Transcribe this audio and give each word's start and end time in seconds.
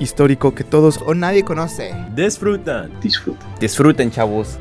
Histórico 0.00 0.54
que 0.54 0.64
todos 0.64 0.98
O 1.06 1.14
nadie 1.14 1.44
conoce. 1.44 1.94
disfrutan. 2.16 2.90
disfrutan. 3.00 3.48
Disfruten, 3.60 4.10
chavos. 4.10 4.58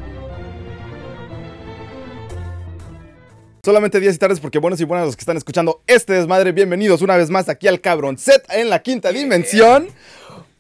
Solamente 3.64 4.00
días 4.00 4.16
y 4.16 4.18
tardes 4.20 4.40
porque 4.40 4.58
buenos 4.60 4.80
y 4.80 4.86
buenas 4.86 5.08
los 5.08 5.16
que 5.16 5.22
están 5.22 5.38
escuchando 5.38 5.82
este 5.88 6.14
desmadre. 6.14 6.52
Bienvenidos 6.52 7.02
una 7.02 7.18
vez 7.18 7.30
más 7.30 7.50
aquí 7.50 7.68
al 7.68 7.82
Cabrón 7.82 8.18
Set 8.18 8.46
en 8.50 8.70
la 8.70 8.82
quinta 8.82 9.12
dimensión. 9.12 9.88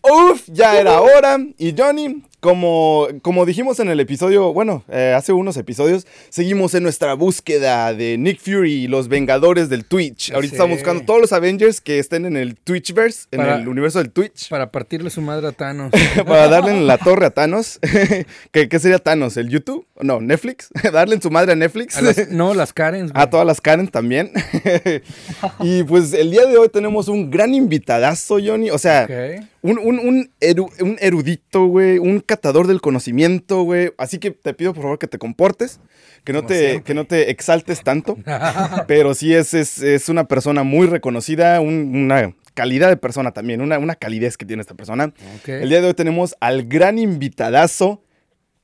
Uf, 0.01 0.43
ya 0.47 0.77
era 0.79 0.99
hora. 1.01 1.37
Y 1.57 1.73
Johnny, 1.77 2.23
como, 2.39 3.07
como 3.21 3.45
dijimos 3.45 3.79
en 3.79 3.89
el 3.89 3.99
episodio, 3.99 4.53
bueno, 4.53 4.83
eh, 4.89 5.13
hace 5.15 5.33
unos 5.33 5.57
episodios, 5.57 6.07
seguimos 6.29 6.73
en 6.73 6.83
nuestra 6.83 7.13
búsqueda 7.13 7.93
de 7.93 8.17
Nick 8.17 8.39
Fury 8.39 8.71
y 8.83 8.87
los 8.87 9.07
Vengadores 9.09 9.67
del 9.69 9.85
Twitch. 9.85 10.31
Ahorita 10.31 10.49
Sí. 10.51 10.55
estamos 10.55 10.77
buscando 10.77 11.03
todos 11.03 11.19
los 11.19 11.33
Avengers 11.33 11.81
que 11.81 11.99
estén 11.99 12.25
en 12.25 12.37
el 12.37 12.55
Twitchverse, 12.55 13.27
en 13.31 13.39
Para- 13.39 13.55
el 13.57 13.67
universo 13.67 13.99
del 13.99 14.11
Twitch. 14.11 14.49
Para 14.49 14.71
partirle 14.71 15.09
su 15.09 15.21
madre 15.21 15.47
a 15.47 15.51
Thanos. 15.51 15.91
para 16.25 16.47
darle 16.47 16.71
en 16.71 16.87
la 16.87 16.97
torre 16.97 17.25
a 17.25 17.29
Thanos. 17.31 17.79
¿Qué, 18.51 18.69
qué 18.69 18.79
sería 18.79 18.99
Thanos? 18.99 19.35
¿El 19.37 19.49
YouTube? 19.49 19.85
No, 20.01 20.21
Netflix. 20.21 20.69
darle 20.93 21.15
en 21.15 21.21
su 21.21 21.29
madre 21.31 21.51
a 21.51 21.55
Netflix. 21.55 21.97
A 21.97 22.01
las- 22.01 22.29
no, 22.29 22.53
las 22.53 22.71
Karens. 22.73 23.11
güey. 23.11 23.21
A 23.23 23.29
todas 23.29 23.45
las 23.45 23.59
Karen 23.59 23.87
también. 23.89 24.31
y 25.59 25.83
pues 25.83 26.13
el 26.13 26.31
día 26.31 26.45
de 26.45 26.57
hoy 26.57 26.69
tenemos 26.69 27.07
un 27.07 27.29
gran 27.29 27.53
invitadazo, 27.53 28.37
Johnny. 28.43 28.69
O 28.69 28.77
sea. 28.77 29.07
Un, 29.61 29.77
un- 29.79 29.99
un 29.99 30.31
eru- 30.41 30.71
un 30.81 30.97
erudito, 30.99 31.65
güey. 31.65 31.97
Un 31.97 32.19
catador 32.21 32.67
del 32.67 32.81
conocimiento, 32.81 33.63
güey. 33.63 33.91
Así 33.97 34.17
que 34.19 34.31
te 34.31 34.53
pido 34.53 34.73
por 34.73 34.83
favor 34.83 34.99
que 34.99 35.07
te 35.07 35.17
comportes. 35.17 35.79
Que 36.23 36.33
no, 36.33 36.39
Como 36.39 36.47
te, 36.49 36.59
siempre. 36.59 36.83
que 36.83 36.93
no 36.93 37.05
te 37.05 37.31
exaltes 37.31 37.83
tanto. 37.83 38.17
pero 38.87 39.13
sí 39.13 39.33
es, 39.33 39.53
es, 39.53 39.81
es 39.81 40.09
una 40.09 40.25
persona 40.25 40.63
muy 40.63 40.87
reconocida. 40.87 41.59
un- 41.61 41.91
una 41.95 42.33
calidad 42.53 42.89
de 42.89 42.97
persona 42.97 43.31
también. 43.31 43.61
Una, 43.61 43.77
una 43.79 43.95
calidez 43.95 44.37
que 44.37 44.45
tiene 44.45 44.61
esta 44.61 44.73
persona. 44.75 45.13
El 45.45 45.69
día 45.69 45.81
de 45.81 45.87
hoy 45.87 45.93
tenemos 45.93 46.35
al 46.41 46.63
gran 46.63 46.97
invitadazo, 46.99 48.01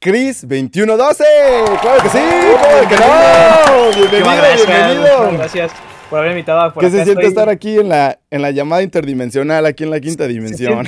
Chris2112. 0.02 1.18
¡Claro 1.82 2.04
que 2.04 2.10
sí! 2.10 2.18
¿Cómo 2.20 2.90
que 2.90 2.96
no? 2.96 3.96
Bienvenido, 3.96 4.36
gracias, 4.36 4.68
bienvenido. 4.68 5.32
gracias 5.38 5.72
por 6.10 6.20
haberme 6.20 6.40
invitado. 6.40 6.74
Por 6.74 6.84
¿Qué 6.84 6.90
se 6.90 6.98
siente 7.04 7.12
estoy- 7.14 7.26
estar 7.28 7.50
aquí 7.50 7.78
en 7.80 7.90
la, 7.90 8.20
en 8.32 8.42
la 8.42 8.52
llamada 8.52 8.82
interdimensional, 8.84 9.66
aquí 9.66 9.84
en 9.84 9.92
la 9.92 10.00
quinta 10.00 10.28
dimensión? 10.28 10.86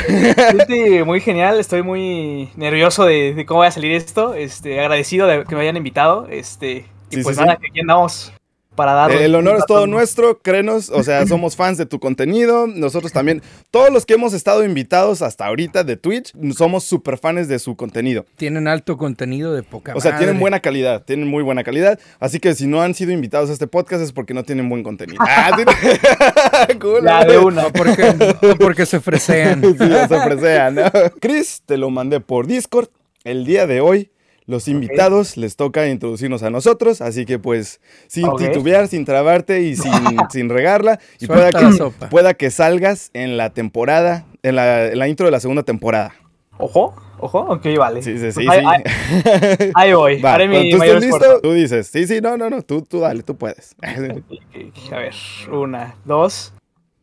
Muy 1.06 1.22
genial, 1.22 1.60
estoy 1.60 1.82
muy 1.84 2.50
nervioso 2.56 3.06
de, 3.06 3.34
de 3.34 3.46
cómo 3.46 3.62
va 3.62 3.68
a 3.68 3.72
salir 3.72 3.92
esto. 3.94 4.34
Este, 4.34 4.80
agradecido 4.80 5.28
de 5.28 5.44
que 5.46 5.56
me 5.56 5.62
hayan 5.62 5.78
invitado. 5.78 6.28
Este, 6.30 6.86
y 7.10 7.16
Sí, 7.18 7.24
pues 7.24 7.38
sí, 7.38 7.42
nada, 7.44 7.58
que 7.58 7.68
aquí 7.68 7.80
andamos 7.80 8.34
para 8.78 8.94
dar. 8.94 9.12
El 9.12 9.36
honor 9.36 9.58
es 9.58 9.66
todo 9.66 9.88
nuestro, 9.88 10.40
créenos, 10.40 10.90
o 10.90 11.04
sea, 11.04 11.28
somos 11.28 11.58
fans 11.58 11.78
de 11.78 11.86
tu 11.86 12.00
contenido, 12.00 12.68
nosotros 12.68 13.12
también, 13.12 13.42
todos 13.72 13.90
los 13.90 14.06
que 14.06 14.14
hemos 14.14 14.34
estado 14.34 14.64
invitados 14.64 15.22
hasta 15.22 15.46
ahorita 15.48 15.84
de 15.84 15.98
Twitch, 15.98 16.32
somos 16.56 16.86
super 16.86 17.18
fans 17.18 17.50
de 17.50 17.60
su 17.60 17.76
contenido. 17.76 18.26
Tienen 18.38 18.70
alto 18.70 18.96
contenido 18.96 19.54
de 19.54 19.64
poca 19.64 19.94
O 19.96 20.00
sea, 20.00 20.18
tienen 20.18 20.40
buena 20.40 20.62
calidad, 20.62 21.04
tienen 21.04 21.28
muy 21.28 21.44
buena 21.44 21.66
calidad. 21.66 22.00
Así 22.22 22.40
que 22.40 22.54
si 22.56 22.68
no 22.68 22.82
han 22.82 22.94
sido 22.94 23.12
invitados 23.12 23.50
a 23.50 23.54
este 23.54 23.68
podcast 23.68 24.02
es 24.04 24.14
porque 24.14 24.34
no 24.34 24.44
tienen 24.44 24.70
buen 24.70 24.84
contenido. 24.84 25.18
Ah, 25.28 25.52
tiene- 25.56 25.72
Cool. 26.80 27.04
Ya, 27.04 27.26
de 27.26 27.38
una. 27.38 27.68
O 27.68 27.72
porque, 27.74 28.14
porque 28.60 28.86
se 28.86 29.00
fresean. 29.00 29.62
Sí, 29.62 29.76
se 29.78 30.16
ofrecean, 30.16 30.76
¿no? 30.76 30.84
Chris, 31.20 31.62
te 31.66 31.78
lo 31.78 31.90
mandé 31.90 32.20
por 32.20 32.48
Discord. 32.48 32.90
El 33.24 33.46
día 33.46 33.68
de 33.68 33.82
hoy, 33.82 34.10
los 34.48 34.68
invitados 34.70 35.36
les 35.38 35.56
toca 35.58 35.88
introducirnos 35.88 36.42
a 36.42 36.50
nosotros. 36.50 37.02
Así 37.02 37.26
que, 37.26 37.38
pues, 37.38 37.80
sin 38.08 38.34
titubear, 38.38 38.88
sin 38.88 39.06
trabarte 39.06 39.62
y 39.62 39.76
sin, 39.76 39.92
sin 40.32 40.50
regarla. 40.50 41.00
Y 41.20 41.28
pueda 41.28 41.52
que, 41.52 41.70
pueda 42.10 42.34
que 42.34 42.50
salgas 42.50 43.12
en 43.14 43.38
la 43.38 43.50
temporada, 43.52 44.26
en 44.44 44.56
la, 44.56 44.86
en 44.88 44.98
la 45.00 45.08
intro 45.08 45.26
de 45.26 45.32
la 45.32 45.40
segunda 45.42 45.64
temporada. 45.64 46.16
Ojo, 46.60 46.96
ojo, 47.20 47.40
ok, 47.42 47.66
vale. 47.78 48.02
Sí, 48.02 48.18
sí, 48.18 48.32
sí. 48.32 48.46
Pues 48.46 48.50
ahí, 48.50 48.66
sí. 48.66 49.30
ahí- 49.60 49.72
ahí 49.76 49.94
voy, 49.94 50.22
Va, 50.22 50.34
haré 50.34 50.48
mi 50.48 50.72
tú 50.72 50.78
mayor 50.78 50.96
estés 50.98 51.12
listo, 51.12 51.42
tú 51.42 51.52
dices, 51.54 51.88
sí, 51.88 52.08
sí, 52.08 52.20
no, 52.20 52.36
no, 52.36 52.50
no, 52.50 52.64
tú, 52.64 52.82
tú 52.82 53.02
dale, 53.02 53.22
tú 53.22 53.36
puedes. 53.38 53.76
A 53.84 54.00
ver, 54.00 55.14
una, 55.52 55.96
dos. 56.06 56.54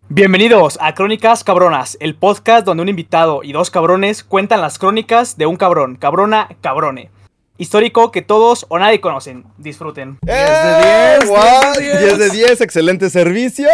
Bienvenidos 0.09 0.77
a 0.81 0.93
Crónicas 0.95 1.45
Cabronas, 1.45 1.97
el 2.01 2.15
podcast 2.17 2.67
donde 2.67 2.83
un 2.83 2.89
invitado 2.89 3.43
y 3.43 3.53
dos 3.53 3.71
cabrones 3.71 4.25
cuentan 4.25 4.61
las 4.61 4.79
crónicas 4.79 5.37
de 5.39 5.47
un 5.47 5.57
cabrón, 5.57 5.97
cabrona, 5.97 6.49
cabrone. 6.61 7.11
Histórico 7.57 8.11
que 8.11 8.21
todos 8.21 8.67
o 8.69 8.81
nadie 8.81 9.01
conocen. 9.01 9.45
Disfruten. 9.59 10.19
¡Eh! 10.27 10.33
de 10.33 11.19
10, 11.21 11.29
guau, 11.29 11.73
10 11.79 11.93
de 11.93 12.05
10 12.07 12.19
de 12.19 12.31
10, 12.31 12.61
excelente 12.61 13.11
servicio. 13.11 13.69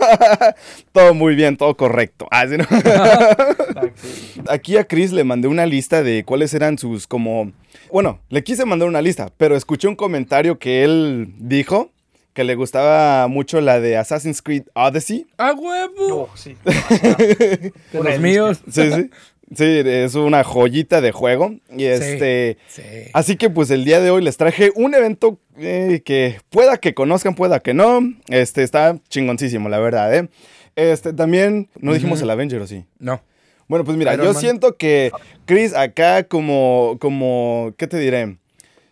todo 0.92 1.14
muy 1.14 1.34
bien, 1.34 1.56
todo 1.56 1.74
correcto. 1.78 2.28
Ah, 2.30 2.46
¿sí, 2.46 2.58
no? 2.58 2.66
Aquí 4.48 4.76
a 4.76 4.84
Chris 4.84 5.12
le 5.12 5.24
mandé 5.24 5.48
una 5.48 5.64
lista 5.64 6.02
de 6.02 6.24
cuáles 6.24 6.52
eran 6.52 6.76
sus 6.76 7.06
como... 7.06 7.52
Bueno, 7.90 8.20
le 8.28 8.44
quise 8.44 8.66
mandar 8.66 8.88
una 8.88 9.00
lista, 9.00 9.32
pero 9.38 9.56
escuché 9.56 9.88
un 9.88 9.96
comentario 9.96 10.58
que 10.58 10.84
él 10.84 11.32
dijo 11.38 11.92
que 12.34 12.44
le 12.44 12.54
gustaba 12.54 13.26
mucho 13.28 13.60
la 13.60 13.80
de 13.80 13.96
Assassin's 13.96 14.42
Creed 14.42 14.64
Odyssey. 14.74 15.26
¡A 15.38 15.52
huevo! 15.52 16.28
Oh, 16.30 16.36
sí. 16.36 16.56
De 16.64 17.72
los 17.92 18.20
míos. 18.20 18.60
Sí, 18.70 18.92
sí. 18.92 19.10
Sí, 19.54 19.82
es 19.84 20.14
una 20.14 20.44
joyita 20.44 21.00
de 21.00 21.12
juego. 21.12 21.54
Y 21.76 21.84
este... 21.84 22.58
Sí. 22.68 22.82
Así 23.12 23.36
que 23.36 23.50
pues 23.50 23.70
el 23.70 23.84
día 23.84 24.00
de 24.00 24.10
hoy 24.10 24.22
les 24.22 24.36
traje 24.36 24.70
un 24.76 24.94
evento 24.94 25.40
eh, 25.58 26.02
que 26.04 26.38
pueda 26.50 26.78
que 26.78 26.94
conozcan, 26.94 27.34
pueda 27.34 27.60
que 27.60 27.74
no. 27.74 28.00
Este 28.28 28.62
está 28.62 28.98
chingoncísimo, 29.08 29.68
la 29.68 29.78
verdad, 29.78 30.14
¿eh? 30.14 30.28
Este 30.76 31.12
también, 31.12 31.68
no 31.80 31.92
dijimos 31.92 32.22
el 32.22 32.30
Avenger, 32.30 32.60
¿o 32.60 32.66
sí? 32.66 32.84
No. 32.98 33.20
Bueno, 33.66 33.84
pues 33.84 33.96
mira, 33.96 34.14
Iron 34.14 34.26
yo 34.26 34.32
Man. 34.32 34.40
siento 34.40 34.76
que 34.76 35.12
Chris 35.46 35.74
acá 35.74 36.24
como, 36.24 36.96
como, 37.00 37.74
¿qué 37.76 37.86
te 37.86 37.98
diré? 37.98 38.36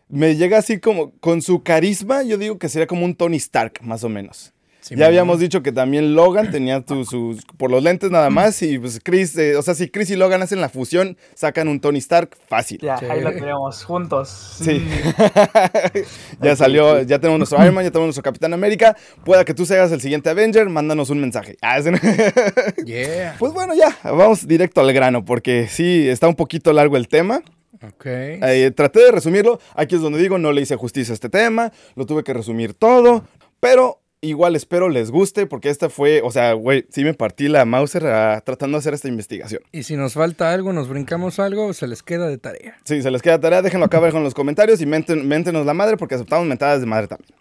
Me 0.09 0.37
llega 0.37 0.59
así 0.59 0.79
como, 0.79 1.13
con 1.19 1.43
su 1.43 1.63
carisma, 1.63 2.23
yo 2.23 2.39
digo 2.39 2.59
que 2.59 2.69
sería 2.69 2.87
como 2.87 3.05
un 3.05 3.15
Tony 3.15 3.37
Stark, 3.37 3.81
más 3.83 4.05
o 4.05 4.09
menos. 4.09 4.53
Sí, 4.88 4.97
ya 4.97 5.06
habíamos 5.06 5.38
dicho 5.38 5.62
que 5.62 5.71
también 5.72 6.15
Logan 6.15 6.50
tenía 6.50 6.81
tu- 6.81 7.04
sus, 7.04 7.44
por 7.56 7.71
los 7.71 7.82
lentes 7.82 8.10
nada 8.10 8.31
más, 8.31 8.62
y 8.62 8.78
pues 8.78 9.00
Chris, 9.03 9.37
eh, 9.37 9.56
o 9.56 9.62
sea, 9.62 9.75
si 9.75 9.88
Chris 9.88 10.10
y 10.10 10.16
Logan 10.16 10.41
hacen 10.43 10.60
la 10.60 10.69
fusión, 10.69 11.16
sacan 11.34 11.69
un 11.69 11.81
Tony 11.81 11.99
Stark 11.99 12.37
fácil. 12.49 12.78
Ya, 12.82 12.97
Sí. 12.98 13.04
ahí 13.10 13.21
lo 13.21 13.31
tenemos, 13.32 13.84
juntos. 13.84 14.56
Sí. 14.62 14.87
ya 16.43 16.56
salió, 16.56 17.03
ya 17.03 17.19
tenemos 17.19 17.38
nuestro 17.38 17.62
Iron 17.62 17.75
Man, 17.75 17.84
ya 17.84 17.91
tenemos 17.91 18.06
nuestro 18.09 18.22
Capitán 18.22 18.54
América. 18.54 18.97
Pueda 19.25 19.44
que 19.44 19.54
tú 19.54 19.66
seas 19.66 19.93
el 19.93 20.00
siguiente 20.00 20.31
Avenger, 20.31 20.69
mándanos 20.69 21.10
un 21.10 21.21
mensaje. 21.21 21.56
Ah. 21.62 21.78
Yeah. 22.84 23.37
pues 23.38 23.53
bueno, 23.53 23.75
ya, 23.75 23.97
vamos 24.04 24.47
directo 24.47 24.81
al 24.81 24.93
grano, 24.93 25.25
porque 25.25 25.69
sí, 25.69 26.09
está 26.09 26.27
un 26.28 26.34
poquito 26.34 26.72
largo 26.72 26.97
el 26.97 27.09
tema. 27.09 27.43
Ok. 27.82 28.06
Eh, 28.06 28.72
traté 28.75 29.00
de 29.04 29.12
resumirlo. 29.12 29.60
Aquí 29.75 29.94
es 29.94 30.00
donde 30.00 30.19
digo, 30.19 30.38
no 30.38 30.53
le 30.53 30.62
hice 30.62 30.77
justicia 30.77 31.12
a 31.12 31.15
este 31.15 31.28
tema, 31.28 31.72
lo 31.94 32.06
tuve 32.06 32.25
que 32.25 32.32
resumir 32.32 32.75
todo, 32.75 33.25
pero 33.60 34.00
igual 34.21 34.56
espero 34.56 34.89
les 34.89 35.11
guste, 35.11 35.47
porque 35.47 35.71
esta 35.71 35.89
fue, 35.89 36.23
o 36.23 36.31
sea, 36.31 36.53
güey, 36.53 36.87
sí 36.91 37.05
me 37.05 37.15
partí 37.15 37.49
la 37.49 37.65
Mauser 37.65 38.06
ah, 38.06 38.43
tratando 38.45 38.77
de 38.77 38.81
hacer 38.81 38.95
esta 38.95 39.09
investigación. 39.09 39.62
Y 39.73 39.83
si 39.84 39.97
nos 39.97 40.15
falta 40.15 40.53
algo, 40.53 40.73
nos 40.73 40.89
brincamos 40.89 41.39
algo, 41.39 41.73
se 41.73 41.87
les 41.87 42.03
queda 42.03 42.27
de 42.27 42.39
tarea. 42.39 42.77
Sí, 42.84 43.03
se 43.03 43.10
les 43.10 43.22
queda 43.22 43.41
tarea, 43.41 43.63
déjenlo 43.63 43.87
acá 43.87 43.98
abajo 43.98 44.19
en 44.19 44.25
los 44.25 44.34
comentarios 44.34 44.81
y 44.81 44.87
menten, 44.87 45.27
méntenos 45.27 45.66
la 45.66 45.75
madre, 45.75 45.97
porque 45.97 46.15
aceptamos 46.15 46.47
mentadas 46.47 46.81
de 46.81 46.87
madre 46.87 47.09
también. 47.09 47.34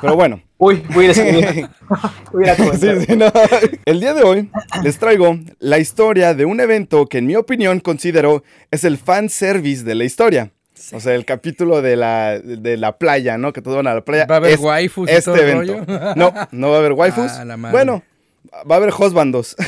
Pero 0.00 0.16
bueno. 0.16 0.42
Uy, 0.58 0.82
voy 0.94 1.06
a 1.06 1.08
ir 1.08 1.14
Sí, 1.14 2.88
sí, 3.06 3.16
no. 3.16 3.26
El 3.84 4.00
día 4.00 4.14
de 4.14 4.22
hoy 4.22 4.50
les 4.82 4.98
traigo 4.98 5.38
la 5.58 5.78
historia 5.78 6.34
de 6.34 6.44
un 6.44 6.60
evento 6.60 7.06
que 7.06 7.18
en 7.18 7.26
mi 7.26 7.36
opinión 7.36 7.80
considero 7.80 8.42
es 8.70 8.84
el 8.84 8.96
fan 8.96 9.28
service 9.28 9.84
de 9.84 9.94
la 9.94 10.04
historia. 10.04 10.52
O 10.92 11.00
sea, 11.00 11.14
el 11.14 11.24
capítulo 11.24 11.82
de 11.82 11.96
la, 11.96 12.38
de 12.38 12.76
la 12.76 12.98
playa, 12.98 13.38
¿no? 13.38 13.52
Que 13.52 13.62
todos 13.62 13.76
van 13.76 13.86
a 13.86 13.94
la 13.94 14.04
playa. 14.04 14.26
¿Va 14.26 14.36
a 14.36 14.38
haber 14.38 14.52
Es- 14.52 14.60
waifus 14.60 15.08
y 15.08 15.12
Este 15.12 15.24
todo 15.30 15.34
el 15.36 15.40
evento. 15.50 15.84
rollo? 15.86 16.08
No, 16.16 16.32
no 16.52 16.70
va 16.70 16.76
a 16.76 16.78
haber 16.80 16.92
waifus. 16.94 17.32
Ah, 17.32 17.44
la 17.44 17.56
madre. 17.56 17.72
bueno, 17.72 18.02
va 18.70 18.76
a 18.76 18.78
haber 18.78 18.90
husbandos. 18.92 19.56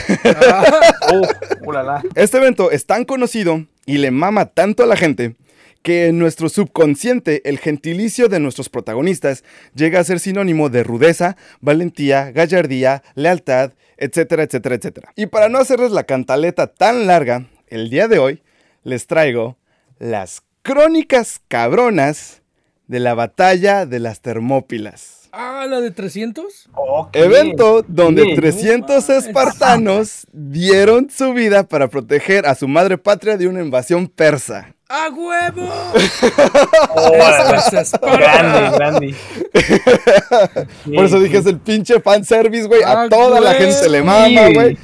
Uh, 1.11 1.27
ulala. 1.67 2.03
Este 2.15 2.37
evento 2.37 2.71
es 2.71 2.85
tan 2.85 3.05
conocido 3.07 3.65
y 3.87 3.97
le 3.99 4.11
mama 4.11 4.47
tanto 4.47 4.83
a 4.83 4.87
la 4.87 4.97
gente 4.97 5.37
que 5.83 6.09
en 6.09 6.19
nuestro 6.19 6.51
subconsciente 6.51 7.41
el 7.49 7.59
gentilicio 7.59 8.29
de 8.29 8.41
nuestros 8.41 8.69
protagonistas 8.69 9.43
llega 9.75 10.01
a 10.01 10.05
ser 10.05 10.21
sinónimo 10.21 10.69
de 10.69 10.83
rudeza, 10.83 11.37
valentía, 11.61 12.31
gallardía, 12.33 13.03
lealtad, 13.15 13.73
etcétera, 13.97 14.43
etcétera, 14.43 14.75
etcétera. 14.75 15.13
Y 15.17 15.27
para 15.27 15.49
no 15.49 15.59
hacerles 15.59 15.93
la 15.93 16.05
cantaleta 16.05 16.67
tan 16.67 17.07
larga, 17.07 17.47
el 17.69 17.89
día 17.89 18.07
de 18.09 18.19
hoy 18.19 18.43
les 18.83 19.07
traigo 19.07 19.57
las 19.99 20.43
crónicas 20.63 21.41
cabronas 21.49 22.43
de 22.87 23.01
la 23.01 23.15
batalla 23.15 23.87
de 23.87 24.01
las 24.01 24.21
Termópilas. 24.21 25.29
Ah, 25.31 25.67
la 25.69 25.81
de 25.81 25.91
300. 25.91 26.71
Ok. 26.75 27.15
Evento 27.15 27.85
donde 27.87 28.23
Sí. 28.25 28.35
300 28.35 29.11
espartanos 29.11 30.27
dieron 30.33 31.11
su 31.11 31.35
vida 31.35 31.65
para 31.65 31.89
proteger 31.89 32.47
a 32.47 32.55
su 32.55 32.67
madre 32.67 32.97
patria 32.97 33.37
de 33.37 33.47
una 33.47 33.61
invasión 33.61 34.09
persa. 34.09 34.75
¡A 34.89 35.11
huevo! 35.11 35.69
Eso 35.95 37.79
es. 37.79 37.93
Grande, 38.01 38.77
grande. 38.79 39.15
Por 40.95 41.05
eso 41.05 41.21
dije, 41.21 41.37
es 41.37 41.47
el 41.47 41.59
pinche 41.59 42.01
fanservice, 42.01 42.67
güey. 42.67 42.83
A 42.83 43.07
toda 43.11 43.39
la 43.39 43.53
gente 43.53 43.87
le 43.91 44.03
mama, 44.03 44.49
güey. 44.55 44.79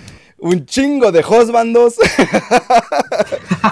Un 0.44 0.67
chingo 0.67 1.11
de 1.11 1.20
husbandos. 1.20 1.94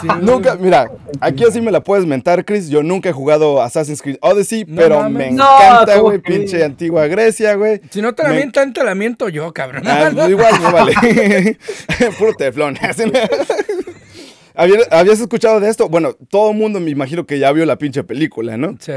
Sí, 0.00 0.08
nunca, 0.20 0.56
mira, 0.56 0.90
aquí 1.20 1.44
así 1.44 1.60
me 1.60 1.70
la 1.70 1.80
puedes 1.82 2.06
mentar, 2.06 2.44
Chris. 2.44 2.68
Yo 2.70 2.82
nunca 2.82 3.10
he 3.10 3.12
jugado 3.12 3.62
Assassin's 3.62 4.00
Creed 4.02 4.16
Odyssey, 4.20 4.64
No 4.66 4.80
pero 4.80 5.00
mames. 5.00 5.18
me 5.18 5.28
encanta, 5.34 5.92
¿cómo 5.94 6.02
güey. 6.04 6.18
Pinche 6.18 6.64
antigua 6.64 7.06
Grecia, 7.06 7.54
güey. 7.54 7.80
Si 7.90 8.00
no 8.02 8.12
te 8.14 8.22
la 8.24 8.30
Me- 8.30 8.36
mientan, 8.36 8.72
te 8.72 8.82
la 8.82 8.94
miento 8.96 9.28
yo, 9.28 9.52
cabrón. 9.52 9.82
Ah, 9.86 10.10
pues 10.12 10.30
igual, 10.30 10.54
no 10.62 10.72
vale. 10.72 11.58
Puro 12.18 12.32
teflón. 12.34 12.76
¿Habías, 14.54 14.88
habías 14.90 15.20
escuchado 15.20 15.60
de 15.60 15.68
esto? 15.70 15.88
Bueno, 15.88 16.14
todo 16.30 16.50
el 16.50 16.56
mundo 16.56 16.80
me 16.80 16.90
imagino 16.90 17.24
que 17.26 17.38
ya 17.38 17.52
vio 17.52 17.64
la 17.64 17.76
pinche 17.76 18.02
película, 18.02 18.56
¿no? 18.56 18.76
Sí. 18.80 18.92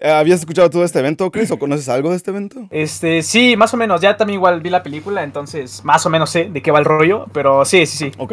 Eh, 0.00 0.10
¿Habías 0.10 0.40
escuchado 0.40 0.70
todo 0.70 0.84
este 0.84 1.00
evento, 1.00 1.30
Chris? 1.30 1.50
¿O 1.50 1.58
conoces 1.58 1.88
algo 1.88 2.10
de 2.10 2.16
este 2.16 2.30
evento? 2.30 2.68
Este, 2.70 3.22
sí, 3.22 3.56
más 3.56 3.74
o 3.74 3.76
menos. 3.76 4.00
Ya 4.00 4.16
también 4.16 4.38
igual 4.38 4.60
vi 4.60 4.70
la 4.70 4.82
película, 4.82 5.24
entonces 5.24 5.84
más 5.84 6.06
o 6.06 6.10
menos 6.10 6.30
sé 6.30 6.48
de 6.50 6.62
qué 6.62 6.70
va 6.70 6.78
el 6.78 6.84
rollo. 6.84 7.26
Pero 7.32 7.64
sí, 7.64 7.86
sí, 7.86 7.96
sí. 7.96 8.12
Ok. 8.18 8.32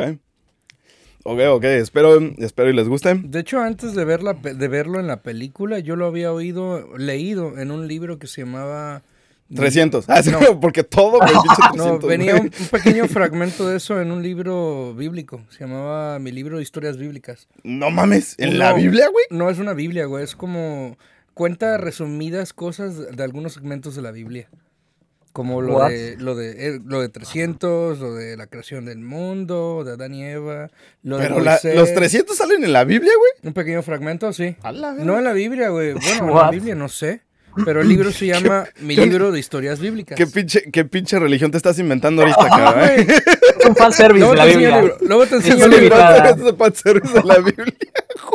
Ok, 1.23 1.39
ok. 1.49 1.63
Espero, 1.63 2.19
espero 2.37 2.69
y 2.69 2.73
les 2.73 2.87
guste. 2.87 3.15
De 3.15 3.39
hecho, 3.39 3.59
antes 3.59 3.95
de, 3.95 4.05
ver 4.05 4.21
la 4.21 4.33
de 4.33 4.67
verlo 4.67 4.99
en 4.99 5.07
la 5.07 5.23
película, 5.23 5.79
yo 5.79 5.95
lo 5.95 6.05
había 6.05 6.31
oído, 6.31 6.97
leído 6.97 7.57
en 7.57 7.71
un 7.71 7.87
libro 7.87 8.19
que 8.19 8.27
se 8.27 8.41
llamaba... 8.41 9.01
300. 9.53 10.05
Ah, 10.07 10.21
No. 10.31 10.59
porque 10.59 10.83
todo, 10.83 11.19
güey, 11.19 11.31
pinche 11.31 11.61
300. 11.71 11.75
No, 12.01 12.07
venía 12.07 12.35
un, 12.35 12.51
un 12.59 12.67
pequeño 12.71 13.07
fragmento 13.07 13.67
de 13.67 13.77
eso 13.77 13.99
en 14.01 14.11
un 14.11 14.21
libro 14.21 14.93
bíblico. 14.95 15.41
Se 15.49 15.61
llamaba 15.61 16.19
Mi 16.19 16.31
libro 16.31 16.57
de 16.57 16.63
historias 16.63 16.97
bíblicas. 16.97 17.47
No 17.63 17.89
mames, 17.89 18.35
¿en 18.37 18.59
la 18.59 18.73
Biblia, 18.73 19.07
güey? 19.09 19.25
No 19.31 19.49
es 19.49 19.57
una 19.57 19.73
Biblia, 19.73 20.05
güey. 20.05 20.23
Es 20.23 20.35
como 20.35 20.95
cuenta 21.35 21.77
resumidas 21.77 22.53
cosas 22.53 22.97
de, 22.97 23.11
de 23.11 23.23
algunos 23.23 23.53
segmentos 23.53 23.95
de 23.95 24.01
la 24.01 24.09
Biblia. 24.11 24.49
Como 25.33 25.61
lo 25.61 25.75
What? 25.79 25.89
de, 25.89 26.15
lo, 26.17 26.33
de, 26.33 26.69
eh, 26.69 26.79
lo 26.85 27.01
de 27.01 27.09
300, 27.09 27.99
lo 27.99 28.15
de 28.15 28.37
la 28.37 28.47
creación 28.47 28.85
del 28.85 28.99
mundo, 28.99 29.83
de 29.83 29.91
Adán 29.91 30.13
y 30.13 30.23
Eva. 30.23 30.71
Lo 31.03 31.17
de 31.17 31.23
Pero 31.27 31.41
la- 31.41 31.51
Moisés. 31.51 31.75
los 31.75 31.93
300 31.93 32.37
salen 32.37 32.63
en 32.63 32.71
la 32.71 32.85
Biblia, 32.85 33.11
güey. 33.17 33.31
Un 33.43 33.53
pequeño 33.53 33.83
fragmento, 33.83 34.31
sí. 34.31 34.55
A 34.63 34.71
la 34.71 34.91
verga. 34.91 35.03
No 35.03 35.17
en 35.17 35.25
la 35.25 35.33
Biblia, 35.33 35.67
güey. 35.69 35.91
Bueno, 35.93 36.29
en 36.29 36.35
la? 36.35 36.51
Biblia 36.51 36.73
no 36.75 36.87
sé. 36.87 37.21
Pero 37.63 37.81
el 37.81 37.87
libro 37.87 38.11
se 38.11 38.27
llama 38.33 38.65
Mi 38.81 38.95
libro 38.95 39.31
de 39.31 39.39
historias 39.39 39.79
bíblicas. 39.79 40.17
¿Qué 40.17 40.27
pinche, 40.27 40.69
¿Qué 40.71 40.83
pinche 40.85 41.17
religión 41.19 41.51
te 41.51 41.57
estás 41.57 41.79
inventando 41.79 42.21
ahorita, 42.23 42.47
cabrón? 42.49 42.89
eh? 42.89 43.07
Es 43.59 43.65
un 43.65 43.75
fanservice 43.75 44.19
Luego 44.19 44.33
de 44.33 44.37
la 44.37 44.45
Biblia. 44.45 44.81
libro. 44.81 44.97
Luego 45.01 45.25
te 45.27 45.35
enseño 45.35 45.65
el 45.65 45.71
libro. 45.71 45.95
es 45.95 46.55
fanservice 46.57 47.13
de 47.13 47.23
la 47.23 47.37
Biblia. 47.39 47.73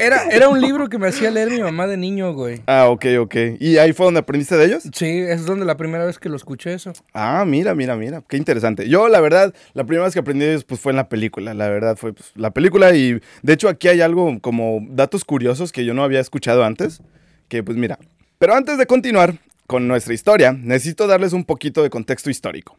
Era, 0.03 0.25
era 0.31 0.49
un 0.49 0.61
libro 0.61 0.89
que 0.89 0.99
me 0.99 1.09
hacía 1.09 1.31
leer 1.31 1.51
mi 1.51 1.61
mamá 1.61 1.87
de 1.87 1.97
niño, 1.97 2.33
güey. 2.33 2.63
Ah, 2.67 2.89
ok, 2.89 3.05
ok. 3.21 3.35
¿Y 3.59 3.77
ahí 3.77 3.93
fue 3.93 4.07
donde 4.07 4.21
aprendiste 4.21 4.57
de 4.57 4.65
ellos? 4.65 4.85
Sí, 4.95 5.07
es 5.07 5.45
donde 5.45 5.67
la 5.67 5.77
primera 5.77 6.07
vez 6.07 6.19
que 6.19 6.29
lo 6.31 6.37
escuché 6.37 6.73
eso. 6.73 6.93
Ah, 7.13 7.45
mira, 7.47 7.75
mira, 7.75 7.97
mira. 7.97 8.23
Qué 8.27 8.37
interesante. 8.39 8.89
Yo, 8.89 9.09
la 9.09 9.21
verdad, 9.21 9.53
la 9.75 9.85
primera 9.85 10.05
vez 10.07 10.15
que 10.15 10.21
aprendí 10.21 10.45
de 10.47 10.53
ellos 10.53 10.65
pues, 10.65 10.81
fue 10.81 10.93
en 10.93 10.97
la 10.97 11.09
película. 11.09 11.53
La 11.55 11.69
verdad 11.69 11.97
fue 11.97 12.15
pues, 12.15 12.33
la 12.35 12.51
película 12.53 12.95
y 12.95 13.21
de 13.43 13.53
hecho 13.53 13.69
aquí 13.69 13.89
hay 13.89 14.01
algo 14.01 14.39
como 14.41 14.81
datos 14.91 15.25
curiosos 15.25 15.71
que 15.73 15.85
yo 15.85 15.93
no 15.93 16.03
había 16.03 16.21
escuchado 16.21 16.65
antes. 16.65 17.03
Que 17.49 17.63
pues 17.63 17.77
mira. 17.77 17.99
Pero 18.41 18.55
antes 18.55 18.79
de 18.79 18.87
continuar 18.87 19.35
con 19.67 19.87
nuestra 19.87 20.15
historia, 20.15 20.53
necesito 20.53 21.07
darles 21.07 21.35
un 21.35 21.45
poquito 21.45 21.83
de 21.83 21.91
contexto 21.91 22.31
histórico. 22.31 22.79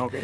Ok. 0.00 0.14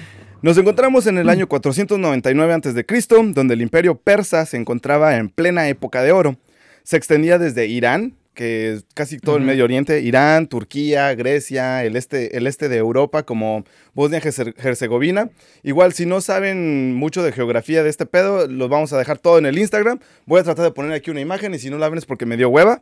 Nos 0.41 0.57
encontramos 0.57 1.07
en 1.07 1.19
el 1.19 1.29
año 1.29 1.47
499 1.47 2.55
a.C., 2.55 3.07
donde 3.35 3.53
el 3.53 3.61
imperio 3.61 3.95
persa 3.95 4.47
se 4.47 4.57
encontraba 4.57 5.19
en 5.19 5.29
plena 5.29 5.69
época 5.69 6.01
de 6.01 6.13
oro. 6.13 6.39
Se 6.83 6.97
extendía 6.97 7.37
desde 7.37 7.67
Irán, 7.67 8.17
que 8.33 8.73
es 8.73 8.87
casi 8.95 9.19
todo 9.19 9.37
el. 9.37 9.43
Medio 9.43 9.65
Oriente, 9.65 10.01
Irán, 10.01 10.47
Turquía, 10.47 11.15
Grecia, 11.15 11.85
el 11.85 11.95
este, 11.95 12.35
el 12.39 12.47
este 12.47 12.71
de 12.71 12.79
Europa, 12.79 13.25
como 13.25 13.67
Bosnia-Herzegovina. 13.93 15.29
Igual, 15.63 15.93
si 15.93 16.07
no 16.07 16.23
saben 16.23 16.95
mucho 16.95 17.23
de 17.23 17.33
geografía 17.33 17.83
de 17.83 17.91
este 17.91 18.07
pedo, 18.07 18.49
los 18.49 18.71
vamos 18.71 18.95
a 18.95 18.99
dejar 18.99 19.19
todo 19.19 19.37
en 19.37 19.45
el 19.45 19.59
Instagram. 19.59 19.99
Voy 20.25 20.41
a 20.41 20.43
tratar 20.43 20.65
de 20.65 20.71
poner 20.71 20.93
aquí 20.93 21.11
una 21.11 21.21
imagen 21.21 21.53
y 21.53 21.59
si 21.59 21.69
no 21.69 21.77
la 21.77 21.91
ven 21.91 21.99
es 21.99 22.07
porque 22.07 22.25
me 22.25 22.39
dio 22.39 22.49
hueva. 22.49 22.81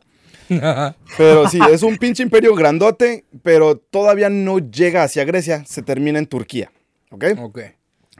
Pero 1.17 1.47
sí, 1.47 1.59
es 1.71 1.83
un 1.83 1.97
pinche 1.97 2.23
imperio 2.23 2.55
grandote, 2.55 3.25
pero 3.43 3.77
todavía 3.77 4.29
no 4.29 4.59
llega 4.59 5.03
hacia 5.03 5.23
Grecia, 5.23 5.63
se 5.65 5.81
termina 5.81 6.19
en 6.19 6.27
Turquía. 6.27 6.71
¿Ok? 7.09 7.25
ok. 7.37 7.59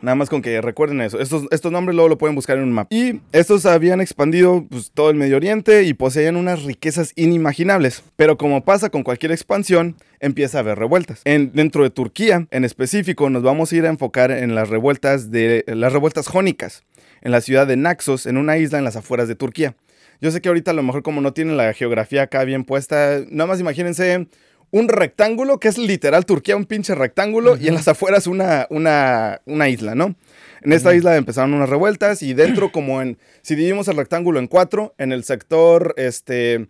Nada 0.02 0.16
más 0.16 0.30
con 0.30 0.42
que 0.42 0.62
recuerden 0.62 1.00
eso. 1.02 1.20
Estos, 1.20 1.44
estos 1.52 1.72
nombres 1.72 1.96
luego 1.96 2.10
lo 2.10 2.18
pueden 2.18 2.36
buscar 2.36 2.58
en 2.58 2.64
un 2.64 2.72
mapa. 2.72 2.94
Y 2.94 3.22
estos 3.32 3.68
habían 3.68 4.02
expandido 4.02 4.66
pues, 4.68 4.92
todo 4.92 5.12
el 5.12 5.16
Medio 5.16 5.38
Oriente 5.38 5.84
y 5.84 5.94
poseían 5.94 6.38
unas 6.38 6.64
riquezas 6.64 7.14
inimaginables. 7.16 8.04
Pero 8.16 8.38
como 8.38 8.64
pasa 8.66 8.90
con 8.90 9.04
cualquier 9.04 9.32
expansión, 9.32 9.96
empieza 10.20 10.58
a 10.58 10.62
haber 10.62 10.80
revueltas. 10.80 11.22
En, 11.26 11.52
dentro 11.54 11.84
de 11.84 11.92
Turquía, 11.92 12.48
en 12.50 12.66
específico, 12.66 13.30
nos 13.30 13.44
vamos 13.44 13.72
a 13.72 13.76
ir 13.76 13.86
a 13.86 13.90
enfocar 13.90 14.32
en 14.32 14.56
las 14.56 14.70
revueltas 14.70 15.30
de 15.30 15.64
las 15.68 15.94
revueltas 15.94 16.28
jónicas, 16.28 16.84
en 17.22 17.32
la 17.32 17.42
ciudad 17.42 17.68
de 17.68 17.78
Naxos, 17.78 18.26
en 18.26 18.38
una 18.38 18.58
isla 18.58 18.80
en 18.80 18.84
las 18.84 18.96
afueras 18.96 19.28
de 19.28 19.36
Turquía. 19.36 19.76
Yo 20.22 20.32
sé 20.32 20.40
que 20.40 20.50
ahorita 20.50 20.72
a 20.72 20.74
lo 20.76 20.84
mejor 20.84 21.02
como 21.02 21.20
no 21.20 21.34
tienen 21.34 21.58
la 21.58 21.74
geografía 21.74 22.24
acá 22.24 22.44
bien 22.44 22.64
puesta, 22.64 23.20
nada 23.30 23.48
más 23.48 23.60
imagínense 23.60 24.28
un 24.70 24.88
rectángulo 24.88 25.60
que 25.60 25.68
es 25.68 25.78
literal 25.78 26.26
Turquía, 26.26 26.56
un 26.56 26.66
pinche 26.66 26.96
rectángulo, 26.96 27.58
y 27.58 27.68
en 27.68 27.74
las 27.74 27.88
afueras 27.88 28.28
una, 28.28 28.68
una, 28.70 29.42
una 29.46 29.68
isla, 29.68 29.96
¿no? 29.96 30.16
En 30.62 30.74
esta 30.74 30.94
isla 30.96 31.18
empezaron 31.18 31.54
unas 31.54 31.70
revueltas 31.70 32.24
y 32.24 32.34
dentro 32.34 32.72
como 32.72 33.02
en, 33.02 33.18
si 33.42 33.56
dividimos 33.56 33.88
el 33.88 33.98
rectángulo 33.98 34.40
en 34.40 34.48
cuatro, 34.48 34.94
en 34.98 35.12
el 35.12 35.24
sector 35.24 35.94
este, 35.98 36.68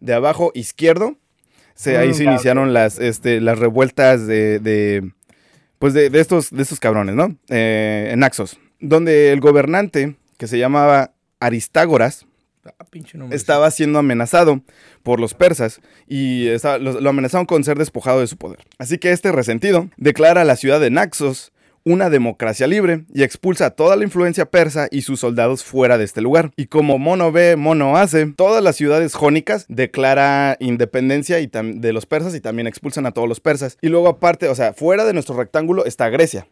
de 0.00 0.14
abajo 0.14 0.52
izquierdo, 0.54 1.16
se, 1.74 1.98
ahí 1.98 2.10
Mm, 2.10 2.14
se 2.14 2.24
iniciaron 2.24 2.72
las, 2.72 2.98
este, 2.98 3.40
las 3.40 3.58
revueltas 3.58 4.26
de, 4.26 4.58
de, 4.58 5.10
pues 5.78 5.92
de, 5.92 6.08
de 6.08 6.20
estos, 6.20 6.50
de 6.50 6.62
estos 6.62 6.80
cabrones, 6.80 7.14
¿no? 7.14 7.36
Eh, 7.48 8.10
en 8.12 8.20
Naxos, 8.20 8.58
donde 8.80 9.32
el 9.32 9.40
gobernante, 9.40 10.16
que 10.38 10.46
se 10.46 10.58
llamaba 10.58 11.12
Aristágoras, 11.40 12.26
Ah, 12.64 12.86
estaba 13.32 13.70
siendo 13.72 13.98
amenazado 13.98 14.62
por 15.02 15.18
los 15.18 15.34
persas 15.34 15.80
y 16.06 16.48
lo, 16.62 17.00
lo 17.00 17.10
amenazaron 17.10 17.44
con 17.44 17.64
ser 17.64 17.76
despojado 17.76 18.20
de 18.20 18.28
su 18.28 18.36
poder. 18.36 18.60
Así 18.78 18.98
que 18.98 19.10
este 19.10 19.32
resentido 19.32 19.88
declara 19.96 20.42
a 20.42 20.44
la 20.44 20.54
ciudad 20.54 20.78
de 20.78 20.90
Naxos 20.90 21.52
una 21.84 22.10
democracia 22.10 22.66
libre 22.66 23.04
y 23.12 23.22
expulsa 23.22 23.66
a 23.66 23.70
toda 23.70 23.96
la 23.96 24.04
influencia 24.04 24.46
persa 24.46 24.88
y 24.90 25.02
sus 25.02 25.20
soldados 25.20 25.64
fuera 25.64 25.98
de 25.98 26.04
este 26.04 26.20
lugar. 26.20 26.52
Y 26.56 26.66
como 26.66 26.98
mono 26.98 27.32
ve, 27.32 27.56
mono 27.56 27.96
hace, 27.96 28.26
todas 28.26 28.62
las 28.62 28.76
ciudades 28.76 29.14
jónicas 29.14 29.66
declara 29.68 30.56
independencia 30.60 31.40
y 31.40 31.46
de 31.52 31.92
los 31.92 32.06
persas 32.06 32.34
y 32.34 32.40
también 32.40 32.66
expulsan 32.66 33.06
a 33.06 33.12
todos 33.12 33.28
los 33.28 33.40
persas. 33.40 33.78
Y 33.80 33.88
luego 33.88 34.08
aparte, 34.08 34.48
o 34.48 34.54
sea, 34.54 34.72
fuera 34.72 35.04
de 35.04 35.12
nuestro 35.12 35.36
rectángulo 35.36 35.84
está 35.84 36.08
Grecia. 36.08 36.46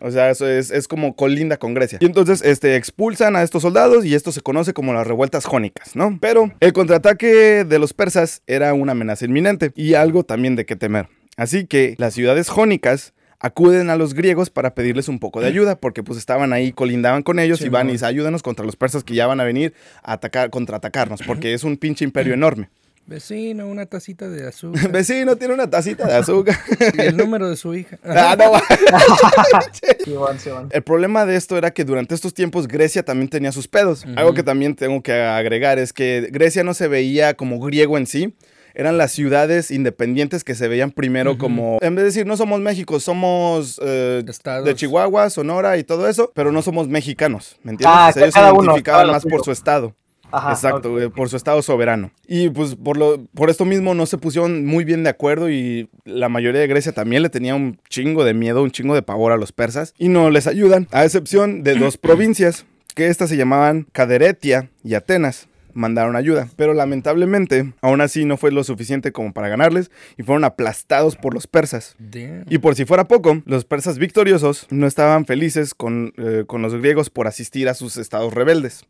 O 0.00 0.10
sea, 0.10 0.30
eso 0.30 0.46
es, 0.46 0.70
es 0.70 0.88
como 0.88 1.16
colinda 1.16 1.56
con 1.56 1.74
Grecia. 1.74 1.98
Y 2.00 2.06
entonces 2.06 2.42
este, 2.42 2.76
expulsan 2.76 3.36
a 3.36 3.42
estos 3.42 3.62
soldados 3.62 4.04
y 4.04 4.14
esto 4.14 4.32
se 4.32 4.40
conoce 4.40 4.72
como 4.72 4.92
las 4.92 5.06
revueltas 5.06 5.44
jónicas, 5.44 5.96
¿no? 5.96 6.18
Pero 6.20 6.52
el 6.60 6.72
contraataque 6.72 7.64
de 7.64 7.78
los 7.78 7.92
persas 7.92 8.42
era 8.46 8.74
una 8.74 8.92
amenaza 8.92 9.24
inminente 9.24 9.72
y 9.74 9.94
algo 9.94 10.24
también 10.24 10.56
de 10.56 10.66
qué 10.66 10.76
temer. 10.76 11.08
Así 11.36 11.66
que 11.66 11.94
las 11.98 12.14
ciudades 12.14 12.48
jónicas 12.48 13.12
acuden 13.40 13.90
a 13.90 13.96
los 13.96 14.14
griegos 14.14 14.50
para 14.50 14.74
pedirles 14.74 15.08
un 15.08 15.18
poco 15.18 15.40
de 15.40 15.46
ayuda, 15.48 15.76
porque 15.76 16.02
pues 16.02 16.18
estaban 16.18 16.52
ahí, 16.52 16.72
colindaban 16.72 17.22
con 17.22 17.38
ellos 17.38 17.58
Sí, 17.58 17.66
y 17.66 17.68
van 17.68 17.88
y 17.88 17.92
dicen, 17.92 18.08
ayúdanos 18.08 18.42
contra 18.42 18.64
los 18.64 18.76
persas 18.76 19.04
que 19.04 19.14
ya 19.14 19.26
van 19.26 19.40
a 19.40 19.44
venir 19.44 19.74
a 20.02 20.12
atacar, 20.14 20.50
contraatacarnos, 20.50 21.20
porque 21.26 21.54
es 21.54 21.64
un 21.64 21.76
pinche 21.76 22.04
imperio 22.04 22.34
enorme. 22.34 22.68
Vecino, 23.08 23.68
una 23.68 23.86
tacita 23.86 24.28
de 24.28 24.48
azúcar. 24.48 24.90
Vecino 24.90 25.36
tiene 25.36 25.54
una 25.54 25.70
tacita 25.70 26.08
de 26.08 26.14
azúcar. 26.14 26.56
y 26.96 27.00
el 27.02 27.16
número 27.16 27.48
de 27.48 27.56
su 27.56 27.72
hija. 27.74 27.98
Ah, 28.04 28.36
no, 28.36 28.52
Sí, 30.04 30.12
van, 30.12 30.40
sí, 30.40 30.50
van. 30.50 30.68
El 30.70 30.82
problema 30.82 31.24
de 31.24 31.36
esto 31.36 31.56
era 31.56 31.70
que 31.72 31.84
durante 31.84 32.14
estos 32.14 32.34
tiempos 32.34 32.66
Grecia 32.66 33.04
también 33.04 33.28
tenía 33.28 33.52
sus 33.52 33.68
pedos. 33.68 34.04
Algo 34.16 34.34
que 34.34 34.42
también 34.42 34.74
tengo 34.74 35.02
que 35.02 35.12
agregar 35.12 35.78
es 35.78 35.92
que 35.92 36.28
Grecia 36.32 36.64
no 36.64 36.74
se 36.74 36.88
veía 36.88 37.34
como 37.34 37.60
griego 37.60 37.96
en 37.98 38.06
sí. 38.06 38.34
Eran 38.78 38.98
las 38.98 39.10
ciudades 39.10 39.70
independientes 39.70 40.44
que 40.44 40.54
se 40.54 40.68
veían 40.68 40.90
primero 40.90 41.38
como... 41.38 41.78
En 41.80 41.94
vez 41.94 42.02
de 42.02 42.06
decir, 42.08 42.26
no 42.26 42.36
somos 42.36 42.60
México, 42.60 43.00
somos 43.00 43.80
eh, 43.82 44.22
de 44.22 44.74
Chihuahua, 44.74 45.30
Sonora 45.30 45.78
y 45.78 45.84
todo 45.84 46.06
eso, 46.08 46.30
pero 46.34 46.52
no 46.52 46.60
somos 46.60 46.86
mexicanos, 46.86 47.56
¿me 47.62 47.70
entiendes? 47.70 47.98
Ah, 47.98 48.08
O 48.10 48.12
sea, 48.12 48.22
ellos 48.24 48.34
se 48.34 48.40
identificaban 48.40 49.06
más 49.06 49.24
por 49.24 49.42
su 49.42 49.50
estado. 49.50 49.94
Ajá, 50.30 50.50
Exacto, 50.50 50.90
güey, 50.90 51.08
por 51.08 51.30
su 51.30 51.38
estado 51.38 51.62
soberano. 51.62 52.10
Y 52.28 52.50
pues 52.50 52.74
por, 52.74 52.98
lo, 52.98 53.24
por 53.34 53.48
esto 53.48 53.64
mismo 53.64 53.94
no 53.94 54.04
se 54.04 54.18
pusieron 54.18 54.66
muy 54.66 54.84
bien 54.84 55.04
de 55.04 55.08
acuerdo 55.08 55.48
y 55.48 55.88
la 56.04 56.28
mayoría 56.28 56.60
de 56.60 56.66
Grecia 56.66 56.92
también 56.92 57.22
le 57.22 57.30
tenía 57.30 57.54
un 57.54 57.78
chingo 57.88 58.24
de 58.24 58.34
miedo, 58.34 58.62
un 58.62 58.72
chingo 58.72 58.94
de 58.94 59.00
pavor 59.00 59.32
a 59.32 59.38
los 59.38 59.52
persas 59.52 59.94
y 59.96 60.08
no 60.10 60.28
les 60.28 60.46
ayudan, 60.46 60.86
a 60.90 61.04
excepción 61.04 61.62
de 61.62 61.76
dos 61.76 61.96
provincias 61.98 62.66
que 62.94 63.06
éstas 63.06 63.30
se 63.30 63.38
llamaban 63.38 63.86
Caderetia 63.92 64.68
y 64.84 64.94
Atenas. 64.94 65.48
Mandaron 65.76 66.16
ayuda, 66.16 66.48
pero 66.56 66.74
lamentablemente 66.74 67.74
aún 67.82 68.00
así 68.00 68.24
no 68.24 68.36
fue 68.36 68.50
lo 68.50 68.64
suficiente 68.64 69.12
como 69.12 69.32
para 69.32 69.48
ganarles 69.48 69.90
y 70.16 70.22
fueron 70.22 70.44
aplastados 70.44 71.16
por 71.16 71.34
los 71.34 71.46
persas. 71.46 71.94
Damn. 71.98 72.44
Y 72.48 72.58
por 72.58 72.74
si 72.74 72.84
fuera 72.84 73.06
poco, 73.06 73.42
los 73.44 73.64
persas 73.64 73.98
victoriosos 73.98 74.66
no 74.70 74.86
estaban 74.86 75.26
felices 75.26 75.74
con, 75.74 76.14
eh, 76.16 76.44
con 76.46 76.62
los 76.62 76.74
griegos 76.74 77.10
por 77.10 77.26
asistir 77.26 77.68
a 77.68 77.74
sus 77.74 77.96
estados 77.96 78.32
rebeldes. 78.32 78.86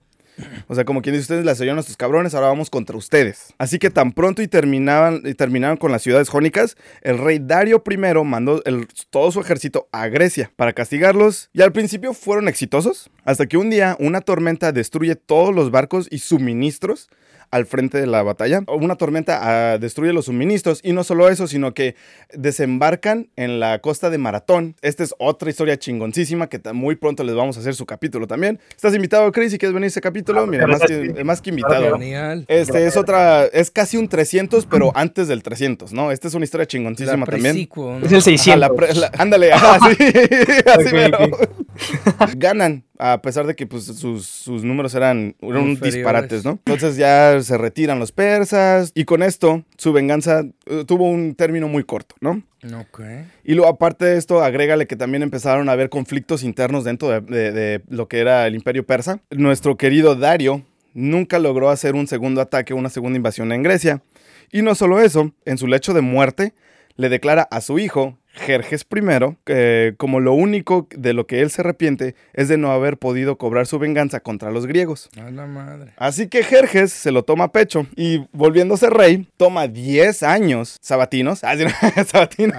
O 0.69 0.75
sea, 0.75 0.85
como 0.85 1.03
quien 1.03 1.15
dice, 1.15 1.23
ustedes 1.23 1.45
las 1.45 1.61
oyeron 1.61 1.79
a 1.79 1.81
estos 1.81 1.97
cabrones, 1.97 2.35
ahora 2.35 2.49
vamos 2.49 2.71
contra 2.71 2.97
ustedes. 2.97 3.55
Así 3.59 3.79
que 3.79 3.91
tan 3.91 4.13
pronto 4.13 4.43
y 4.43 4.49
terminaban, 4.49 5.23
y 5.25 5.35
terminaron 5.35 5.77
con 5.77 5.93
las 5.93 6.03
ciudades 6.03 6.29
jónicas, 6.29 6.77
el 7.03 7.19
rey 7.19 7.39
Dario 7.41 7.83
I 7.89 7.97
mandó 8.25 8.63
todo 9.11 9.31
su 9.31 9.41
ejército 9.41 9.89
a 9.93 10.09
Grecia 10.09 10.53
para 10.57 10.73
castigarlos. 10.73 11.51
Y 11.53 11.63
al 11.63 11.73
principio 11.73 12.15
fueron 12.15 12.49
exitosos, 12.49 13.11
hasta 13.25 13.47
que 13.47 13.57
un 13.57 13.71
día 13.71 13.97
una 13.99 14.21
tormenta 14.21 14.73
destruye 14.73 15.17
todos 15.17 15.55
los 15.55 15.71
barcos 15.71 16.09
y 16.11 16.19
suministros 16.19 17.09
al 17.51 17.67
frente 17.67 17.99
de 17.99 18.07
la 18.07 18.23
batalla. 18.23 18.63
Una 18.69 18.97
tormenta 18.97 19.41
ah, 19.75 19.79
destruye 19.79 20.13
los 20.13 20.27
suministros 20.27 20.81
y 20.83 20.93
no 20.93 21.05
solo 21.05 21.29
eso, 21.29 21.47
sino 21.47 21.75
que 21.75 21.95
desembarcan 22.33 23.29
en 23.37 23.61
la 23.61 23.79
costa 23.81 24.11
de 24.11 24.19
Maratón. 24.19 24.77
Esta 24.83 25.03
es 25.03 25.15
otra 25.19 25.51
historia 25.51 25.79
chingoncísima 25.79 26.49
que 26.49 26.61
muy 26.73 26.97
pronto 26.97 27.25
les 27.25 27.35
vamos 27.35 27.57
a 27.57 27.61
hacer 27.61 27.75
su 27.75 27.87
capítulo 27.87 28.27
también. 28.27 28.59
¿Estás 28.71 28.95
invitado, 28.95 29.31
Chris? 29.33 29.53
Si 29.53 29.59
quieres 29.59 29.75
venir 29.75 29.87
a 29.87 29.89
ese 29.89 30.01
capítulo, 30.01 30.47
mira, 30.47 30.67
más 30.67 30.81
que, 30.83 31.25
más 31.25 31.41
que 31.43 31.51
invitado. 31.51 31.93
Genial. 31.99 32.45
Este 32.49 32.87
es 32.87 32.97
otra, 32.97 33.45
es 33.47 33.71
casi 33.71 33.97
un 33.97 34.09
300, 34.09 34.67
pero 34.67 34.93
antes 34.95 35.29
del 35.29 35.43
300, 35.43 35.93
¿no? 35.93 36.11
Esta 36.13 36.29
es 36.29 36.35
una 36.35 36.45
historia 36.45 36.63
La 36.65 36.69
chingoncísima 36.69 37.27
también. 37.27 37.57
Es 37.57 38.13
el 38.13 38.17
Ajá, 38.19 38.21
600. 38.23 38.61
la 38.61 38.69
pre- 38.71 38.95
la- 38.95 39.11
ándale, 39.19 39.53
ajá, 39.53 39.79
sí, 39.91 39.97
así 40.67 40.87
Ok, 40.87 40.93
mero. 40.93 41.19
ok. 41.25 42.31
Ganan, 42.37 42.85
a 42.99 43.21
pesar 43.23 43.47
de 43.47 43.55
que 43.55 43.67
pues, 43.67 43.85
sus, 43.85 44.27
sus 44.27 44.65
números 44.65 44.95
eran, 44.95 45.35
disparates, 45.81 46.45
¿no? 46.45 46.53
Entonces 46.67 46.97
ya 46.97 47.41
se 47.43 47.57
retiran 47.59 47.99
los 47.99 48.13
persas 48.13 48.93
y 48.95 49.05
con 49.05 49.23
esto 49.23 49.65
su 49.77 49.93
venganza 49.93 50.45
eh, 50.67 50.85
tuvo 50.87 51.09
un 51.09 51.35
término 51.35 51.69
muy 51.69 51.85
corto, 51.85 52.15
¿no? 52.21 52.43
Ok. 52.81 53.01
Y 53.45 53.55
luego, 53.55 53.71
aparte 53.71 54.05
de 54.07 54.17
esto, 54.19 54.43
agrégale 54.43 54.87
que 54.87 54.97
también 54.97 55.23
empezaron 55.23 55.69
a 55.69 55.73
haber 55.73 55.89
conflictos 55.89 56.43
internos 56.43 56.85
dentro 56.85 57.09
de, 57.09 57.21
de- 57.21 57.53
de 57.53 57.83
lo 57.89 58.09
que 58.09 58.19
era 58.19 58.47
el 58.47 58.55
imperio 58.55 58.85
persa. 58.85 59.21
Nuestro 59.31 59.77
querido 59.77 60.17
Dario 60.17 60.63
nunca 60.95 61.39
logró 61.39 61.71
hacer 61.71 61.95
un 61.95 62.07
segundo 62.07 62.41
ataque, 62.41 62.75
una 62.75 62.89
segunda 62.89 63.17
invasión 63.17 63.53
en 63.53 63.63
Grecia. 63.63 64.03
Y 64.51 64.63
no 64.63 64.75
solo 64.75 65.01
eso, 65.01 65.33
en 65.45 65.59
su 65.59 65.67
lecho 65.67 65.93
de 65.95 66.01
muerte, 66.01 66.55
le 66.97 67.09
declara 67.09 67.43
a 67.51 67.61
su 67.61 67.79
hijo, 67.79 68.17
Jerjes 68.37 68.87
I, 68.95 69.37
que 69.45 69.95
como 69.97 70.21
lo 70.21 70.33
único 70.33 70.87
de 70.91 71.13
lo 71.13 71.27
que 71.27 71.41
él 71.41 71.51
se 71.51 71.63
arrepiente 71.63 72.15
es 72.33 72.49
de 72.49 72.59
no 72.59 72.71
haber 72.71 72.99
podido 72.99 73.37
cobrar 73.37 73.67
su 73.67 73.79
venganza 73.79 74.21
contra 74.21 74.51
los 74.51 74.67
griegos. 74.67 75.09
A 75.21 75.31
la 75.31 75.47
madre. 75.47 75.93
Así 75.97 76.29
que 76.29 76.43
Jerjes 76.43 76.93
se 76.93 77.11
lo 77.11 77.25
toma 77.25 77.45
a 77.45 77.53
pecho 77.53 77.87
y 77.97 78.27
volviéndose 78.33 78.91
rey, 78.91 79.27
toma 79.37 79.69
10 79.69 80.23
años 80.23 80.77
sabatinos, 80.81 81.43
ah, 81.43 81.55
sabatinos, 82.07 82.57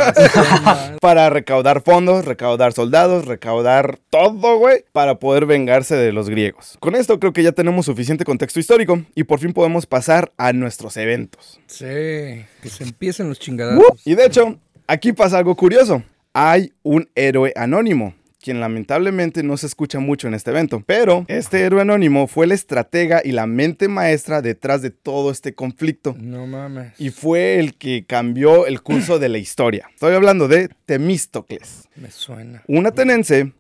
para 1.02 1.30
recaudar 1.30 1.82
fondos, 1.82 2.26
recaudar 2.26 2.74
soldados, 2.74 3.26
recaudar 3.26 4.00
todo, 4.10 4.58
güey, 4.58 4.84
para 4.92 5.16
poder 5.16 5.46
vengarse 5.46 5.96
de 5.96 6.12
los 6.12 6.30
griegos. 6.30 6.78
Con 6.80 6.96
esto 6.96 7.20
creo 7.20 7.34
que 7.34 7.44
ya 7.44 7.52
tenemos 7.52 7.86
suficiente 7.86 8.26
contexto 8.26 8.60
histórico 8.60 9.02
y 9.16 9.24
por 9.24 9.40
fin 9.40 9.54
podemos 9.54 9.86
pasar 9.86 10.32
a 10.38 10.54
nuestros 10.54 10.98
eventos. 10.98 11.60
Sí, 11.68 11.86
que 11.86 12.70
se 12.70 12.84
empiecen 12.84 13.30
los 13.30 13.40
chingadazos. 13.40 14.02
Y 14.06 14.16
de 14.16 14.26
hecho, 14.26 14.60
aquí 14.88 15.14
pasa 15.14 15.38
algo 15.38 15.56
curioso. 15.56 16.04
Hay 16.34 16.74
un 16.84 17.10
héroe 17.16 17.54
anónimo, 17.56 18.14
quien 18.42 18.60
lamentablemente 18.60 19.44
no 19.44 19.58
se 19.58 19.68
escucha 19.68 20.00
mucho 20.00 20.28
en 20.28 20.34
este 20.34 20.52
evento. 20.52 20.84
Pero 20.86 21.26
este 21.28 21.62
héroe 21.62 21.82
anónimo 21.82 22.28
fue 22.28 22.46
el 22.46 22.52
estratega 22.52 23.22
y 23.24 23.32
la 23.32 23.48
mente 23.48 23.88
maestra 23.88 24.42
detrás 24.42 24.82
de 24.82 24.92
todo 24.92 25.32
este 25.32 25.54
conflicto. 25.54 26.16
No 26.20 26.48
mames. 26.48 26.94
Y 27.00 27.10
fue 27.10 27.60
el 27.60 27.76
que 27.76 28.06
cambió 28.06 28.66
el 28.66 28.82
curso 28.82 29.20
de 29.20 29.30
la 29.30 29.38
historia. 29.38 29.90
Estoy 29.94 30.16
hablando 30.16 30.48
de 30.48 30.70
Temístocles. 30.86 31.90
Me 31.96 32.12
suena. 32.12 32.64
Un 32.68 32.86
ateniense, 32.86 33.52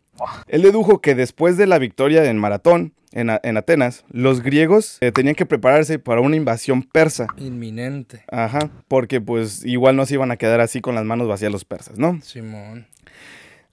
él 0.47 0.61
dedujo 0.61 0.99
que 1.01 1.15
después 1.15 1.57
de 1.57 1.67
la 1.67 1.79
victoria 1.79 2.25
en 2.29 2.37
Maratón, 2.37 2.93
en, 3.11 3.29
A- 3.29 3.39
en 3.43 3.57
Atenas, 3.57 4.03
los 4.11 4.41
griegos 4.41 4.97
eh, 5.01 5.11
tenían 5.11 5.35
que 5.35 5.45
prepararse 5.45 5.97
para 5.99 6.21
una 6.21 6.35
invasión 6.35 6.83
persa. 6.83 7.27
Inminente. 7.37 8.23
Ajá, 8.31 8.69
porque 8.87 9.21
pues 9.21 9.63
igual 9.65 9.95
no 9.95 10.05
se 10.05 10.15
iban 10.15 10.31
a 10.31 10.37
quedar 10.37 10.59
así 10.59 10.81
con 10.81 10.95
las 10.95 11.05
manos 11.05 11.27
vacías 11.27 11.51
los 11.51 11.65
persas, 11.65 11.97
¿no? 11.97 12.19
Simón. 12.21 12.85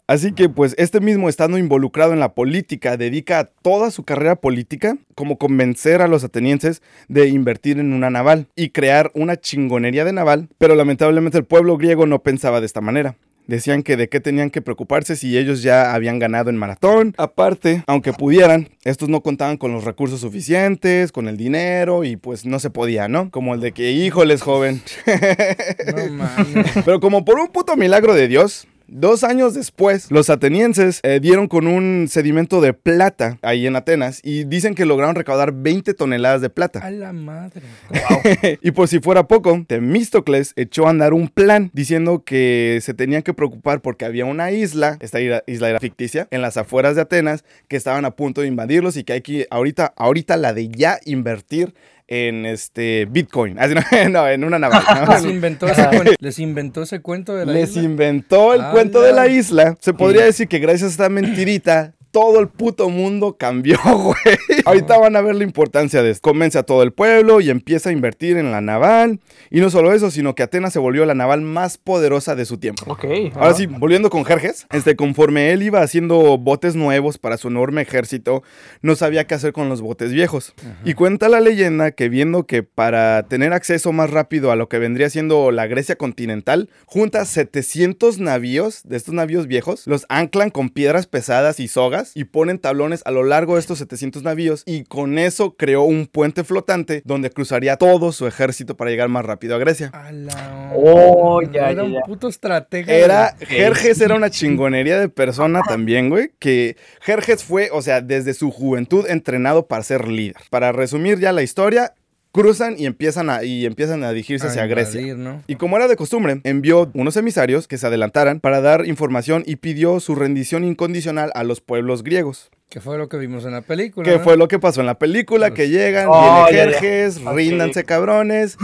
Así 0.06 0.32
que 0.32 0.50
pues 0.50 0.74
este 0.76 1.00
mismo 1.00 1.30
estando 1.30 1.56
involucrado 1.56 2.12
en 2.12 2.20
la 2.20 2.34
política, 2.34 2.98
dedica 2.98 3.50
toda 3.62 3.90
su 3.90 4.04
carrera 4.04 4.36
política 4.36 4.98
como 5.14 5.38
convencer 5.38 6.02
a 6.02 6.08
los 6.08 6.22
atenienses 6.24 6.82
de 7.08 7.28
invertir 7.28 7.78
en 7.78 7.94
una 7.94 8.10
naval 8.10 8.46
y 8.54 8.68
crear 8.68 9.10
una 9.14 9.36
chingonería 9.38 10.04
de 10.04 10.12
naval, 10.12 10.48
pero 10.58 10.74
lamentablemente 10.74 11.38
el 11.38 11.44
pueblo 11.44 11.78
griego 11.78 12.04
no 12.06 12.22
pensaba 12.22 12.60
de 12.60 12.66
esta 12.66 12.82
manera. 12.82 13.16
Decían 13.46 13.82
que 13.82 13.96
de 13.96 14.08
qué 14.08 14.20
tenían 14.20 14.50
que 14.50 14.62
preocuparse 14.62 15.16
si 15.16 15.36
ellos 15.36 15.62
ya 15.62 15.94
habían 15.94 16.18
ganado 16.18 16.48
en 16.48 16.56
maratón. 16.56 17.14
Aparte, 17.18 17.84
aunque 17.86 18.12
pudieran, 18.12 18.70
estos 18.84 19.08
no 19.08 19.22
contaban 19.22 19.58
con 19.58 19.72
los 19.72 19.84
recursos 19.84 20.20
suficientes, 20.20 21.12
con 21.12 21.28
el 21.28 21.36
dinero 21.36 22.04
y 22.04 22.16
pues 22.16 22.46
no 22.46 22.58
se 22.58 22.70
podía, 22.70 23.08
¿no? 23.08 23.30
Como 23.30 23.54
el 23.54 23.60
de 23.60 23.72
que, 23.72 23.92
híjoles, 23.92 24.42
joven, 24.42 24.82
No 25.06 26.64
pero 26.84 27.00
como 27.00 27.24
por 27.24 27.38
un 27.38 27.48
puto 27.48 27.76
milagro 27.76 28.14
de 28.14 28.28
Dios, 28.28 28.66
dos 28.86 29.24
años 29.24 29.54
después, 29.54 30.10
los 30.10 30.30
atenienses 30.30 31.00
eh, 31.02 31.20
dieron 31.20 31.48
con 31.48 31.66
un 31.66 32.06
sedimento 32.08 32.60
de 32.60 32.72
plata 32.72 33.38
ahí 33.42 33.66
en 33.66 33.76
Atenas 33.76 34.20
y 34.22 34.44
dicen 34.44 34.74
que 34.74 34.84
lograron 34.84 35.14
recaudar 35.14 35.52
20 35.52 35.94
toneladas 35.94 36.40
de 36.40 36.48
A 36.48 36.50
plata. 36.50 36.90
la 36.90 37.12
madre. 37.12 37.62
y 38.62 38.70
por 38.70 38.88
si 38.88 39.00
fuera 39.00 39.26
poco, 39.26 39.64
Temístocles 39.66 40.52
echó 40.56 40.86
a 40.86 40.90
andar 40.90 41.14
un 41.14 41.28
plan 41.28 41.70
diciendo 41.72 42.24
que 42.24 42.78
se 42.82 42.94
tenían 42.94 43.22
que 43.22 43.34
preocupar 43.34 43.80
porque 43.80 44.04
había 44.04 44.24
una 44.24 44.50
isla, 44.52 44.96
esta 45.00 45.20
isla 45.20 45.70
era 45.70 45.80
ficticia, 45.80 46.28
en 46.30 46.42
las 46.42 46.56
afueras 46.56 46.96
de 46.96 47.02
Atenas 47.02 47.44
que 47.68 47.76
estaban 47.76 48.04
a 48.04 48.12
punto 48.12 48.40
de 48.40 48.48
invadirlos 48.48 48.96
y 48.96 49.04
que 49.04 49.14
hay 49.14 49.20
que 49.20 49.46
ahorita, 49.50 49.94
ahorita 49.96 50.36
la 50.36 50.52
de 50.52 50.68
ya 50.68 50.98
invertir 51.04 51.74
en 52.06 52.44
este 52.46 53.06
Bitcoin. 53.11 53.58
Así, 53.58 53.75
no, 53.75 53.82
no, 54.11 54.28
en 54.28 54.44
una 54.44 54.58
naval. 54.58 54.82
¿no? 55.06 55.12
Les 55.14 55.25
inventó 55.25 55.66
ese 55.66 55.87
cuento, 55.88 56.12
les 56.18 56.38
inventó 56.38 56.82
ese 56.82 57.00
cuento 57.00 57.34
de 57.34 57.46
la 57.46 57.52
Les 57.52 57.70
isla. 57.70 57.82
inventó 57.82 58.54
el 58.54 58.61
¡Hala! 58.61 58.70
cuento 58.73 59.00
de 59.02 59.12
la 59.12 59.26
isla. 59.28 59.76
Se 59.80 59.94
podría 59.94 60.25
decir 60.25 60.49
que 60.49 60.58
gracias 60.58 60.82
a 60.82 60.92
esta 60.92 61.08
mentirita, 61.08 61.94
todo 62.14 62.38
el 62.38 62.47
puto 62.47 62.90
mundo 62.90 63.37
cambió, 63.37 63.76
güey. 63.85 64.38
Ahorita 64.64 64.97
van 64.99 65.16
a 65.16 65.21
ver 65.21 65.35
la 65.35 65.42
importancia 65.42 66.00
de 66.00 66.11
esto. 66.11 66.23
Convence 66.23 66.56
a 66.56 66.62
todo 66.62 66.85
el 66.85 66.92
pueblo 66.92 67.40
y 67.40 67.50
empieza 67.50 67.88
a 67.90 67.92
invertir 67.92 68.37
en 68.37 68.52
la 68.52 68.61
naval. 68.61 69.18
Y 69.50 69.61
no 69.61 69.68
solo 69.68 69.92
eso, 69.92 70.12
sino 70.12 70.37
que 70.37 70.44
Atenas 70.44 70.73
se 70.73 70.78
volvió 70.78 71.04
la 71.06 71.14
naval 71.14 71.40
más 71.40 71.76
poderosa 71.76 72.37
de 72.37 72.44
su 72.44 72.59
tiempo. 72.59 72.85
Ok. 72.87 73.04
Ahora 73.35 73.54
sí, 73.54 73.66
volviendo 73.66 74.11
con 74.11 74.25
Jerjes, 74.25 74.68
este, 74.71 74.94
conforme 74.94 75.50
él 75.50 75.64
iba 75.64 75.83
haciendo 75.83 76.38
botes 76.38 76.76
nuevos 76.76 77.18
para 77.18 77.37
su 77.37 77.49
enorme 77.49 77.83
ejército, 77.83 78.44
no 78.80 78.94
sabía 78.94 79.26
qué 79.26 79.35
hacer 79.35 79.52
con 79.52 79.68
los 79.68 79.80
botes 79.80 80.12
viejos. 80.12 80.54
Y 80.85 80.94
cuenta 80.94 81.28
la 81.28 81.40
leyenda 81.40 81.90
que 81.90 82.09
viendo 82.09 82.47
que 82.47 82.62
para 82.62 83.25
tener 83.25 83.52
acceso 83.52 83.90
más 83.90 84.11
rápido 84.11 84.52
a 84.52 84.56
lo 84.56 84.68
que 84.68 84.78
vendría 84.78 85.11
siendo 85.11 85.50
la 85.50 85.66
Grecia 85.66 85.97
continental, 85.97 86.71
junta 86.87 87.25
700 87.25 88.21
navíos 88.21 88.83
de 88.85 88.99
estos 88.99 89.14
navíos 89.14 89.49
viejos, 89.49 89.88
los 89.88 90.06
anclan 90.09 90.50
con 90.50 90.68
piedras 90.71 91.09
pesadas 91.09 91.59
y 91.59 91.66
sogas 91.66 92.03
y 92.14 92.25
ponen 92.25 92.58
tablones 92.58 93.02
a 93.04 93.11
lo 93.11 93.23
largo 93.25 93.54
de 93.54 93.61
estos 93.61 93.78
700 93.78 94.23
navíos 94.23 94.62
y 94.66 94.84
con 94.84 95.18
eso 95.18 95.56
creó 95.56 95.82
un 95.82 96.06
puente 96.06 96.44
flotante 96.44 97.02
donde 97.04 97.30
cruzaría 97.30 97.76
todo 97.76 98.12
su 98.12 98.26
ejército 98.26 98.76
para 98.76 98.90
llegar 98.90 99.08
más 99.08 99.25
rápido 99.25 99.54
a 99.54 99.58
Grecia. 99.58 99.90
A 99.92 100.12
la 100.12 100.73
Oh, 100.75 101.40
ya, 101.42 101.70
Era 101.70 101.82
ya, 101.82 101.82
un 101.84 102.00
puto 102.02 102.28
estratega. 102.28 102.92
Era. 102.92 103.37
Jerjes 103.40 104.00
era 104.00 104.14
una 104.14 104.30
chingonería 104.30 104.99
de 104.99 105.08
persona 105.08 105.61
también, 105.66 106.11
güey. 106.11 106.30
Que 106.38 106.76
Jerjes 107.00 107.44
fue, 107.44 107.70
o 107.73 107.82
sea, 107.82 108.00
desde 108.00 108.34
su 108.34 108.50
juventud 108.50 109.06
entrenado 109.08 109.66
para 109.66 109.82
ser 109.82 110.08
líder. 110.08 110.37
Para 110.50 110.73
resumir 110.73 111.18
ya 111.18 111.32
la 111.32 111.42
historia, 111.42 111.94
cruzan 112.34 112.74
y 112.76 112.86
empiezan 112.86 113.30
a, 113.30 113.44
y 113.44 113.64
empiezan 113.64 114.02
a 114.02 114.10
dirigirse 114.10 114.46
a 114.46 114.50
hacia 114.50 114.66
Grecia. 114.66 115.14
¿no? 115.14 115.42
Y 115.46 115.54
como 115.54 115.76
era 115.76 115.86
de 115.86 115.94
costumbre, 115.94 116.40
envió 116.42 116.90
unos 116.92 117.16
emisarios 117.16 117.68
que 117.68 117.78
se 117.78 117.86
adelantaran 117.86 118.40
para 118.40 118.60
dar 118.60 118.86
información 118.86 119.44
y 119.46 119.56
pidió 119.56 120.00
su 120.00 120.16
rendición 120.16 120.64
incondicional 120.64 121.30
a 121.36 121.44
los 121.44 121.60
pueblos 121.60 122.02
griegos. 122.02 122.50
Que 122.68 122.80
fue 122.80 122.98
lo 122.98 123.08
que 123.08 123.18
vimos 123.18 123.44
en 123.44 123.52
la 123.52 123.60
película. 123.60 124.04
Que 124.10 124.18
¿no? 124.18 124.24
fue 124.24 124.36
lo 124.36 124.48
que 124.48 124.58
pasó 124.58 124.80
en 124.80 124.86
la 124.86 124.98
película, 124.98 125.52
que 125.54 125.68
llegan, 125.68 126.06
Oh, 126.10 126.46
viene 126.50 126.58
ya, 126.58 126.72
ya. 126.72 126.78
Jerjes, 126.80 127.22
ríndanse 127.24 127.84
cabrones. 127.84 128.56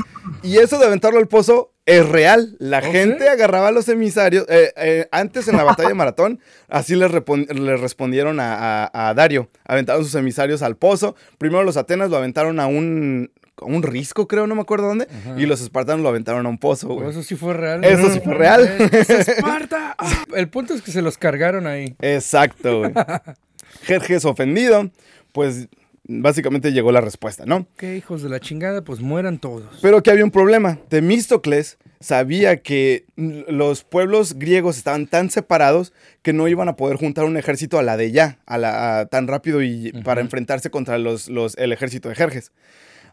Y 0.43 0.57
eso 0.57 0.79
de 0.81 0.87
aventarlo 0.87 1.21
al 1.21 1.29
pozo 1.29 1.73
es 1.87 2.09
real. 2.09 2.57
La 2.59 2.79
¿Oh, 2.81 2.91
gente 2.91 3.23
sí? 3.23 3.29
agarraba 3.29 3.69
a 3.69 3.71
los 3.71 3.89
emisarios. 3.89 4.47
eh, 4.49 4.73
eh, 4.77 5.07
antes 5.13 5.47
en 5.47 5.57
la 5.57 5.63
batalla 5.71 5.91
de 5.91 5.95
Maratón, 5.95 6.41
así 6.69 6.97
les, 6.97 7.09
respondieron 7.13 8.41
a, 8.41 8.87
a- 8.87 9.09
a 9.11 9.15
Dario. 9.15 9.49
Aventaron 9.65 10.03
sus 10.05 10.15
emisarios 10.17 10.63
al 10.63 10.77
pozo. 10.77 11.15
Primero 11.39 11.63
los 11.63 11.77
Atenas 11.77 12.11
lo 12.11 12.17
aventaron 12.17 12.59
a 12.59 12.67
un, 12.67 13.31
a 13.61 13.65
un 13.67 13.83
risco, 13.83 14.27
creo, 14.29 14.47
no 14.47 14.55
me 14.55 14.61
acuerdo 14.63 14.87
dónde. 14.89 15.07
Y 15.37 15.47
los 15.47 15.61
espartanos 15.61 16.03
lo 16.03 16.09
aventaron 16.09 16.45
a 16.47 16.49
un 16.49 16.59
pozo, 16.59 16.89
güey. 16.89 17.09
Eso 17.11 17.23
sí 17.23 17.37
fue 17.37 17.55
real. 17.55 17.85
Eso 17.85 18.11
sí 18.11 18.21
fue 18.21 18.35
real. 18.35 18.63
¡Es 18.93 19.11
Esparta! 19.29 19.95
Ah, 19.99 20.25
El 20.35 20.49
punto 20.49 20.75
es 20.75 20.83
que 20.83 20.91
se 20.93 21.03
los 21.03 21.19
cargaron 21.19 21.67
ahí. 21.67 21.95
Exacto, 22.01 22.79
güey. 22.81 22.93
Jerjes 23.83 24.25
ofendido, 24.25 24.91
pues 25.33 25.69
básicamente 26.13 26.73
llegó 26.73 26.91
la 26.91 27.01
respuesta, 27.01 27.45
¿no? 27.47 27.67
¿Qué 27.77 27.97
hijos 27.97 28.23
de 28.23 28.29
la 28.29 28.41
chingada? 28.41 28.83
Pues 28.83 29.01
mueran 29.01 29.39
todos. 29.39 29.79
Pero 29.81 30.03
que 30.03 30.11
había 30.11 30.25
un 30.25 30.31
problema. 30.33 30.79
Temístocles 30.89 31.79
sabía 32.01 32.63
que 32.63 33.05
los 33.17 33.85
pueblos 33.85 34.35
griegos 34.39 34.77
estaban 34.77 35.07
tan 35.07 35.31
separados 35.31 35.93
que 36.23 36.33
no 36.33 36.49
iban 36.49 36.69
a 36.69 36.75
poder 36.77 36.97
juntar 36.97 37.27
un 37.27 37.37
ejército 37.37 37.79
a 37.79 37.83
la 37.83 37.97
de 37.97 38.11
ya, 38.11 38.39
a 38.47 38.59
la, 38.59 39.01
a- 39.01 39.07
tan 39.07 39.29
rápido 39.29 39.63
y 39.63 39.93
para 40.05 40.21
enfrentarse 40.21 40.71
contra 40.71 40.99
los, 40.99 41.29
los- 41.29 41.57
el 41.59 41.73
ejército 41.73 42.09
de 42.09 42.15
Jerjes. 42.17 42.51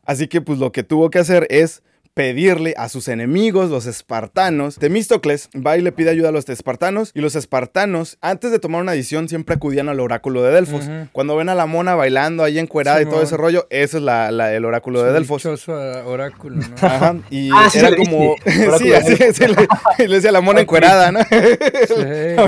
Así 0.08 0.28
que 0.28 0.42
pues 0.42 0.58
lo 0.58 0.72
que 0.72 0.84
tuvo 0.84 1.10
que 1.12 1.20
hacer 1.20 1.46
es 1.50 1.84
pedirle 2.18 2.74
a 2.78 2.90
sus 2.90 3.08
enemigos, 3.10 3.70
los 3.70 3.86
espartanos. 3.86 4.78
Temístocles 4.78 5.50
va 5.56 5.78
y 5.78 5.82
le 5.84 5.92
pide 5.92 6.10
ayuda 6.10 6.30
a 6.30 6.32
los 6.32 6.50
espartanos 6.50 7.12
y 7.14 7.22
los 7.22 7.36
espartanos, 7.36 8.18
antes 8.22 8.52
de 8.52 8.58
tomar 8.58 8.82
una 8.82 8.94
decisión, 8.94 9.30
siempre 9.30 9.54
acudían 9.56 9.88
al 9.88 10.00
oráculo 10.00 10.42
de 10.42 10.52
Delfos. 10.52 10.90
Cuando 11.12 11.36
ven 11.36 11.50
a 11.50 11.54
la 11.56 11.68
mona 11.68 11.94
bailando 11.94 12.44
ahí 12.44 12.58
encuerada 12.58 13.00
y 13.04 13.06
todo 13.06 13.22
ese 13.22 13.38
rollo, 13.38 13.68
ese 13.70 13.98
es 13.98 14.04
la- 14.04 14.32
la- 14.32 14.52
el 14.52 14.66
oráculo 14.66 15.04
de 15.04 15.14
Delfos. 15.14 15.44
dichoso 15.44 15.74
oráculo, 16.08 16.56
¿no? 16.58 16.76
Ajá, 16.82 17.16
y 17.30 17.50
Ah, 17.54 17.70
sí 17.72 17.78
era 17.78 17.96
como. 17.96 18.36
sí, 18.80 18.94
así 18.94 19.16
sí, 19.34 19.44
le, 20.00 20.08
le 20.08 20.16
decía 20.16 20.32
la 20.32 20.42
mona 20.42 20.62
encuerada, 20.62 21.12
¿no? 21.12 21.20
Sí. 21.22 21.96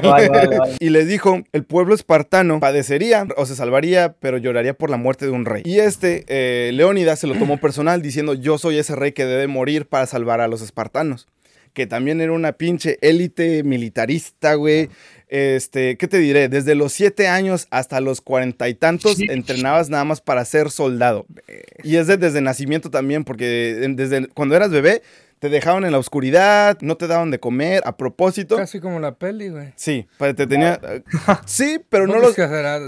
Vale, 0.01 0.29
vale, 0.29 0.57
vale. 0.57 0.73
y 0.79 0.89
le 0.89 1.05
dijo: 1.05 1.41
el 1.53 1.63
pueblo 1.63 1.93
espartano 1.93 2.59
padecería 2.59 3.27
o 3.37 3.45
se 3.45 3.55
salvaría, 3.55 4.15
pero 4.19 4.37
lloraría 4.39 4.73
por 4.73 4.89
la 4.89 4.97
muerte 4.97 5.25
de 5.25 5.31
un 5.31 5.45
rey. 5.45 5.61
Y 5.63 5.77
este, 5.79 6.25
eh, 6.27 6.71
Leónidas, 6.73 7.19
se 7.19 7.27
lo 7.27 7.35
tomó 7.35 7.57
personal, 7.59 8.01
diciendo: 8.01 8.33
Yo 8.33 8.57
soy 8.57 8.79
ese 8.79 8.95
rey 8.95 9.11
que 9.11 9.25
debe 9.25 9.45
morir 9.45 9.58
para 9.87 10.05
salvar 10.05 10.41
a 10.41 10.47
los 10.47 10.61
espartanos. 10.61 11.27
Que 11.73 11.85
también 11.85 12.19
era 12.19 12.31
una 12.31 12.53
pinche 12.53 12.97
élite 13.01 13.63
militarista, 13.63 14.55
güey. 14.55 14.89
Este, 15.27 15.97
¿qué 15.97 16.07
te 16.07 16.17
diré? 16.17 16.49
Desde 16.49 16.73
los 16.73 16.91
siete 16.93 17.27
años 17.27 17.67
hasta 17.69 18.01
los 18.01 18.21
cuarenta 18.21 18.67
y 18.69 18.73
tantos 18.73 19.17
Sí. 19.17 19.27
entrenabas 19.29 19.89
nada 19.89 20.03
más 20.03 20.19
para 20.19 20.43
ser 20.45 20.71
soldado. 20.71 21.27
Y 21.83 21.97
es 21.97 22.07
de- 22.07 22.17
desde 22.17 22.41
nacimiento 22.41 22.89
también, 22.89 23.23
porque 23.23 23.75
desde 23.95 24.27
cuando 24.29 24.55
eras 24.55 24.71
bebé 24.71 25.03
te 25.39 25.49
dejaban 25.49 25.85
en 25.85 25.91
la 25.93 25.97
oscuridad, 25.97 26.77
no 26.81 26.97
te 26.97 27.07
daban 27.07 27.31
de 27.31 27.39
comer 27.39 27.81
a 27.85 27.95
propósito. 27.95 28.57
Casi 28.57 28.79
como 28.79 28.99
la 28.99 29.15
peli, 29.15 29.49
güey. 29.49 29.73
Sí, 29.75 30.05
pues, 30.17 30.35
te 30.35 30.47
tenía. 30.47 30.79
sí, 31.45 31.79
pero 31.89 32.07
no 32.07 32.19
los, 32.19 32.35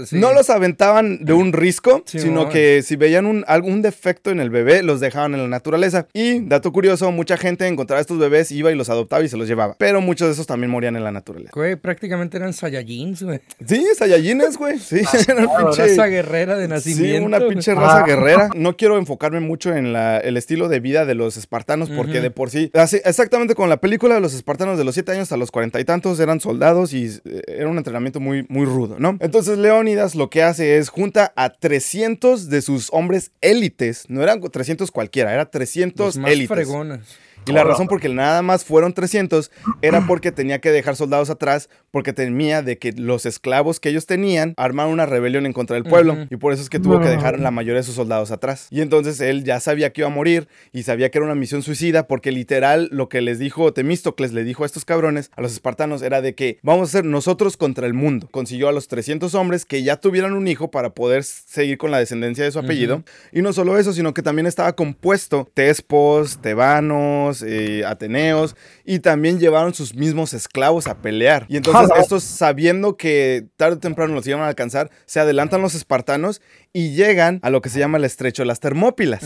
sí. 0.08 0.18
no 0.18 0.32
los 0.34 0.50
aventaban 0.50 1.24
de 1.24 1.32
un 1.32 1.52
risco, 1.52 2.02
Sí, 2.06 2.18
sino 2.18 2.48
que 2.50 2.82
si 2.82 2.96
veían 2.96 3.26
un, 3.26 3.44
algún 3.48 3.80
defecto 3.80 4.30
en 4.30 4.40
el 4.40 4.50
bebé, 4.50 4.82
los 4.82 5.00
dejaban 5.00 5.34
en 5.34 5.40
la 5.42 5.48
naturaleza. 5.48 6.06
Y, 6.12 6.40
dato 6.40 6.72
curioso, 6.72 7.10
mucha 7.10 7.36
gente 7.36 7.66
encontraba 7.66 8.00
estos 8.00 8.18
bebés, 8.18 8.52
iba 8.52 8.70
y 8.70 8.74
los 8.74 8.90
adoptaba 8.90 9.24
y 9.24 9.28
se 9.28 9.36
los 9.36 9.48
llevaba. 9.48 9.74
Pero 9.78 10.00
muchos 10.00 10.28
de 10.28 10.34
esos 10.34 10.46
también 10.46 10.70
morían 10.70 10.96
en 10.96 11.04
la 11.04 11.12
naturaleza. 11.12 11.52
Güey, 11.54 11.76
prácticamente 11.76 12.36
eran 12.36 12.52
Saiyajins, 12.52 13.22
güey. 13.22 13.40
Sí, 13.66 13.86
Saiyajines, 13.96 14.58
güey. 14.58 14.78
Sí, 14.78 15.00
eran 15.28 15.46
pinche- 15.46 15.88
Raza 15.88 16.06
guerrera 16.06 16.56
de 16.56 16.68
nacimiento. 16.68 17.18
Sí, 17.18 17.24
una 17.24 17.40
pinche 17.40 17.74
raza 17.74 18.04
guerrera. 18.04 18.50
No 18.54 18.76
quiero 18.76 18.98
enfocarme 18.98 19.40
mucho 19.40 19.74
en 19.74 19.92
la- 19.94 20.18
el 20.18 20.36
estilo 20.36 20.68
de 20.68 20.80
vida 20.80 21.06
de 21.06 21.14
los 21.14 21.36
espartanos, 21.38 21.88
porque 21.90 22.14
Ujú. 22.14 22.22
de 22.22 22.30
por 22.30 22.41
sí, 22.50 22.70
así- 22.74 23.00
exactamente 23.04 23.54
con 23.54 23.68
la 23.68 23.78
película, 23.78 24.20
los 24.20 24.34
espartanos 24.34 24.78
de 24.78 24.84
los 24.84 24.94
7 24.94 25.12
años 25.12 25.22
hasta 25.24 25.36
los 25.36 25.50
cuarenta 25.50 25.80
y 25.80 25.84
tantos 25.84 26.18
eran 26.20 26.40
soldados 26.40 26.92
y 26.92 27.06
eh, 27.24 27.42
era 27.46 27.68
un 27.68 27.78
entrenamiento 27.78 28.20
muy, 28.20 28.46
muy 28.48 28.64
rudo, 28.66 28.96
¿no? 28.98 29.16
Entonces 29.20 29.58
Leónidas 29.58 30.14
lo 30.14 30.30
que 30.30 30.42
hace 30.42 30.78
es 30.78 30.88
junta 30.88 31.32
a 31.36 31.50
300 31.50 32.48
de 32.48 32.62
sus 32.62 32.88
hombres 32.92 33.32
élites, 33.40 34.04
no 34.08 34.22
eran 34.22 34.40
300 34.40 34.90
cualquiera, 34.90 35.32
era 35.34 35.50
300 35.50 36.06
Los 36.06 36.18
más 36.18 36.30
élites. 36.32 36.48
fregones. 36.54 37.00
Y 37.44 37.50
la 37.50 37.64
razón 37.64 37.88
por 37.88 38.00
que 38.00 38.08
nada 38.08 38.40
más 38.40 38.64
fueron 38.64 38.92
300 38.94 39.50
era 39.82 40.06
porque 40.06 40.30
tenía 40.30 40.60
que 40.60 40.70
dejar 40.70 40.94
soldados 40.94 41.28
atrás 41.28 41.68
porque 41.92 42.12
temía 42.12 42.62
de 42.62 42.78
que 42.78 42.92
los 42.92 43.26
esclavos 43.26 43.78
que 43.78 43.90
ellos 43.90 44.06
tenían 44.06 44.54
armaran 44.56 44.92
una 44.92 45.06
rebelión 45.06 45.46
en 45.46 45.52
contra 45.52 45.74
del 45.74 45.84
pueblo. 45.84 46.26
Y 46.30 46.36
por 46.36 46.52
eso 46.52 46.62
es 46.62 46.70
que 46.70 46.80
tuvo 46.80 47.00
que 47.00 47.08
dejar 47.08 47.38
la 47.38 47.50
mayoría 47.50 47.80
de 47.80 47.84
sus 47.84 47.94
soldados 47.94 48.32
atrás. 48.32 48.66
Y 48.70 48.80
entonces 48.80 49.20
él 49.20 49.44
ya 49.44 49.60
sabía 49.60 49.92
que 49.92 50.00
iba 50.00 50.08
a 50.08 50.12
morir 50.12 50.48
y 50.72 50.82
sabía 50.82 51.10
que 51.10 51.18
era 51.18 51.26
una 51.26 51.34
misión 51.34 51.62
suicida 51.62 52.08
porque 52.08 52.32
literal 52.32 52.88
lo 52.90 53.08
que 53.08 53.20
les 53.20 53.38
dijo 53.38 53.72
Temístocles, 53.72 54.32
le 54.32 54.42
dijo 54.42 54.62
a 54.62 54.66
estos 54.66 54.84
cabrones, 54.84 55.30
a 55.36 55.42
los 55.42 55.52
espartanos, 55.52 56.02
era 56.02 56.22
de 56.22 56.34
que 56.34 56.58
vamos 56.62 56.88
a 56.88 56.92
ser 56.92 57.04
nosotros 57.04 57.56
contra 57.56 57.86
el 57.86 57.94
mundo. 57.94 58.28
Consiguió 58.30 58.68
a 58.68 58.72
los 58.72 58.88
300 58.88 59.34
hombres 59.34 59.66
que 59.66 59.82
ya 59.82 59.96
tuvieran 59.96 60.32
un 60.32 60.48
hijo 60.48 60.70
para 60.70 60.94
poder 60.94 61.24
seguir 61.24 61.76
con 61.76 61.90
la 61.90 61.98
descendencia 61.98 62.42
de 62.42 62.50
su 62.50 62.58
apellido. 62.58 63.04
Y 63.32 63.42
no 63.42 63.52
solo 63.52 63.78
eso, 63.78 63.92
sino 63.92 64.14
que 64.14 64.22
también 64.22 64.46
estaba 64.46 64.72
compuesto 64.72 65.46
Tespos, 65.52 66.38
Tebanos, 66.40 67.42
eh, 67.42 67.84
Ateneos, 67.84 68.56
y 68.84 69.00
también 69.00 69.38
llevaron 69.38 69.74
sus 69.74 69.94
mismos 69.94 70.32
esclavos 70.32 70.86
a 70.86 70.96
pelear. 70.96 71.46
Y 71.48 71.58
entonces 71.58 71.81
Estos, 71.96 72.22
sabiendo 72.24 72.96
que 72.96 73.46
tarde 73.56 73.76
o 73.76 73.78
temprano 73.78 74.14
los 74.14 74.26
iban 74.26 74.40
a 74.40 74.48
alcanzar, 74.48 74.90
se 75.06 75.20
adelantan 75.20 75.62
los 75.62 75.74
espartanos 75.74 76.40
y 76.72 76.94
llegan 76.94 77.38
a 77.42 77.50
lo 77.50 77.60
que 77.62 77.68
se 77.68 77.78
llama 77.78 77.98
el 77.98 78.04
estrecho 78.04 78.42
de 78.42 78.46
las 78.46 78.60
Termópilas. 78.60 79.24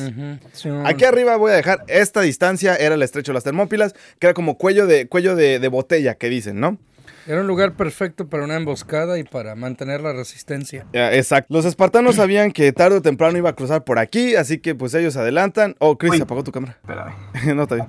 Aquí 0.84 1.04
arriba 1.04 1.36
voy 1.36 1.52
a 1.52 1.54
dejar 1.54 1.84
esta 1.88 2.20
distancia, 2.20 2.76
era 2.76 2.94
el 2.94 3.02
estrecho 3.02 3.32
de 3.32 3.34
las 3.34 3.44
Termópilas, 3.44 3.94
que 4.18 4.26
era 4.26 4.34
como 4.34 4.58
cuello 4.58 4.86
de, 4.86 5.08
cuello 5.08 5.36
de, 5.36 5.58
de 5.58 5.68
botella, 5.68 6.14
que 6.14 6.28
dicen, 6.28 6.60
¿no? 6.60 6.78
Era 7.26 7.40
un 7.40 7.46
lugar 7.46 7.72
perfecto 7.74 8.28
para 8.28 8.44
una 8.44 8.56
emboscada 8.56 9.18
y 9.18 9.24
para 9.24 9.54
mantener 9.54 10.00
la 10.00 10.12
resistencia. 10.12 10.86
Exacto. 10.92 11.52
Los 11.52 11.64
espartanos 11.64 12.16
sabían 12.16 12.52
que 12.52 12.72
tarde 12.72 12.98
o 12.98 13.02
temprano 13.02 13.36
iba 13.36 13.50
a 13.50 13.54
cruzar 13.54 13.84
por 13.84 13.98
aquí, 13.98 14.36
así 14.36 14.58
que 14.58 14.74
pues 14.74 14.94
ellos 14.94 15.14
se 15.14 15.20
adelantan. 15.20 15.74
Oh, 15.78 15.98
Chris, 15.98 16.12
Uy. 16.12 16.16
se 16.18 16.22
apagó 16.22 16.44
tu 16.44 16.52
cámara. 16.52 16.78
Espérame. 16.82 17.14
no, 17.56 17.62
está 17.64 17.74
bien. 17.74 17.86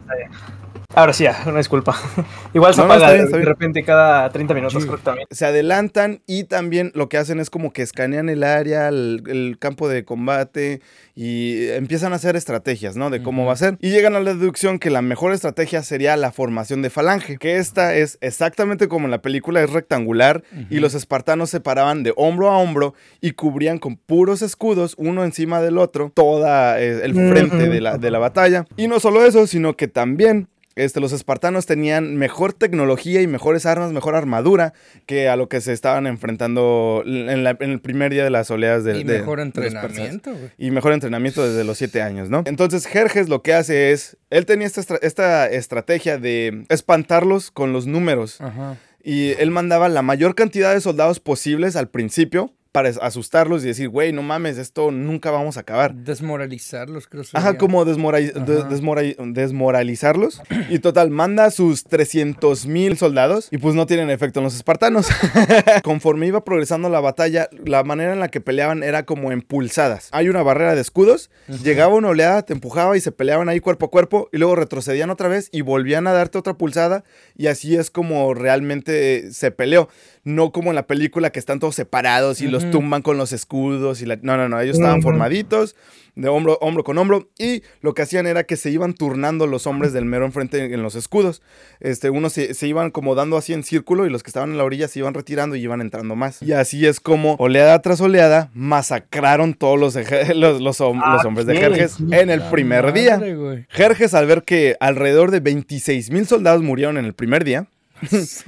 Ahora 0.96 1.12
sí, 1.12 1.26
ya, 1.26 1.44
una 1.46 1.58
disculpa. 1.58 1.96
Igual 2.54 2.74
se 2.74 2.82
No, 2.82 2.88
no, 2.88 2.94
apaga 2.94 3.08
está 3.08 3.14
bien, 3.14 3.26
está 3.26 3.38
de 3.38 3.46
repente 3.46 3.84
cada 3.84 4.30
30 4.30 4.54
minutos, 4.54 4.88
se 5.30 5.46
adelantan 5.46 6.22
y 6.26 6.46
también 6.46 6.92
lo 6.96 7.10
que 7.10 7.18
hacen 7.18 7.40
es 7.40 7.50
como 7.50 7.74
que 7.74 7.82
escanean 7.82 8.30
el 8.30 8.42
área, 8.44 8.88
el, 8.88 9.22
el 9.28 9.58
campo 9.60 9.90
de 9.90 10.06
combate 10.06 10.82
y 11.14 11.68
empiezan 11.70 12.14
a 12.14 12.16
hacer 12.16 12.36
estrategias, 12.36 12.96
¿no? 12.96 13.10
De 13.10 13.22
cómo 13.22 13.46
va 13.46 13.54
a 13.54 13.58
ser. 13.58 13.78
Y 13.82 13.90
llegan 13.90 14.16
a 14.16 14.22
la 14.22 14.34
deducción 14.34 14.80
que 14.80 14.90
la 14.90 15.02
mejor 15.02 15.34
estrategia 15.34 15.84
sería 15.84 16.16
la 16.16 16.32
formación 16.32 16.82
de 16.82 16.90
falange, 16.90 17.38
que 17.38 17.58
esta 17.58 17.94
es 17.96 18.18
exactamente 18.22 18.88
como 18.88 19.06
en 19.06 19.12
la 19.12 19.22
película, 19.28 19.62
es 19.62 19.70
rectangular 19.72 20.44
y 20.70 20.80
los 20.80 20.94
espartanos 20.94 21.50
se 21.50 21.60
paraban 21.60 22.04
de 22.04 22.14
hombro 22.16 22.50
a 22.50 22.58
hombro 22.58 22.94
y 23.22 23.32
cubrían 23.32 23.78
con 23.78 23.98
puros 23.98 24.42
escudos, 24.42 24.96
uno 24.98 25.24
encima 25.24 25.62
del 25.62 25.78
otro, 25.78 26.12
toda 26.14 26.80
eh, 26.82 27.02
el 27.04 27.14
frente 27.14 27.68
de 27.70 27.82
la, 27.82 27.98
de 27.98 28.12
la 28.12 28.20
batalla. 28.20 28.66
Y 28.78 28.88
no 28.88 29.00
solo 29.00 29.26
eso, 29.26 29.48
sino 29.48 29.76
que 29.76 29.88
también 29.88 30.48
este, 30.76 31.00
los 31.00 31.12
espartanos 31.12 31.66
tenían 31.66 32.18
mejor 32.18 32.54
tecnología 32.54 33.20
y 33.24 33.26
mejores 33.28 33.66
armas, 33.66 33.92
mejor 33.94 34.16
armadura 34.16 34.74
que 35.08 35.28
a 35.28 35.36
lo 35.36 35.50
que 35.50 35.60
se 35.60 35.74
estaban 35.74 36.06
enfrentando 36.06 37.02
en, 37.04 37.44
la- 37.44 37.58
en 37.60 37.72
el 37.72 37.80
primer 37.82 38.12
día 38.12 38.24
de 38.24 38.30
las 38.30 38.52
oleadas 38.52 38.84
de, 38.84 39.00
y 39.00 39.04
de- 39.04 39.18
mejor 39.20 39.40
de 39.40 39.44
entrenamiento, 39.46 40.32
güey. 40.36 40.52
Y 40.60 40.70
mejor 40.70 40.94
entrenamiento 40.94 41.44
desde 41.48 41.64
los 41.64 41.80
siete 41.80 42.04
años, 42.04 42.30
¿no? 42.30 42.44
Entonces 42.46 42.86
Jerjes 42.86 43.28
lo 43.28 43.42
que 43.42 43.56
hace 43.56 43.92
es, 43.92 44.18
él 44.30 44.46
tenía 44.46 44.68
esta, 44.68 44.84
esta 45.02 45.48
estrategia 45.50 46.20
de 46.20 46.66
espantarlos 46.70 47.50
con 47.50 47.74
los 47.74 47.88
números. 47.88 48.40
Ajá. 48.40 48.78
Y 49.10 49.30
él 49.42 49.52
mandaba 49.52 49.88
la 49.88 50.02
mayor 50.02 50.36
cantidad 50.36 50.74
de 50.74 50.82
soldados 50.82 51.22
posibles 51.22 51.78
al 51.78 51.88
principio 51.88 52.52
para 52.78 52.90
asustarlos 53.02 53.64
y 53.64 53.68
decir, 53.70 53.90
güey, 53.90 54.14
no 54.14 54.22
mames, 54.22 54.60
esto 54.60 54.92
nunca 54.92 55.32
vamos 55.32 55.58
a 55.58 55.62
acabar. 55.62 55.96
Desmoralizarlos, 55.96 57.08
creo. 57.08 57.24
Ajá, 57.34 57.42
sería. 57.48 57.58
como 57.58 57.82
Ajá. 57.82 57.90
desmora- 57.92 59.16
desmoralizarlos. 59.34 60.44
Y 60.70 60.78
total, 60.78 61.10
manda 61.10 61.50
sus 61.50 61.86
300 61.86 62.68
mil 62.68 62.96
soldados 62.96 63.48
y 63.50 63.58
pues 63.58 63.74
no 63.74 63.88
tienen 63.88 64.12
efecto 64.12 64.42
en 64.42 64.44
los 64.44 64.56
espartanos. 64.56 65.08
Conforme 65.84 66.28
iba 66.28 66.44
progresando 66.44 66.88
la 66.90 67.00
batalla, 67.00 67.50
la 67.66 67.84
manera 67.84 68.14
en 68.14 68.20
la 68.20 68.28
que 68.30 68.42
peleaban 68.42 68.84
era 68.84 69.06
como 69.08 69.32
en 69.32 69.42
pulsadas. 69.42 70.10
Hay 70.12 70.30
una 70.30 70.44
barrera 70.44 70.76
de 70.76 70.82
escudos, 70.82 71.32
llegaba 71.64 71.96
una 71.96 72.10
oleada, 72.10 72.44
te 72.44 72.54
empujaba 72.54 72.96
y 72.96 73.02
se 73.02 73.12
peleaban 73.12 73.50
ahí 73.50 73.60
cuerpo 73.60 73.88
a 73.88 73.90
cuerpo 73.90 74.30
y 74.32 74.38
luego 74.38 74.56
retrocedían 74.56 75.10
otra 75.10 75.30
vez 75.30 75.50
y 75.52 75.62
volvían 75.62 76.06
a 76.06 76.12
darte 76.14 76.38
otra 76.38 76.54
pulsada 76.54 77.04
y 77.36 77.48
así 77.48 77.76
es 77.76 77.90
como 77.90 78.36
realmente 78.36 79.32
se 79.32 79.50
peleó. 79.50 79.90
No 80.24 80.52
como 80.52 80.72
en 80.72 80.76
la 80.76 80.88
película 80.88 81.30
que 81.32 81.40
están 81.40 81.60
todos 81.60 81.74
separados 81.76 82.42
y 82.42 82.48
los 82.50 82.67
Tumban 82.72 83.02
con 83.02 83.18
los 83.18 83.32
escudos 83.34 84.02
y 84.02 84.06
la... 84.06 84.18
No, 84.22 84.38
no, 84.38 84.48
no, 84.50 84.60
ellos 84.60 84.76
estaban 84.78 85.02
formaditos 85.02 85.76
de 86.16 86.30
hombro, 86.30 86.58
hombro 86.62 86.84
con 86.84 86.98
hombro 86.98 87.30
y 87.38 87.62
lo 87.82 87.94
que 87.94 88.02
hacían 88.02 88.26
era 88.26 88.44
que 88.44 88.58
se 88.58 88.72
iban 88.72 88.96
turnando 88.96 89.46
los 89.46 89.68
hombres 89.68 89.94
del 89.94 90.06
mero 90.06 90.26
enfrente 90.26 90.74
en 90.74 90.82
los 90.82 90.96
escudos. 90.96 91.44
Este, 91.80 92.10
unos 92.10 92.34
se, 92.34 92.56
se 92.56 92.68
iban 92.68 92.90
como 92.90 93.14
dando 93.14 93.38
así 93.38 93.54
en 93.54 93.62
círculo 93.64 94.08
y 94.08 94.10
los 94.10 94.24
que 94.24 94.30
estaban 94.32 94.50
en 94.50 94.58
la 94.58 94.64
orilla 94.64 94.88
se 94.88 94.98
iban 94.98 95.14
retirando 95.14 95.56
y 95.56 95.62
iban 95.62 95.80
entrando 95.80 96.16
más. 96.16 96.42
Y 96.42 96.54
así 96.54 96.88
es 96.88 97.00
como 97.00 97.36
oleada 97.36 97.80
tras 97.84 98.02
oleada 98.02 98.50
masacraron 98.56 99.54
todos 99.54 99.80
los, 99.80 99.96
los, 100.36 100.60
los 100.60 100.82
hom- 100.82 101.02
Ah, 101.04 101.14
los 101.18 101.26
hombres 101.26 101.46
de 101.46 101.56
Jerjes 101.56 101.98
en 102.12 102.32
el 102.32 102.42
primer 102.50 102.94
día. 102.94 103.18
madre. 103.18 103.68
Jerjes 103.70 104.16
al 104.16 104.26
ver 104.26 104.42
que 104.42 104.76
alrededor 104.80 105.30
de 105.30 105.40
26 105.40 106.10
mil 106.10 106.26
soldados 106.26 106.64
murieron 106.64 106.98
en 106.98 107.06
el 107.06 107.14
primer 107.14 107.44
día 107.44 107.68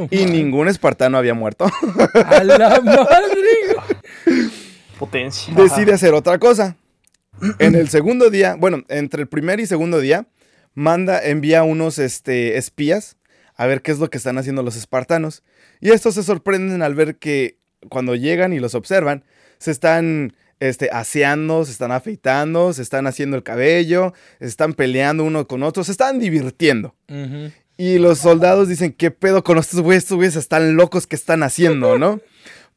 y 0.09 0.25
ningún 0.25 0.67
espartano 0.69 1.19
había 1.19 1.35
muerto, 1.35 1.65
A 2.25 2.43
la 2.43 2.57
madre. 2.83 3.05
Potencia. 4.97 5.53
decide 5.53 5.93
hacer 5.93 6.13
otra 6.13 6.37
cosa. 6.39 6.75
En 7.59 7.75
el 7.75 7.89
segundo 7.89 8.29
día, 8.29 8.55
bueno, 8.55 8.83
entre 8.89 9.21
el 9.21 9.27
primer 9.29 9.59
y 9.59 9.65
segundo 9.65 9.99
día, 9.99 10.27
manda, 10.73 11.23
envía 11.23 11.63
unos 11.63 11.97
este, 11.97 12.57
espías 12.57 13.17
a 13.55 13.65
ver 13.65 13.81
qué 13.81 13.91
es 13.91 13.99
lo 13.99 14.09
que 14.09 14.17
están 14.17 14.37
haciendo 14.37 14.63
los 14.63 14.75
espartanos. 14.75 15.43
Y 15.81 15.91
estos 15.91 16.15
se 16.15 16.23
sorprenden 16.23 16.81
al 16.81 16.95
ver 16.95 17.17
que 17.17 17.57
cuando 17.89 18.15
llegan 18.15 18.53
y 18.53 18.59
los 18.59 18.75
observan, 18.75 19.25
se 19.57 19.71
están 19.71 20.33
este, 20.61 20.89
aseando, 20.91 21.65
se 21.65 21.71
están 21.71 21.91
afeitando, 21.91 22.71
se 22.71 22.81
están 22.81 23.07
haciendo 23.07 23.35
el 23.35 23.43
cabello, 23.43 24.13
se 24.39 24.47
están 24.47 24.73
peleando 24.73 25.23
uno 25.25 25.47
con 25.47 25.63
otro, 25.63 25.83
se 25.83 25.91
están 25.91 26.19
divirtiendo. 26.19 26.95
Y 27.77 27.97
los 27.97 28.19
soldados 28.19 28.67
dicen, 28.67 28.93
¿qué 28.93 29.11
pedo 29.11 29.43
con 29.43 29.57
estos 29.57 29.81
güeyes? 29.81 30.03
Estos 30.03 30.17
güeyes 30.17 30.35
están 30.35 30.75
locos, 30.75 31.07
¿qué 31.07 31.15
están 31.15 31.43
haciendo, 31.43 31.97
no? 31.97 32.21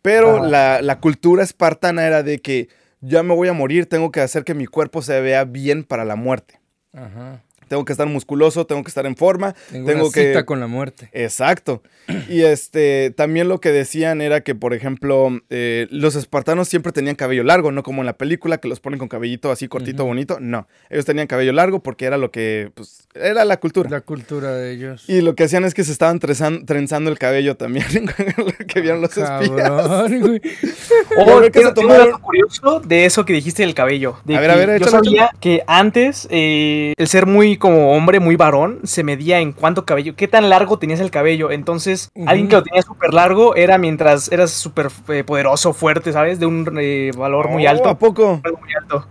Pero 0.02 0.44
la, 0.44 0.82
la 0.82 1.00
cultura 1.00 1.42
espartana 1.44 2.06
era 2.06 2.22
de 2.22 2.40
que 2.40 2.68
ya 3.00 3.22
me 3.22 3.34
voy 3.34 3.48
a 3.48 3.52
morir, 3.52 3.86
tengo 3.86 4.10
que 4.10 4.20
hacer 4.20 4.44
que 4.44 4.54
mi 4.54 4.66
cuerpo 4.66 5.00
se 5.00 5.20
vea 5.20 5.44
bien 5.44 5.84
para 5.84 6.04
la 6.04 6.16
muerte. 6.16 6.60
Ajá. 6.92 7.42
Tengo 7.72 7.86
que 7.86 7.94
estar 7.94 8.06
musculoso, 8.06 8.66
tengo 8.66 8.82
que 8.84 8.90
estar 8.90 9.06
en 9.06 9.16
forma, 9.16 9.54
Tengo, 9.70 9.86
tengo, 9.88 10.04
una 10.04 10.12
que... 10.12 10.26
cita 10.28 10.44
con 10.44 10.60
la 10.60 10.66
muerte. 10.66 11.08
Exacto. 11.14 11.82
Y 12.28 12.42
este, 12.42 13.14
también 13.16 13.48
lo 13.48 13.60
que 13.62 13.70
decían 13.72 14.20
era 14.20 14.42
que, 14.42 14.54
por 14.54 14.74
ejemplo, 14.74 15.30
eh, 15.48 15.86
los 15.88 16.14
espartanos 16.14 16.68
siempre 16.68 16.92
tenían 16.92 17.14
cabello 17.14 17.44
largo, 17.44 17.72
no 17.72 17.82
como 17.82 18.02
en 18.02 18.06
la 18.06 18.18
película 18.18 18.58
que 18.58 18.68
los 18.68 18.80
ponen 18.80 18.98
con 18.98 19.08
cabellito 19.08 19.50
así 19.50 19.68
cortito, 19.68 20.04
bonito. 20.04 20.36
No, 20.38 20.68
ellos 20.90 21.06
tenían 21.06 21.28
cabello 21.28 21.54
largo 21.54 21.82
porque 21.82 22.04
era 22.04 22.18
lo 22.18 22.30
que, 22.30 22.70
pues, 22.74 23.08
era 23.14 23.46
la 23.46 23.56
cultura. 23.58 23.88
La 23.88 24.02
cultura 24.02 24.52
de 24.52 24.72
ellos. 24.72 25.08
Y 25.08 25.22
lo 25.22 25.34
que 25.34 25.44
hacían 25.44 25.64
es 25.64 25.72
que 25.72 25.82
se 25.84 25.92
estaban 25.92 26.20
trenzan- 26.20 26.66
trenzando 26.66 27.08
el 27.10 27.18
cabello 27.18 27.56
también, 27.56 27.86
que 28.68 28.80
vieron 28.82 29.00
los 29.00 29.16
espías. 29.16 29.48
Cabrón, 29.48 30.20
güey. 30.20 30.42
Oh, 31.16 31.40
ve 31.40 31.50
que 31.50 31.62
se 31.62 31.72
tengo, 31.72 31.94
curioso 32.20 32.80
de 32.80 33.04
eso 33.04 33.24
que 33.24 33.32
dijiste 33.32 33.62
del 33.62 33.74
cabello. 33.74 34.16
de 34.24 34.36
A 34.36 34.40
ver, 34.40 34.50
a 34.50 34.56
ver, 34.56 34.80
yo 34.80 34.86
sabía 34.88 35.30
que 35.40 35.62
antes 35.66 36.26
eh, 36.30 36.94
el 36.96 37.08
ser 37.08 37.26
muy 37.26 37.56
como 37.62 37.92
hombre, 37.96 38.20
muy 38.20 38.36
varón, 38.36 38.80
se 38.82 39.02
medía 39.04 39.38
en 39.40 39.52
cuánto 39.52 39.86
cabello, 39.86 40.14
qué 40.16 40.28
tan 40.28 40.50
largo 40.50 40.78
tenías 40.78 41.00
el 41.00 41.10
cabello. 41.10 41.50
Entonces, 41.50 42.10
alguien 42.26 42.48
que 42.48 42.56
lo 42.56 42.62
tenía 42.62 42.82
súper 42.82 43.14
largo 43.14 43.54
era 43.56 43.78
mientras 43.78 44.30
eras 44.30 44.50
súper 44.50 44.88
eh, 45.08 45.24
poderoso, 45.24 45.72
fuerte, 45.72 46.12
¿sabes? 46.12 46.38
De 46.40 46.46
un 46.46 46.68
eh, 46.78 47.12
valor 47.16 47.48
muy 47.48 47.66
Oh, 47.66 47.70
alto. 47.70 47.88
¿A 47.88 47.96
poco? 47.98 48.40
algo 48.44 48.58
muy 48.58 48.70
alto. 48.78 49.06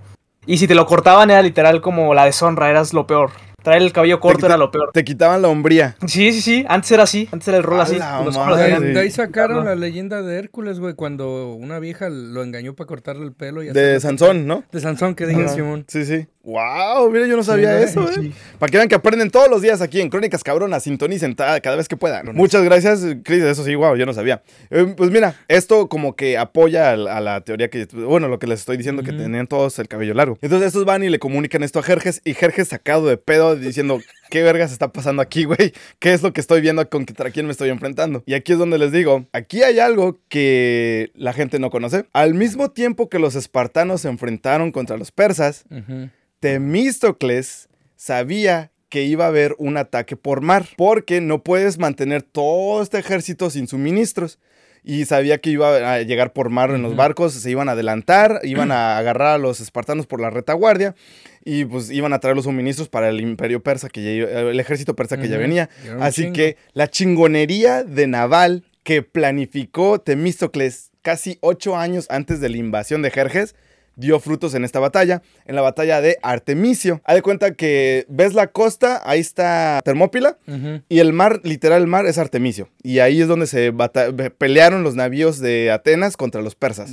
Y 0.46 0.58
si 0.58 0.68
te 0.68 0.76
lo 0.76 0.86
cortaban 0.86 1.32
era 1.32 1.42
literal 1.42 1.82
como 1.82 2.14
la 2.14 2.26
deshonra, 2.26 2.70
eras 2.70 2.94
lo 2.94 3.08
peor. 3.08 3.32
Traer 3.64 3.84
el 3.84 3.94
cabello 3.94 4.20
corto 4.20 4.40
te- 4.40 4.46
era 4.48 4.58
lo 4.58 4.72
peor. 4.72 4.90
Te 4.92 5.04
quitaban 5.04 5.40
la 5.44 5.48
hombría. 5.48 5.96
Sí, 6.08 6.34
sí, 6.34 6.42
sí. 6.42 6.66
Antes 6.68 6.92
era 6.94 7.04
así. 7.04 7.30
Antes 7.32 7.48
era 7.48 7.58
el 7.58 7.64
rol 7.64 7.80
A 7.80 7.84
así. 7.84 8.00
De, 8.00 9.00
ahí 9.00 9.12
sacaron 9.12 9.66
la 9.66 9.76
leyenda 9.76 10.24
de 10.24 10.40
Hércules, 10.40 10.80
güey, 10.80 10.96
cuando 10.96 11.54
una 11.54 11.78
vieja 11.78 12.10
lo 12.10 12.42
engañó 12.42 12.74
para 12.74 12.88
cortarle 12.88 13.24
el 13.24 13.34
pelo. 13.34 13.62
y 13.62 13.68
De 13.70 14.00
Sansón, 14.00 14.48
¿no? 14.48 14.64
De 14.72 14.80
Sansón, 14.80 15.14
que 15.14 15.28
diga. 15.28 15.48
Simón. 15.48 15.86
Sí, 15.88 16.06
sí. 16.06 16.26
Wow, 16.44 17.12
mira, 17.12 17.28
yo 17.28 17.38
no 17.38 17.44
sabía 17.44 17.80
eso, 17.82 18.10
¿eh? 18.10 18.32
Para 18.58 18.72
que 18.72 18.78
vean 18.78 18.90
que 18.90 18.96
aprenden 18.96 19.30
todos 19.30 19.48
los 19.48 19.62
días 19.62 19.80
aquí 19.80 20.02
en 20.02 20.10
Crónicas 20.10 20.44
Cabronas, 20.44 20.82
sintonicen 20.84 21.36
cada 21.36 21.76
vez 21.76 21.88
que 21.88 21.98
puedan. 21.98 22.34
Muchas 22.36 22.64
gracias, 22.64 23.06
Chris, 23.24 23.44
eso 23.44 23.64
sí, 23.64 23.76
wow, 23.76 23.96
yo 23.96 24.08
no 24.08 24.14
sabía. 24.14 24.42
Eh, 24.72 24.92
pues 24.98 25.12
mira, 25.12 25.36
esto 25.48 25.88
como 25.88 26.16
que 26.16 26.40
apoya 26.40 26.92
a, 26.92 26.98
la- 26.98 27.18
a 27.18 27.22
la 27.22 27.42
teoría 27.42 27.70
que, 27.70 27.86
bueno, 27.94 28.28
lo 28.28 28.40
que 28.40 28.48
les 28.48 28.60
estoy 28.62 28.78
diciendo, 28.78 29.04
que 29.04 29.12
tenían 29.14 29.46
todos 29.46 29.78
el 29.78 29.88
cabello 29.88 30.16
largo. 30.16 30.40
Entonces 30.42 30.68
estos 30.70 30.84
van 30.84 31.04
y 31.04 31.10
le 31.10 31.20
comunican 31.20 31.62
esto 31.62 31.78
a 31.78 31.84
Jerjes, 31.84 32.22
y 32.26 32.34
Jerjes 32.34 32.70
sacado 32.70 33.06
de 33.08 33.18
pedo 33.18 33.56
diciendo, 33.56 34.00
¿qué 34.32 34.42
vergas 34.42 34.72
está 34.72 34.92
pasando 34.92 35.22
aquí, 35.22 35.44
güey? 35.44 35.74
¿Qué 36.00 36.14
es 36.14 36.24
lo 36.24 36.34
que 36.34 36.42
estoy 36.42 36.62
viendo? 36.62 36.90
¿Contra 36.90 37.30
quién 37.30 37.46
me 37.46 37.52
estoy 37.52 37.70
enfrentando? 37.70 38.24
Y 38.26 38.34
aquí 38.34 38.54
es 38.54 38.58
donde 38.58 38.80
les 38.80 38.92
digo, 38.92 39.28
aquí 39.34 39.62
hay 39.62 39.78
algo 39.78 40.20
que 40.30 41.12
la 41.14 41.34
gente 41.34 41.60
no 41.60 41.70
conoce. 41.70 42.06
Al 42.14 42.34
mismo 42.34 42.72
tiempo 42.72 43.10
que 43.10 43.20
los 43.20 43.36
espartanos 43.36 44.02
se 44.02 44.08
enfrentaron 44.08 44.72
contra 44.72 44.98
los 44.98 45.12
persas, 45.12 45.66
Ujú. 45.70 46.10
Temístocles 46.40 47.70
sabía 47.96 48.72
que 48.90 49.04
iba 49.04 49.26
a 49.26 49.30
haber 49.30 49.56
un 49.58 49.78
ataque 49.78 50.16
por 50.18 50.42
mar, 50.42 50.68
porque 50.76 51.22
no 51.22 51.44
puedes 51.44 51.78
mantener 51.78 52.24
todo 52.24 52.82
este 52.82 52.98
ejército 52.98 53.50
sin 53.50 53.68
suministros. 53.68 54.40
Y 54.84 55.06
sabía 55.06 55.38
que 55.38 55.52
iba 55.52 55.94
a 55.94 56.02
llegar 56.02 56.34
por 56.34 56.50
mar 56.50 56.72
en 56.72 56.82
los 56.82 56.96
barcos, 56.96 57.34
se 57.34 57.52
iban 57.52 57.70
a 57.70 57.74
adelantar, 57.74 58.40
iban 58.44 58.72
a 58.72 58.98
agarrar 58.98 59.36
a 59.36 59.38
los 59.38 59.60
espartanos 59.60 60.08
por 60.08 60.20
la 60.20 60.30
retaguardia 60.30 60.96
y 61.44 61.66
pues 61.66 61.92
iban 61.92 62.14
a 62.14 62.20
traer 62.20 62.36
los 62.36 62.46
suministros 62.46 62.90
para 62.90 63.10
el 63.10 63.22
imperio 63.22 63.62
persa, 63.62 63.90
que 63.90 64.04
ya 64.04 64.40
el 64.42 64.60
ejército 64.60 64.96
persa 64.96 65.18
que 65.18 65.28
ya 65.28 65.38
venía. 65.38 65.70
Así 66.00 66.24
chingo. 66.24 66.34
que 66.34 66.58
la 66.74 66.88
chingonería 66.88 67.84
de 67.84 68.08
naval 68.08 68.64
que 68.84 69.04
planificó 69.04 70.00
Temístocles 70.00 70.92
casi 71.02 71.38
ocho 71.42 71.78
años 71.78 72.08
antes 72.10 72.42
de 72.42 72.50
la 72.50 72.58
invasión 72.58 73.02
de 73.02 73.12
Jerjes 73.12 73.56
dio 74.02 74.20
frutos 74.20 74.54
en 74.56 74.66
esta 74.66 74.80
batalla, 74.80 75.22
en 75.46 75.56
la 75.56 75.62
batalla 75.62 76.02
de 76.02 76.18
Artemisio. 76.24 77.00
Haz 77.06 77.16
de 77.16 77.22
cuenta 77.22 77.54
que 77.54 78.06
ves 78.10 78.34
la 78.34 78.48
costa, 78.48 79.02
ahí 79.06 79.20
está 79.20 79.80
Termópila, 79.86 80.38
y 80.90 81.00
el 81.00 81.14
mar, 81.14 81.40
literal 81.44 81.82
el 81.82 81.88
mar, 81.88 82.06
es 82.08 82.18
Artemisio. 82.18 82.68
Y 82.84 83.00
ahí 83.00 83.22
es 83.22 83.28
donde 83.28 83.48
se 83.48 83.72
pelearon 84.38 84.84
los 84.84 84.96
navíos 84.96 85.40
de 85.40 85.72
Atenas 85.72 86.18
contra 86.18 86.42
los 86.42 86.56
persas. 86.56 86.92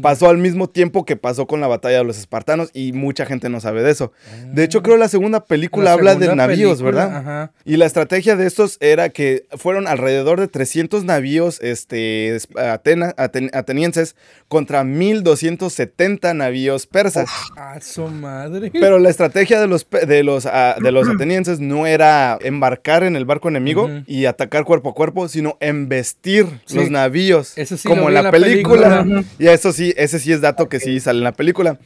Pasó 0.00 0.28
al 0.28 0.38
mismo 0.38 0.68
tiempo 0.70 1.04
que 1.04 1.16
pasó 1.16 1.46
con 1.46 1.60
la 1.60 1.66
batalla 1.66 1.98
de 1.98 2.04
los 2.04 2.18
espartanos 2.18 2.70
y 2.72 2.92
mucha 2.92 3.26
gente 3.26 3.48
no 3.48 3.60
sabe 3.60 3.82
de 3.82 3.90
eso. 3.90 4.12
De 4.52 4.64
hecho, 4.64 4.82
creo 4.82 4.96
la 4.96 5.08
segunda 5.08 5.44
película 5.44 5.84
La 5.86 5.92
habla 5.92 6.14
de 6.14 6.34
navíos, 6.34 6.78
película, 6.78 7.04
¿verdad? 7.06 7.16
Ajá. 7.18 7.52
Y 7.64 7.76
la 7.76 7.86
estrategia 7.86 8.36
de 8.36 8.46
estos 8.46 8.78
era 8.80 9.08
que 9.08 9.44
fueron 9.56 9.86
alrededor 9.88 10.38
de 10.40 10.48
300 10.48 11.04
navíos 11.04 11.58
este, 11.62 12.36
es- 12.36 12.48
Atena- 12.54 13.14
aten- 13.16 13.50
atenienses 13.54 14.14
contra 14.48 14.84
1270 14.84 16.11
navíos 16.20 16.86
persas. 16.86 17.28
A 17.56 17.80
su 17.80 18.06
madre. 18.06 18.70
Pero 18.72 18.98
la 18.98 19.10
estrategia 19.10 19.60
de 19.60 19.66
los, 19.68 19.86
de 19.90 20.22
los, 20.22 20.46
ah, 20.46 20.76
de 20.82 20.92
los 20.92 21.08
atenienses 21.14 21.60
no 21.60 21.86
era 21.86 22.38
embarcar 22.40 23.04
en 23.04 23.16
el 23.16 23.24
barco 23.24 23.48
enemigo 23.48 23.88
y 24.06 24.26
atacar 24.26 24.64
cuerpo 24.64 24.90
a 24.90 24.94
cuerpo, 24.94 25.28
sino 25.28 25.56
embestir 25.60 26.46
Sí. 26.66 26.76
los 26.76 26.90
navíos. 26.90 27.56
Eso 27.56 27.76
sí 27.76 27.88
como 27.88 28.08
en 28.08 28.14
la, 28.14 28.20
en 28.20 28.24
la 28.26 28.30
película. 28.30 29.02
película. 29.02 29.24
Y 29.38 29.46
eso 29.46 29.72
sí, 29.72 29.92
ese 29.96 30.18
sí 30.18 30.32
es 30.32 30.40
dato 30.40 30.68
que 30.68 30.80
sí 30.80 31.00
sale 31.00 31.18
en 31.18 31.24
la 31.24 31.32
película. 31.32 31.78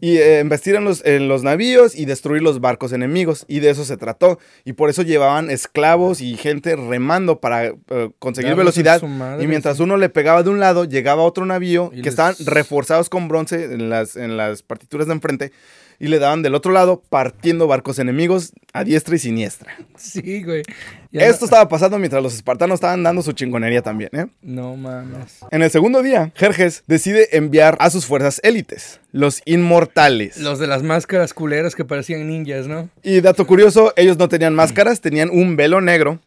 Y 0.00 0.16
eh, 0.16 0.40
embestir 0.40 0.74
en 0.74 0.84
los, 0.84 1.04
en 1.04 1.28
los 1.28 1.44
navíos 1.44 1.94
y 1.94 2.04
destruir 2.04 2.42
los 2.42 2.60
barcos 2.60 2.92
enemigos. 2.92 3.44
Y 3.46 3.60
de 3.60 3.70
eso 3.70 3.84
se 3.84 3.96
trató. 3.96 4.38
Y 4.64 4.72
por 4.72 4.90
eso 4.90 5.02
llevaban 5.02 5.50
esclavos 5.50 6.20
y 6.20 6.36
gente 6.36 6.74
remando 6.74 7.40
para 7.40 7.66
eh, 7.66 7.74
conseguir 8.18 8.50
velocidad. 8.56 9.00
madre, 9.02 9.44
y 9.44 9.46
mientras 9.46 9.78
uno 9.80 9.96
le 9.96 10.08
pegaba 10.08 10.42
de 10.42 10.50
un 10.50 10.58
lado, 10.58 10.84
llegaba 10.84 11.22
otro 11.22 11.46
navío 11.46 11.90
que 11.90 11.96
les- 11.98 12.06
estaban 12.08 12.34
reforzados 12.44 13.08
con 13.08 13.28
bronce 13.28 13.64
en 13.64 13.88
las, 13.88 14.16
en 14.16 14.36
las 14.36 14.62
partituras 14.62 15.06
de 15.06 15.12
enfrente. 15.14 15.52
Y 16.00 16.08
le 16.08 16.18
daban 16.18 16.42
del 16.42 16.54
otro 16.54 16.72
lado, 16.72 17.02
partiendo 17.08 17.66
barcos 17.66 17.98
enemigos 17.98 18.52
a 18.72 18.84
diestra 18.84 19.14
y 19.16 19.18
siniestra. 19.18 19.72
Sí, 19.96 20.42
güey. 20.42 20.62
Ya 21.12 21.26
Esto 21.26 21.42
no- 21.42 21.46
estaba 21.46 21.68
pasando 21.68 21.98
mientras 21.98 22.20
los 22.22 22.34
espartanos 22.34 22.74
estaban 22.76 23.02
dando 23.04 23.22
su 23.22 23.32
chingonería 23.32 23.82
también, 23.82 24.10
¿eh? 24.12 24.26
No 24.42 24.76
mames. 24.76 25.38
En 25.52 25.62
el 25.62 25.70
segundo 25.70 26.02
día, 26.02 26.32
Jerjes 26.34 26.82
decide 26.88 27.36
enviar 27.36 27.76
a 27.78 27.90
sus 27.90 28.04
fuerzas 28.06 28.40
élites, 28.42 28.98
los 29.12 29.40
inmortales. 29.44 30.38
Los 30.38 30.58
de 30.58 30.66
las 30.66 30.82
máscaras 30.82 31.32
culeras 31.34 31.74
que 31.76 31.84
parecían 31.84 32.26
ninjas, 32.28 32.66
¿no? 32.66 32.88
Y 33.02 33.20
dato 33.20 33.46
curioso, 33.46 33.92
ellos 33.96 34.18
no 34.18 34.28
tenían 34.28 34.54
máscaras, 34.54 35.00
tenían 35.00 35.30
un 35.30 35.54
velo 35.56 35.80
negro 35.80 36.18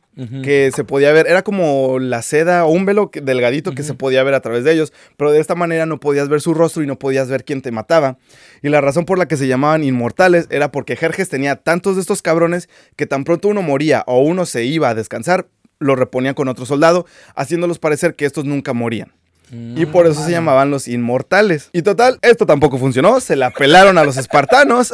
Que 0.42 0.72
se 0.76 0.84
podía 0.84 1.12
ver, 1.12 1.28
era 1.28 1.44
como 1.44 2.00
la 2.00 2.22
seda 2.24 2.66
o 2.66 2.70
un 2.70 2.86
velo 2.86 3.12
que- 3.12 3.22
delgadito 3.22 3.74
que 3.74 3.84
se 3.84 3.94
podía 3.94 4.24
ver 4.24 4.34
a 4.34 4.40
través 4.42 4.64
de 4.64 4.74
ellos, 4.74 4.92
pero 5.16 5.32
de 5.32 5.40
esta 5.40 5.54
manera 5.54 5.86
no 5.86 6.00
podías 6.00 6.28
ver 6.28 6.42
su 6.42 6.54
rostro 6.56 6.82
y 6.82 6.88
no 6.88 6.98
podías 6.98 7.30
ver 7.30 7.44
quién 7.46 7.62
te 7.62 7.72
mataba. 7.72 8.18
Y 8.64 8.70
la 8.70 8.82
razón 8.82 9.06
por 9.06 9.20
la 9.20 9.28
que 9.28 9.38
se 9.38 9.48
llamaban 9.48 9.84
inmortales 9.84 10.48
era 10.50 10.72
porque 10.72 10.96
Jerjes 10.96 11.30
tenía 11.30 11.56
tantos 11.58 11.96
de 11.96 12.02
estos 12.02 12.22
cabrones 12.24 12.68
que 12.96 13.06
tan 13.06 13.24
pronto 13.26 13.48
uno 13.48 13.62
moría 13.62 14.04
o 14.08 14.20
uno 14.22 14.46
se 14.48 14.64
iba 14.66 14.90
a 14.90 14.96
descansar, 14.96 15.48
lo 15.80 15.96
reponían 15.96 16.34
con 16.34 16.48
otro 16.48 16.66
soldado, 16.66 17.06
haciéndolos 17.36 17.78
parecer 17.78 18.16
que 18.16 18.26
estos 18.26 18.46
nunca 18.46 18.74
morían. 18.74 19.14
Y 19.52 19.86
por 19.86 20.08
eso 20.08 20.24
se 20.24 20.32
llamaban 20.32 20.72
los 20.72 20.88
inmortales. 20.88 21.70
Y 21.72 21.82
total, 21.82 22.20
esto 22.22 22.46
tampoco 22.46 22.78
funcionó. 22.78 23.20
Se 23.22 23.36
la 23.36 23.52
pelaron 23.52 23.98
a 23.98 24.04
los 24.04 24.18
espartanos 24.18 24.92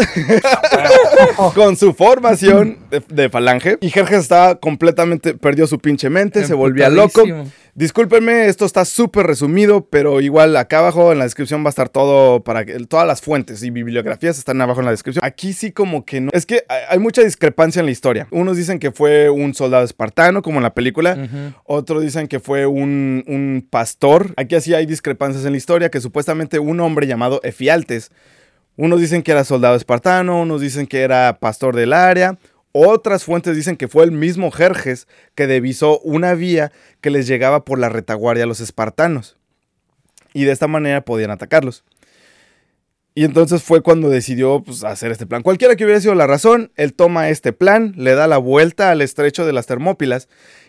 con 1.56 1.76
su 1.76 1.94
formación 1.94 2.78
de, 2.92 3.02
de 3.08 3.30
falange. 3.30 3.78
Y 3.82 3.89
Jerjes 3.89 4.20
estaba 4.20 4.56
completamente, 4.56 5.34
perdió 5.34 5.66
su 5.66 5.80
pinche 5.80 6.10
mente, 6.10 6.46
se 6.46 6.54
volvía 6.54 6.89
loco. 6.89 7.24
Discúlpenme, 7.76 8.46
esto 8.50 8.66
está 8.66 8.86
súper 8.86 9.26
resumido, 9.26 9.88
pero 9.90 10.22
igual 10.22 10.56
acá 10.58 10.78
abajo 10.78 11.12
en 11.12 11.18
la 11.18 11.24
descripción 11.24 11.64
va 11.64 11.68
a 11.68 11.72
estar 11.72 11.90
todo 11.90 12.44
para 12.44 12.66
que 12.66 12.78
todas 12.86 13.08
las 13.08 13.22
fuentes 13.22 13.64
y 13.64 13.72
bibliografías 13.72 14.38
están 14.38 14.62
abajo 14.62 14.82
en 14.82 14.86
la 14.86 14.92
descripción. 14.92 15.26
Aquí 15.26 15.54
sí 15.54 15.72
como 15.72 16.06
que 16.06 16.22
no. 16.22 16.30
Es 16.34 16.46
que 16.46 16.66
hay, 16.68 17.00
mucha 17.00 17.24
discrepancia 17.24 17.80
en 17.80 17.88
la 17.88 17.92
historia. 17.92 18.28
Unos 18.30 18.58
dicen 18.58 18.78
que 18.78 18.92
fue 18.92 19.32
un 19.32 19.56
soldado 19.56 19.84
espartano, 19.84 20.44
como 20.44 20.58
en 20.58 20.64
la 20.64 20.76
película. 20.76 21.18
Otros 21.64 22.04
dicen 22.04 22.28
que 22.28 22.40
fue 22.40 22.68
un, 22.68 23.24
un 23.26 23.68
pastor. 23.68 24.34
Aquí 24.38 24.54
así 24.54 24.76
hay 24.76 24.86
discrepancias 24.86 25.44
en 25.44 25.54
la 25.54 25.58
historia, 25.58 25.90
que 25.90 26.00
supuestamente 26.00 26.60
un 26.60 26.80
hombre 26.80 27.08
llamado 27.08 27.40
Efialtes. 27.42 28.12
Unos 28.76 29.00
dicen 29.00 29.24
que 29.24 29.32
era 29.32 29.44
soldado 29.44 29.76
espartano, 29.76 30.42
unos 30.42 30.62
dicen 30.62 30.86
que 30.86 31.02
era 31.02 31.40
pastor 31.40 31.76
del 31.76 31.94
área. 31.94 32.38
Otras 32.74 33.24
fuentes 33.24 33.56
dicen 33.56 33.78
que 33.78 33.88
fue 33.88 34.04
el 34.04 34.12
mismo 34.12 34.50
Jerjes 34.52 35.08
que 35.36 35.48
divisó 35.48 36.00
una 36.00 36.34
vía 36.34 36.72
que 37.02 37.12
les 37.12 37.28
llegaba 37.28 37.64
por 37.66 37.78
la 37.78 37.88
retaguardia 37.88 38.46
a 38.46 38.48
los 38.48 38.60
espartanos. 38.60 39.38
Y 40.34 40.46
de 40.46 40.52
esta 40.52 40.68
manera 40.68 41.06
podían 41.06 41.30
atacarlos. 41.30 41.84
Y 43.16 43.26
entonces 43.26 43.62
fue 43.62 43.82
cuando 43.82 44.10
decidió 44.10 44.64
pues, 44.64 44.84
hacer 44.84 45.12
este 45.12 45.28
plan. 45.28 45.44
Cualquiera 45.44 45.76
que 45.76 45.86
hubiera 45.86 46.02
sido 46.02 46.16
la 46.16 46.26
razón, 46.26 46.72
él 46.76 46.94
toma 46.94 47.30
este 47.30 47.54
plan, 47.54 47.94
le 47.96 48.16
da 48.16 48.26
la 48.26 48.40
vuelta 48.40 48.90
al 48.90 49.02
estrecho 49.02 49.46
de 49.46 49.54
las 49.54 49.68
Termópilas 49.68 50.28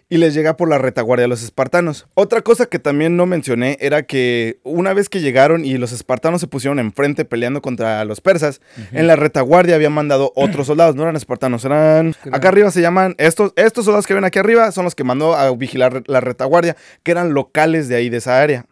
y 0.09 0.19
les 0.19 0.35
llega 0.35 0.57
por 0.57 0.69
la 0.69 0.79
retaguardia 0.79 1.27
a 1.27 1.29
los 1.29 1.43
espartanos. 1.43 2.07
Otra 2.15 2.43
cosa 2.43 2.67
que 2.67 2.79
también 2.79 3.17
no 3.17 3.27
mencioné 3.27 3.77
era 3.81 4.05
que 4.05 4.61
una 4.63 4.93
vez 4.93 5.09
que 5.09 5.21
llegaron 5.21 5.65
y 5.65 5.77
los 5.79 5.93
espartanos 5.93 6.41
se 6.41 6.47
pusieron 6.47 6.79
enfrente 6.79 7.25
peleando 7.25 7.63
contra 7.63 8.05
los 8.05 8.21
persas, 8.21 8.61
en 8.93 9.07
la 9.07 9.17
retaguardia 9.17 9.75
habían 9.75 9.93
mandado 9.93 10.33
otros 10.37 10.67
soldados, 10.67 10.95
no 10.95 11.03
eran 11.03 11.17
espartanos, 11.17 11.65
eran... 11.65 12.15
Acá 12.33 12.49
arriba 12.49 12.71
se 12.71 12.81
llaman, 12.81 13.15
estos, 13.19 13.53
estos 13.57 13.85
soldados 13.85 14.07
que 14.07 14.15
ven 14.15 14.25
aquí 14.25 14.39
arriba 14.39 14.71
son 14.73 14.85
los 14.85 14.95
que 14.95 15.05
mandó 15.05 15.35
a 15.35 15.55
vigilar 15.55 16.03
la 16.07 16.21
retaguardia, 16.21 16.77
que 17.03 17.11
eran 17.11 17.35
locales 17.35 17.89
de 17.89 17.97
ahí, 17.97 18.09
de 18.09 18.19
esa 18.19 18.41
área. 18.41 18.67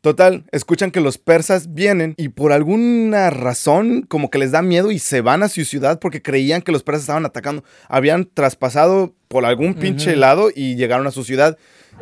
Total, 0.00 0.44
escuchan 0.52 0.90
que 0.90 1.00
los 1.00 1.18
persas 1.18 1.74
vienen 1.74 2.14
y 2.16 2.30
por 2.30 2.52
alguna 2.52 3.30
razón 3.30 4.02
como 4.08 4.30
que 4.30 4.38
les 4.38 4.52
da 4.52 4.62
miedo 4.62 4.90
y 4.90 4.98
se 4.98 5.20
van 5.20 5.42
a 5.42 5.48
su 5.48 5.64
ciudad 5.64 5.98
porque 6.00 6.22
creían 6.22 6.62
que 6.62 6.72
los 6.72 6.82
persas 6.82 7.02
estaban 7.02 7.26
atacando. 7.26 7.64
Habían 7.88 8.24
traspasado 8.24 9.14
por 9.30 9.44
algún 9.46 9.74
pinche 9.74 10.10
Ujú. 10.10 10.18
lado 10.20 10.50
y 10.52 10.74
llegaron 10.74 11.06
a 11.06 11.12
su 11.12 11.22
ciudad 11.22 11.56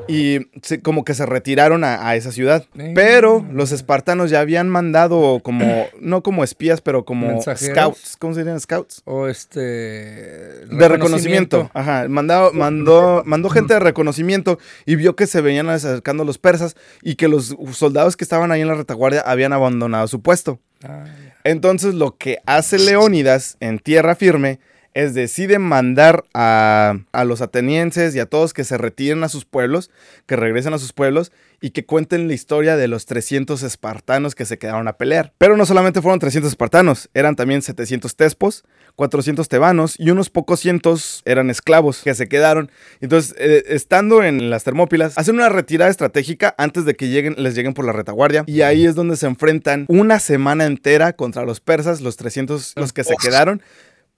y 0.06 0.46
se- 0.62 0.80
como 0.80 1.04
que 1.04 1.12
se 1.12 1.26
retiraron 1.26 1.84
a, 1.84 2.08
a 2.08 2.16
esa 2.16 2.32
ciudad. 2.32 2.64
Eh. 2.78 2.92
Pero 2.94 3.44
los 3.52 3.70
espartanos 3.70 4.30
ya 4.30 4.40
habían 4.40 4.70
mandado 4.70 5.40
como, 5.44 5.86
no 6.00 6.22
como 6.22 6.42
espías, 6.42 6.80
pero 6.80 7.04
como 7.04 7.26
Mensajeros. 7.26 7.76
scouts. 7.76 8.16
¿Cómo 8.18 8.32
se 8.32 8.40
dirían 8.40 8.58
scouts? 8.60 9.02
O 9.04 9.26
este. 9.26 9.58
De 9.60 10.88
reconocimiento. 10.88 11.70
Ajá. 11.74 12.06
Mandó, 12.08 12.50
mandó, 12.54 13.22
mandó 13.26 13.50
gente 13.50 13.74
de 13.74 13.80
reconocimiento 13.80 14.58
y 14.86 14.96
vio 14.96 15.14
que 15.14 15.26
se 15.26 15.42
venían 15.42 15.68
acercando 15.68 16.24
los 16.24 16.38
persas 16.38 16.76
y 17.02 17.16
que 17.16 17.28
los 17.28 17.54
soldados 17.72 18.16
que 18.16 18.24
estaban 18.24 18.52
ahí 18.52 18.62
en 18.62 18.68
la 18.68 18.74
retaguardia 18.74 19.20
habían 19.20 19.52
abandonado 19.52 20.08
su 20.08 20.22
puesto. 20.22 20.60
Ah. 20.82 21.04
Entonces 21.44 21.92
lo 21.94 22.16
que 22.16 22.38
hace 22.46 22.78
Leónidas 22.78 23.58
en 23.60 23.78
tierra 23.80 24.14
firme 24.14 24.60
es 24.98 25.14
decide 25.14 25.60
mandar 25.60 26.24
a, 26.34 26.98
a 27.12 27.24
los 27.24 27.40
atenienses 27.40 28.16
y 28.16 28.18
a 28.18 28.26
todos 28.26 28.52
que 28.52 28.64
se 28.64 28.76
retiren 28.76 29.22
a 29.22 29.28
sus 29.28 29.44
pueblos, 29.44 29.92
que 30.26 30.34
regresen 30.34 30.74
a 30.74 30.78
sus 30.78 30.92
pueblos 30.92 31.30
y 31.60 31.70
que 31.70 31.84
cuenten 31.84 32.26
la 32.26 32.34
historia 32.34 32.76
de 32.76 32.88
los 32.88 33.06
300 33.06 33.62
espartanos 33.62 34.34
que 34.34 34.44
se 34.44 34.58
quedaron 34.58 34.88
a 34.88 34.94
pelear. 34.94 35.32
Pero 35.38 35.56
no 35.56 35.66
solamente 35.66 36.02
fueron 36.02 36.18
300 36.18 36.50
espartanos, 36.50 37.10
eran 37.14 37.36
también 37.36 37.62
700 37.62 38.16
tespos, 38.16 38.64
400 38.96 39.48
tebanos 39.48 39.94
y 39.98 40.10
unos 40.10 40.30
pocos 40.30 40.58
cientos 40.58 41.22
eran 41.24 41.48
esclavos 41.48 42.02
que 42.02 42.14
se 42.14 42.28
quedaron. 42.28 42.68
Entonces, 43.00 43.36
eh, 43.38 43.62
estando 43.68 44.24
en 44.24 44.50
las 44.50 44.64
Termópilas, 44.64 45.16
hacen 45.16 45.36
una 45.36 45.48
retirada 45.48 45.92
estratégica 45.92 46.56
antes 46.58 46.84
de 46.84 46.96
que 46.96 47.08
lleguen, 47.08 47.36
les 47.38 47.54
lleguen 47.54 47.74
por 47.74 47.84
la 47.84 47.92
retaguardia. 47.92 48.42
Y 48.48 48.62
ahí 48.62 48.84
es 48.84 48.96
donde 48.96 49.16
se 49.16 49.26
enfrentan 49.26 49.84
una 49.86 50.18
semana 50.18 50.66
entera 50.66 51.12
contra 51.12 51.44
los 51.44 51.60
persas, 51.60 52.00
los 52.00 52.16
300, 52.16 52.72
los 52.74 52.92
que 52.92 53.04
se 53.04 53.14
quedaron. 53.14 53.62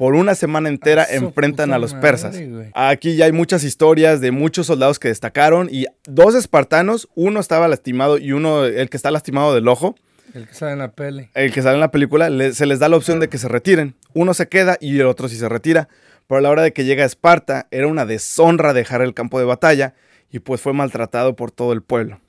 Por 0.00 0.14
una 0.14 0.34
semana 0.34 0.70
entera 0.70 1.04
enfrentan 1.10 1.74
a 1.74 1.78
los 1.78 1.92
madre, 1.92 2.00
persas. 2.08 2.36
Aquí 2.72 3.16
ya 3.16 3.26
hay 3.26 3.32
muchas 3.32 3.64
historias 3.64 4.22
de 4.22 4.30
muchos 4.30 4.66
soldados 4.66 4.98
que 4.98 5.08
destacaron 5.08 5.68
y 5.70 5.84
dos 6.06 6.34
espartanos, 6.34 7.06
uno 7.14 7.38
estaba 7.38 7.68
lastimado 7.68 8.16
y 8.16 8.32
uno, 8.32 8.64
el 8.64 8.88
que 8.88 8.96
está 8.96 9.10
lastimado 9.10 9.54
del 9.54 9.68
ojo, 9.68 9.94
El 10.32 10.48
que 10.48 10.54
sale 10.54 10.72
en 10.72 10.78
la 10.78 10.92
peli. 10.92 11.28
el 11.34 11.52
que 11.52 11.60
sale 11.60 11.74
en 11.74 11.80
la 11.80 11.90
película, 11.90 12.30
le- 12.30 12.54
se 12.54 12.64
les 12.64 12.78
da 12.78 12.88
la 12.88 12.96
opción 12.96 13.20
de 13.20 13.28
que 13.28 13.36
se 13.36 13.46
retiren. 13.48 13.94
Uno 14.14 14.32
se 14.32 14.48
queda 14.48 14.78
y 14.80 14.98
el 14.98 15.06
otro 15.06 15.28
sí 15.28 15.36
se 15.36 15.50
retira. 15.50 15.88
Pero 16.26 16.38
a 16.38 16.40
la 16.40 16.48
hora 16.48 16.62
de 16.62 16.72
que 16.72 16.84
llega 16.86 17.02
a 17.02 17.06
Esparta, 17.06 17.66
era 17.70 17.86
una 17.86 18.06
deshonra 18.06 18.72
dejar 18.72 19.02
el 19.02 19.12
campo 19.12 19.38
de 19.38 19.44
batalla 19.44 19.92
y 20.32 20.38
pues 20.38 20.62
fue 20.62 20.72
maltratado 20.72 21.36
por 21.36 21.50
todo 21.50 21.74
el 21.74 21.82
pueblo. 21.82 22.20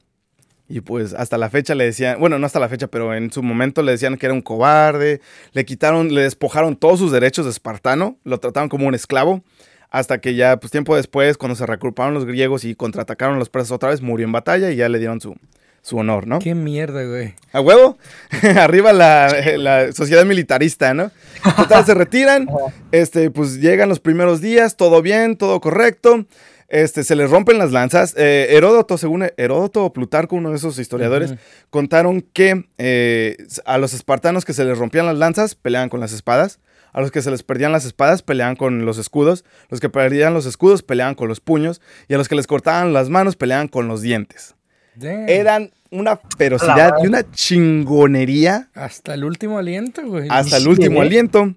Y 0.71 0.79
pues 0.79 1.13
hasta 1.13 1.37
la 1.37 1.49
fecha 1.49 1.75
le 1.75 1.83
decían, 1.83 2.17
bueno, 2.19 2.39
no 2.39 2.45
hasta 2.45 2.59
la 2.59 2.69
fecha, 2.69 2.87
pero 2.87 3.13
en 3.13 3.29
su 3.31 3.43
momento 3.43 3.83
le 3.83 3.91
decían 3.91 4.17
que 4.17 4.25
era 4.25 4.33
un 4.33 4.41
cobarde, 4.41 5.19
le 5.51 5.65
quitaron, 5.65 6.13
le 6.13 6.21
despojaron 6.21 6.77
todos 6.77 6.99
sus 6.99 7.11
derechos 7.11 7.43
de 7.43 7.51
espartano, 7.51 8.17
lo 8.23 8.39
trataban 8.39 8.69
como 8.69 8.87
un 8.87 8.95
esclavo, 8.95 9.43
hasta 9.89 10.21
que 10.21 10.35
ya, 10.35 10.57
pues 10.57 10.71
tiempo 10.71 10.95
después, 10.95 11.37
cuando 11.37 11.55
se 11.57 11.65
recruparon 11.65 12.13
los 12.13 12.25
griegos 12.25 12.63
y 12.63 12.73
contraatacaron 12.73 13.35
a 13.35 13.39
los 13.39 13.49
persas 13.49 13.71
otra 13.71 13.89
vez, 13.89 14.01
murió 14.01 14.25
en 14.25 14.31
batalla 14.31 14.71
y 14.71 14.77
ya 14.77 14.87
le 14.87 14.99
dieron 14.99 15.19
su, 15.19 15.35
su 15.81 15.97
honor, 15.97 16.25
¿no? 16.25 16.39
Qué 16.39 16.55
mierda, 16.55 17.03
güey. 17.03 17.35
A 17.51 17.59
huevo. 17.59 17.97
Arriba 18.55 18.93
la, 18.93 19.29
la 19.57 19.91
sociedad 19.91 20.23
militarista, 20.25 20.93
¿no? 20.93 21.11
Total, 21.57 21.85
se 21.85 21.93
retiran. 21.93 22.47
Este, 22.93 23.29
pues 23.29 23.59
llegan 23.59 23.89
los 23.89 23.99
primeros 23.99 24.39
días, 24.39 24.77
todo 24.77 25.01
bien, 25.01 25.35
todo 25.35 25.59
correcto. 25.59 26.25
Este, 26.71 27.03
se 27.03 27.17
les 27.17 27.29
rompen 27.29 27.57
las 27.57 27.73
lanzas. 27.73 28.15
Eh, 28.17 28.47
Heródoto, 28.51 28.97
según 28.97 29.27
Heródoto 29.35 29.83
o 29.83 29.91
Plutarco, 29.91 30.37
uno 30.37 30.51
de 30.51 30.55
esos 30.55 30.79
historiadores, 30.79 31.33
contaron 31.69 32.21
que 32.21 32.65
eh, 32.77 33.35
a 33.65 33.77
los 33.77 33.93
espartanos 33.93 34.45
que 34.45 34.53
se 34.53 34.63
les 34.63 34.77
rompían 34.77 35.05
las 35.05 35.17
lanzas 35.17 35.55
peleaban 35.55 35.89
con 35.89 35.99
las 35.99 36.13
espadas. 36.13 36.59
A 36.93 37.01
los 37.01 37.11
que 37.11 37.21
se 37.21 37.29
les 37.29 37.43
perdían 37.43 37.73
las 37.73 37.83
espadas 37.83 38.21
peleaban 38.21 38.55
con 38.55 38.85
los 38.85 38.97
escudos. 38.97 39.43
Los 39.69 39.81
que 39.81 39.89
perdían 39.89 40.33
los 40.33 40.45
escudos 40.45 40.81
peleaban 40.81 41.15
con 41.15 41.27
los 41.27 41.41
puños. 41.41 41.81
Y 42.07 42.13
a 42.13 42.17
los 42.17 42.29
que 42.29 42.35
les 42.35 42.47
cortaban 42.47 42.93
las 42.93 43.09
manos 43.09 43.35
peleaban 43.35 43.67
con 43.67 43.89
los 43.89 44.01
dientes. 44.01 44.55
Damn. 44.95 45.27
Eran 45.27 45.71
una 45.89 46.21
ferocidad 46.37 46.93
y 47.03 47.07
una 47.07 47.29
chingonería 47.31 48.69
Hasta 48.73 49.13
el 49.13 49.25
último 49.25 49.57
aliento, 49.57 50.05
güey. 50.07 50.27
hasta 50.29 50.55
el 50.55 50.69
último 50.69 51.03
¿eh? 51.03 51.05
aliento. 51.05 51.53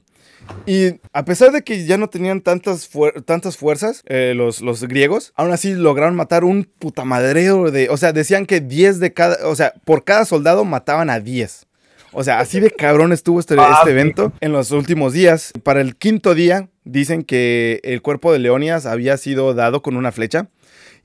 Y 0.67 1.01
a 1.13 1.25
pesar 1.25 1.53
de 1.53 1.63
que 1.63 1.85
ya 1.87 1.99
no 1.99 2.09
tenían 2.09 2.41
tantas, 2.41 2.91
fuer- 2.91 3.25
tantas 3.25 3.57
fuerzas, 3.57 4.03
eh, 4.07 4.33
los, 4.37 4.61
los 4.63 4.83
griegos, 4.85 5.33
aún 5.37 5.53
así 5.53 5.75
lograron 5.75 6.17
matar 6.17 6.45
un 6.45 6.65
putamadreo 6.79 7.71
de... 7.71 7.89
O 7.91 7.97
sea, 7.97 8.13
decían 8.13 8.47
que 8.47 8.61
10 8.61 9.01
de 9.01 9.13
cada... 9.13 9.47
O 9.47 9.55
sea, 9.55 9.75
por 9.85 10.05
cada 10.05 10.25
soldado 10.25 10.65
mataban 10.65 11.11
a 11.11 11.21
10. 11.21 11.67
O 12.13 12.25
sea, 12.25 12.39
así 12.41 12.61
de 12.61 12.71
cabrón 12.71 13.13
estuvo 13.13 13.41
este, 13.41 13.57
Ah, 13.59 13.77
este 13.79 13.91
evento 13.91 14.33
en 14.41 14.53
los 14.53 14.71
últimos 14.71 15.13
días. 15.13 15.53
Para 15.63 15.81
el 15.81 15.97
quinto 15.97 16.35
día, 16.35 16.69
dicen 16.85 17.25
que 17.25 17.81
el 17.83 18.01
cuerpo 18.03 18.33
de 18.33 18.39
Leónidas 18.39 18.87
había 18.87 19.17
sido 19.17 19.53
dado 19.55 19.83
con 19.83 19.97
una 19.97 20.13
flecha. 20.13 20.49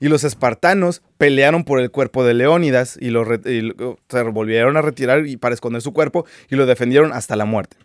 Y 0.02 0.08
los 0.08 0.24
espartanos 0.24 1.02
pelearon 1.18 1.64
por 1.64 1.80
el 1.80 1.90
cuerpo 1.90 2.24
de 2.24 2.32
Leónidas 2.32 2.96
y, 2.98 3.10
lo 3.10 3.24
re- 3.24 3.40
y 3.44 3.60
lo- 3.60 3.98
se 4.08 4.22
volvieron 4.22 4.76
a 4.78 4.82
retirar 4.82 5.26
y 5.26 5.36
para 5.36 5.54
esconder 5.54 5.82
su 5.82 5.92
cuerpo 5.92 6.24
y 6.48 6.56
lo 6.56 6.64
defendieron 6.64 7.12
hasta 7.12 7.36
la 7.36 7.44
muerte. 7.44 7.76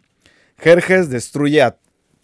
Jerjes 0.57 1.09
destruye 1.09 1.61
a 1.61 1.77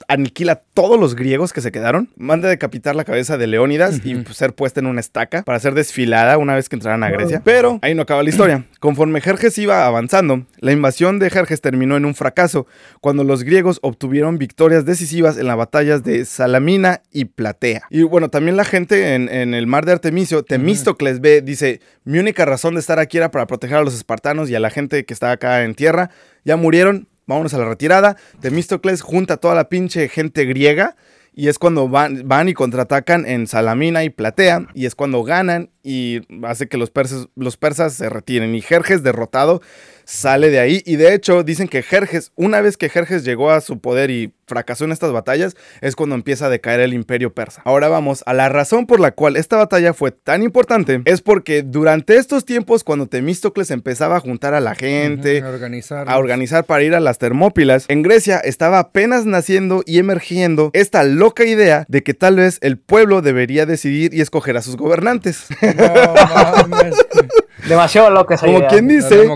aniquila 0.08 0.54
a 0.54 0.56
todos 0.56 1.00
los 1.00 1.15
griegos 1.15 1.54
que 1.54 1.62
se 1.62 1.72
quedaron, 1.72 2.10
manda 2.15 2.50
decapitar 2.50 2.96
la 2.96 3.04
cabeza 3.04 3.38
de 3.38 3.48
Leónidas 3.48 4.02
y 4.04 4.15
pues, 4.15 4.38
ser 4.38 4.54
puesta 4.54 4.80
en 4.80 4.88
una 4.88 5.00
estaca 5.00 5.44
para 5.44 5.60
ser 5.60 5.74
desfilada 5.74 6.38
una 6.38 6.56
vez 6.56 6.70
que 6.70 6.76
entraran 6.76 7.04
a 7.04 7.10
Grecia. 7.10 7.41
Pero 7.44 7.80
ahí 7.82 7.96
no 7.96 8.04
acaba 8.04 8.24
la 8.24 8.30
historia. 8.30 8.65
Conforme 8.80 9.22
Jerjes 9.22 9.58
iba 9.58 9.86
avanzando, 9.86 10.46
la 10.60 10.72
invasión 10.72 11.20
de 11.20 11.30
Jerjes 11.30 11.62
terminó 11.62 11.98
en 11.98 12.06
un 12.06 12.15
fracaso 12.15 12.67
cuando 13.00 13.24
los 13.24 13.44
griegos 13.44 13.80
obtuvieron 13.82 14.38
victorias 14.38 14.86
decisivas 14.86 15.38
en 15.38 15.48
las 15.48 15.58
batallas 15.58 16.04
de 16.04 16.26
Salamina 16.26 17.02
y 17.12 17.26
Platea. 17.26 17.84
Y 17.89 18.04
bueno, 18.04 18.30
también 18.30 18.58
la 18.58 18.65
gente 18.65 19.15
en, 19.15 19.30
en 19.30 19.54
el 19.54 19.67
mar 19.67 19.86
de 19.86 19.94
Artemisio, 19.94 20.44
Temístocles 20.44 21.22
ve, 21.22 21.41
dice, 21.41 21.82
mi 22.04 22.20
única 22.20 22.46
razón 22.46 22.74
de 22.76 22.80
estar 22.80 23.00
aquí 23.00 23.17
era 23.17 23.32
para 23.32 23.48
proteger 23.48 23.78
a 23.78 23.84
los 23.84 23.94
espartanos 23.94 24.50
y 24.50 24.56
a 24.56 24.60
la 24.60 24.70
gente 24.70 25.06
que 25.06 25.13
está 25.13 25.32
acá 25.32 25.63
en 25.63 25.76
tierra. 25.76 26.10
Ya 26.44 26.58
murieron, 26.58 27.08
vámonos 27.32 27.54
a 27.54 27.58
la 27.58 27.65
retirada. 27.65 28.17
Temístocles 28.39 29.02
junta 29.02 29.36
a 29.36 29.38
toda 29.38 29.56
la 29.56 29.70
pinche 29.70 30.08
gente 30.08 30.46
griega 30.46 30.96
y 31.34 31.48
es 31.48 31.58
cuando 31.58 31.88
van, 31.88 32.50
y 32.50 32.54
contraatacan 32.54 33.26
en 33.26 33.48
Salamina 33.48 34.04
y 34.04 34.10
Platea 34.10 34.67
y 34.74 34.86
es 34.86 34.96
cuando 34.96 35.24
ganan 35.24 35.70
y 35.82 36.22
hace 36.46 36.67
que 36.67 36.78
los 36.78 36.91
persas, 36.91 37.28
los 37.36 37.58
persas 37.58 37.94
se 37.94 38.10
retiren. 38.10 38.54
Y 38.54 38.62
Jerjes 38.62 39.02
derrotado 39.02 39.62
sale 40.04 40.50
de 40.50 40.60
ahí 40.60 40.84
y 40.86 40.98
de 40.98 41.13
hecho 41.13 41.44
dicen 41.44 41.67
que 41.67 41.84
Jerjes, 41.84 42.34
una 42.36 42.60
vez 42.62 42.76
que 42.76 42.89
Jerjes 42.89 43.24
llegó 43.24 43.52
a 43.52 43.62
su 43.62 43.80
poder 43.80 44.12
y 44.12 44.34
fracasó 44.47 44.86
en 44.86 44.91
estas 44.91 45.12
batallas, 45.12 45.56
es 45.82 45.95
cuando 45.95 46.15
empieza 46.15 46.47
a 46.47 46.49
decaer 46.49 46.80
el 46.82 46.93
imperio 46.93 47.34
persa. 47.34 47.62
Ahora 47.65 47.88
vamos 47.88 48.23
a 48.25 48.34
la 48.34 48.49
razón 48.49 48.86
por 48.86 48.99
la 48.99 49.12
cual 49.12 49.36
esta 49.36 49.58
batalla 49.58 49.93
fue 49.93 50.12
tan 50.12 50.43
importante, 50.43 51.01
es 51.06 51.21
porque 51.21 51.63
durante 51.63 52.17
estos 52.17 52.45
tiempos 52.45 52.84
cuando 52.84 53.08
Temístocles 53.08 53.71
empezaba 53.71 54.17
a 54.17 54.19
juntar 54.19 54.54
a 54.54 54.60
la 54.60 54.75
gente, 54.75 55.41
a 55.41 55.49
organizar. 55.49 56.10
a 56.10 56.17
organizar 56.17 56.65
para 56.65 56.84
ir 56.84 56.95
a 56.95 56.99
las 56.99 57.17
Termópilas, 57.17 57.86
en 57.88 58.01
Grecia 58.01 58.39
estaba 58.39 58.80
apenas 58.80 59.25
naciendo 59.25 59.84
y 59.86 59.99
emergiendo 59.99 60.71
esta 60.73 61.04
loca 61.04 61.45
idea 61.45 61.86
de 61.88 62.04
que 62.04 62.13
tal 62.13 62.38
vez 62.38 62.58
el 62.62 62.77
pueblo 62.77 63.21
debería 63.21 63.65
decidir 63.65 64.13
y 64.13 64.21
escoger 64.21 64.58
a 64.58 64.62
sus 64.62 64.77
gobernantes. 64.77 65.45
No 65.62 66.67
mames. 66.67 66.95
Demasiado 67.67 68.10
loca 68.10 68.36
esa 68.36 68.45
Como 68.45 68.60
idea. 68.60 68.67
quien 68.69 68.88
dice, 68.88 69.28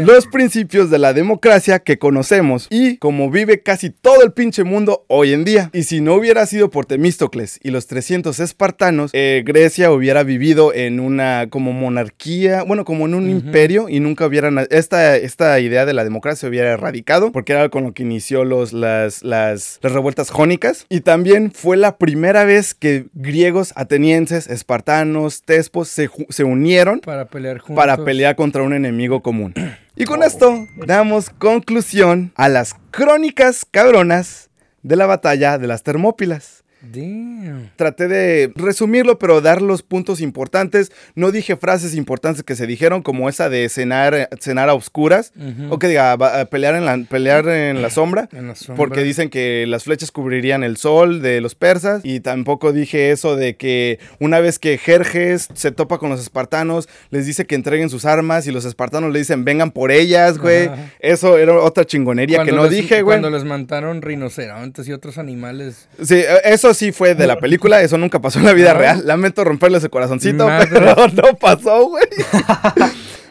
los 0.00 0.26
principios 0.26 0.90
de 0.90 0.98
la 0.98 1.12
democracia 1.12 1.78
que 1.80 1.98
conocemos 1.98 2.66
y 2.70 2.96
como 2.98 3.30
vive 3.30 3.60
casi 3.62 3.90
todo 3.90 4.22
el 4.22 4.32
pinche 4.32 4.64
mundo 4.64 5.04
hoy 5.08 5.32
en 5.32 5.44
día. 5.44 5.70
Y 5.72 5.82
si 5.84 6.00
no 6.00 6.14
hubiera 6.14 6.46
sido 6.46 6.70
por 6.70 6.86
Temístocles 6.86 7.58
y 7.62 7.70
los 7.70 7.86
300 7.86 8.40
espartanos, 8.40 9.10
eh, 9.12 9.42
Grecia 9.44 9.90
hubiera 9.92 10.22
vivido 10.22 10.72
en 10.74 11.00
una 11.00 11.48
como 11.50 11.72
monarquía, 11.72 12.62
bueno, 12.62 12.84
como 12.84 13.06
en 13.06 13.14
un 13.14 13.28
imperio 13.30 13.88
y 13.88 14.00
nunca 14.00 14.26
hubiera 14.26 14.50
na- 14.50 14.66
esta, 14.70 15.16
esta 15.16 15.58
idea 15.60 15.84
de 15.86 15.92
la 15.92 16.04
democracia 16.04 16.36
se 16.40 16.46
hubiera 16.48 16.70
erradicado 16.72 17.32
porque 17.32 17.52
era 17.52 17.68
con 17.68 17.84
lo 17.84 17.92
que 17.92 18.02
inició 18.02 18.44
los, 18.44 18.72
las, 18.72 19.22
las, 19.22 19.78
las 19.82 19.92
revueltas 19.92 20.30
jónicas. 20.30 20.86
Y 20.88 21.00
también 21.00 21.50
fue 21.52 21.76
la 21.76 21.96
primera 21.98 22.44
vez 22.44 22.74
que 22.74 23.06
griegos, 23.14 23.72
atenienses, 23.76 24.46
espartanos, 24.48 25.42
tespos 25.42 25.88
se, 25.88 26.08
se 26.28 26.44
unieron 26.44 27.00
Para 27.00 27.26
pelear 27.26 27.58
juntos. 27.66 27.76
para 27.76 28.04
pelear 28.04 28.36
contra 28.36 28.62
un 28.62 28.72
enemigo 28.72 29.22
común. 29.22 29.54
Y 29.98 30.04
con 30.04 30.22
esto 30.22 30.68
damos 30.86 31.30
conclusión 31.30 32.30
a 32.36 32.50
las 32.50 32.74
crónicas 32.90 33.64
cabronas 33.64 34.50
de 34.82 34.94
la 34.94 35.06
batalla 35.06 35.56
de 35.56 35.66
las 35.66 35.82
Termópilas. 35.82 36.64
Damn. 36.92 37.70
Traté 37.76 38.08
de 38.08 38.52
resumirlo, 38.54 39.18
pero 39.18 39.40
dar 39.40 39.62
los 39.62 39.82
puntos 39.82 40.20
importantes. 40.20 40.92
No 41.14 41.30
dije 41.32 41.56
frases 41.56 41.94
importantes 41.94 42.42
que 42.42 42.54
se 42.56 42.66
dijeron, 42.66 43.02
como 43.02 43.28
esa 43.28 43.48
de 43.48 43.68
cenar, 43.68 44.28
cenar 44.40 44.68
a 44.68 44.74
oscuras. 44.74 45.32
O 45.70 45.78
que 45.78 45.88
diga, 45.88 46.12
a 46.12 46.44
pelear 46.46 46.74
en 46.74 46.84
la, 46.84 46.98
pelear 47.08 47.48
en 47.48 47.82
la 47.82 47.90
sombra. 47.90 48.28
En 48.32 48.48
la 48.48 48.54
sombra. 48.54 48.76
Porque 48.76 49.02
dicen 49.02 49.30
que 49.30 49.64
las 49.66 49.84
flechas 49.84 50.10
cubrirían 50.10 50.64
el 50.64 50.76
sol 50.76 51.22
de 51.22 51.40
los 51.40 51.54
persas. 51.54 52.00
Y 52.04 52.20
tampoco 52.20 52.72
dije 52.72 53.10
eso 53.10 53.36
de 53.36 53.56
que 53.56 53.98
una 54.20 54.40
vez 54.40 54.58
que 54.58 54.78
Jerjes 54.78 55.48
se 55.54 55.72
topa 55.72 55.98
con 55.98 56.10
los 56.10 56.20
espartanos, 56.20 56.88
les 57.10 57.26
dice 57.26 57.46
que 57.46 57.54
entreguen 57.54 57.90
sus 57.90 58.04
armas 58.04 58.46
y 58.46 58.52
los 58.52 58.64
espartanos 58.64 59.12
le 59.12 59.18
dicen 59.18 59.44
vengan 59.44 59.70
por 59.70 59.90
ellas, 59.90 60.38
güey. 60.38 60.70
Eso 61.00 61.38
era 61.38 61.54
otra 61.54 61.84
chingonería 61.84 62.44
que 62.44 62.52
no 62.52 62.64
les- 62.64 62.72
dije, 62.72 63.02
güey. 63.02 63.18
Cuando 63.18 63.30
les 63.30 63.44
mataron 63.44 64.02
rinocerontes 64.02 64.88
y 64.88 64.92
otros 64.92 65.18
animales. 65.18 65.88
Sí, 66.02 66.16
eh, 66.16 66.26
eso 66.44 66.74
sí 66.76 66.92
fue 66.92 67.14
de 67.14 67.26
la 67.26 67.38
película, 67.38 67.80
eso 67.82 67.98
nunca 67.98 68.20
pasó 68.20 68.38
en 68.38 68.44
la 68.44 68.52
vida 68.52 68.72
¿No? 68.72 68.78
real. 68.80 69.02
Lamento 69.06 69.42
romperles 69.44 69.82
el 69.84 69.90
corazoncito, 69.90 70.46
Madre. 70.46 70.68
pero 70.72 70.94
no 71.08 71.36
pasó, 71.38 71.86
güey. 71.88 72.04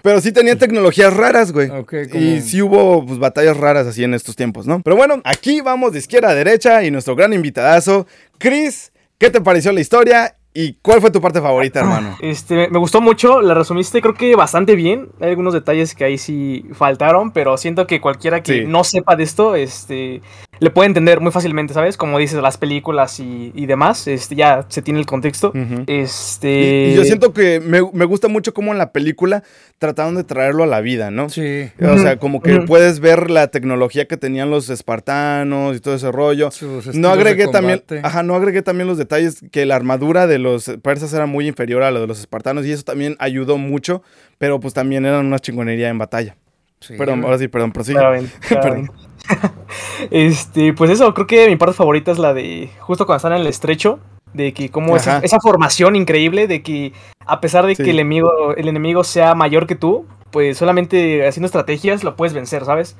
Pero 0.01 0.21
sí 0.21 0.31
tenían 0.31 0.59
tecnologías 0.59 1.11
raras, 1.15 1.51
güey. 1.51 1.67
Ok, 1.71 1.93
Y 2.13 2.39
sí 2.41 2.61
hubo 2.61 3.03
pues, 3.03 3.17
batallas 3.17 3.57
raras 3.57 3.87
así 3.87 4.03
en 4.03 4.13
estos 4.13 4.35
tiempos, 4.35 4.67
¿no? 4.67 4.79
Pero 4.83 4.95
bueno, 4.95 5.19
aquí 5.23 5.61
vamos 5.61 5.93
de 5.93 5.97
izquierda 5.99 6.29
a 6.29 6.35
derecha 6.35 6.83
y 6.83 6.91
nuestro 6.91 7.15
gran 7.15 7.33
invitadazo, 7.33 8.05
Chris, 8.37 8.91
¿qué 9.17 9.31
te 9.31 9.41
pareció 9.41 9.71
la 9.71 9.81
historia 9.81 10.35
y 10.53 10.73
cuál 10.83 11.01
fue 11.01 11.09
tu 11.09 11.19
parte 11.21 11.41
favorita, 11.41 11.79
hermano? 11.79 12.15
Este, 12.21 12.69
me 12.69 12.77
gustó 12.77 13.01
mucho, 13.01 13.41
la 13.41 13.55
resumiste 13.55 13.99
creo 13.99 14.13
que 14.13 14.35
bastante 14.35 14.75
bien. 14.75 15.09
Hay 15.19 15.29
algunos 15.29 15.55
detalles 15.55 15.95
que 15.95 16.03
ahí 16.05 16.19
sí 16.19 16.65
faltaron, 16.73 17.31
pero 17.31 17.57
siento 17.57 17.87
que 17.87 17.99
cualquiera 17.99 18.43
que 18.43 18.59
Sí. 18.59 18.65
no 18.67 18.83
sepa 18.83 19.15
de 19.15 19.23
esto, 19.23 19.55
este, 19.55 20.21
le 20.59 20.69
puede 20.69 20.87
entender 20.87 21.19
muy 21.19 21.31
fácilmente, 21.31 21.73
¿sabes? 21.73 21.97
Como 21.97 22.17
dices, 22.17 22.41
las 22.41 22.57
películas 22.57 23.19
y, 23.19 23.51
y 23.55 23.65
demás, 23.65 24.07
este, 24.07 24.35
ya 24.35 24.65
se 24.69 24.81
tiene 24.81 24.99
el 24.99 25.05
contexto. 25.05 25.53
Este... 25.87 26.89
Y, 26.89 26.93
y 26.93 26.95
yo 26.95 27.03
siento 27.03 27.33
que 27.33 27.59
me, 27.59 27.81
me 27.93 28.05
gusta 28.05 28.27
mucho 28.27 28.53
cómo 28.53 28.71
en 28.71 28.77
la 28.77 28.91
película 28.91 29.43
trataron 29.77 30.15
de 30.15 30.23
traerlo 30.23 30.63
a 30.63 30.67
la 30.67 30.81
vida, 30.81 31.11
¿no? 31.11 31.29
Sí. 31.29 31.69
O 31.81 31.97
sea, 31.97 32.17
como 32.17 32.41
que 32.41 32.61
puedes 32.61 32.99
ver 32.99 33.29
la 33.29 33.47
tecnología 33.47 34.07
que 34.07 34.17
tenían 34.17 34.49
los 34.49 34.69
espartanos 34.69 35.75
y 35.75 35.79
todo 35.79 35.95
ese 35.95 36.11
rollo. 36.11 36.51
Sus 36.51 36.95
No 36.95 37.09
agregué 37.09 37.47
también, 37.47 37.83
ajá, 38.03 38.23
no 38.23 38.35
agregué 38.35 38.61
también 38.61 38.87
los 38.87 38.97
detalles 38.97 39.43
que 39.51 39.65
la 39.65 39.75
armadura 39.75 40.27
de 40.27 40.39
los 40.39 40.71
persas 40.81 41.13
era 41.13 41.25
muy 41.25 41.47
inferior 41.47 41.83
a 41.83 41.91
la 41.91 41.99
de 41.99 42.07
los 42.07 42.19
espartanos 42.19 42.65
y 42.65 42.71
eso 42.71 42.83
también 42.83 43.15
ayudó 43.19 43.57
mucho, 43.57 44.01
pero 44.37 44.59
pues 44.59 44.73
también 44.73 45.05
eran 45.05 45.25
una 45.25 45.39
chingonería 45.39 45.89
en 45.89 45.97
batalla. 45.97 46.37
Sí, 46.85 46.93
perdón, 46.97 47.23
ahora 47.23 47.37
sí, 47.37 47.47
perdón, 47.47 47.71
prosigue. 47.71 47.97
Claro, 47.97 48.13
bien, 48.13 48.31
claro, 48.47 48.61
Perdón. 48.61 48.91
este, 50.11 50.73
pues 50.73 50.91
eso, 50.91 51.13
creo 51.13 51.25
que 51.25 51.47
mi 51.47 51.55
parte 51.55 51.73
favorita 51.73 52.11
es 52.11 52.19
la 52.19 52.33
de 52.33 52.69
justo 52.79 53.05
cuando 53.05 53.17
están 53.17 53.33
en 53.33 53.41
el 53.41 53.47
estrecho, 53.47 53.99
de 54.33 54.53
que 54.53 54.69
como 54.69 54.95
esa, 54.95 55.21
formación 55.41 55.95
increíble 55.95 56.47
de 56.47 56.61
que 56.61 56.93
a 57.25 57.41
pesar 57.41 57.65
de 57.65 57.75
Sí. 57.75 57.83
que 57.83 57.91
el 57.91 57.99
enemigo, 57.99 58.53
el 58.55 58.67
enemigo 58.67 59.03
sea 59.03 59.33
mayor 59.33 59.65
que 59.65 59.75
tú, 59.75 60.05
pues 60.31 60.57
solamente 60.57 61.25
haciendo 61.25 61.45
estrategias 61.45 62.03
lo 62.03 62.15
puedes 62.15 62.33
vencer, 62.33 62.65
¿sabes? 62.65 62.95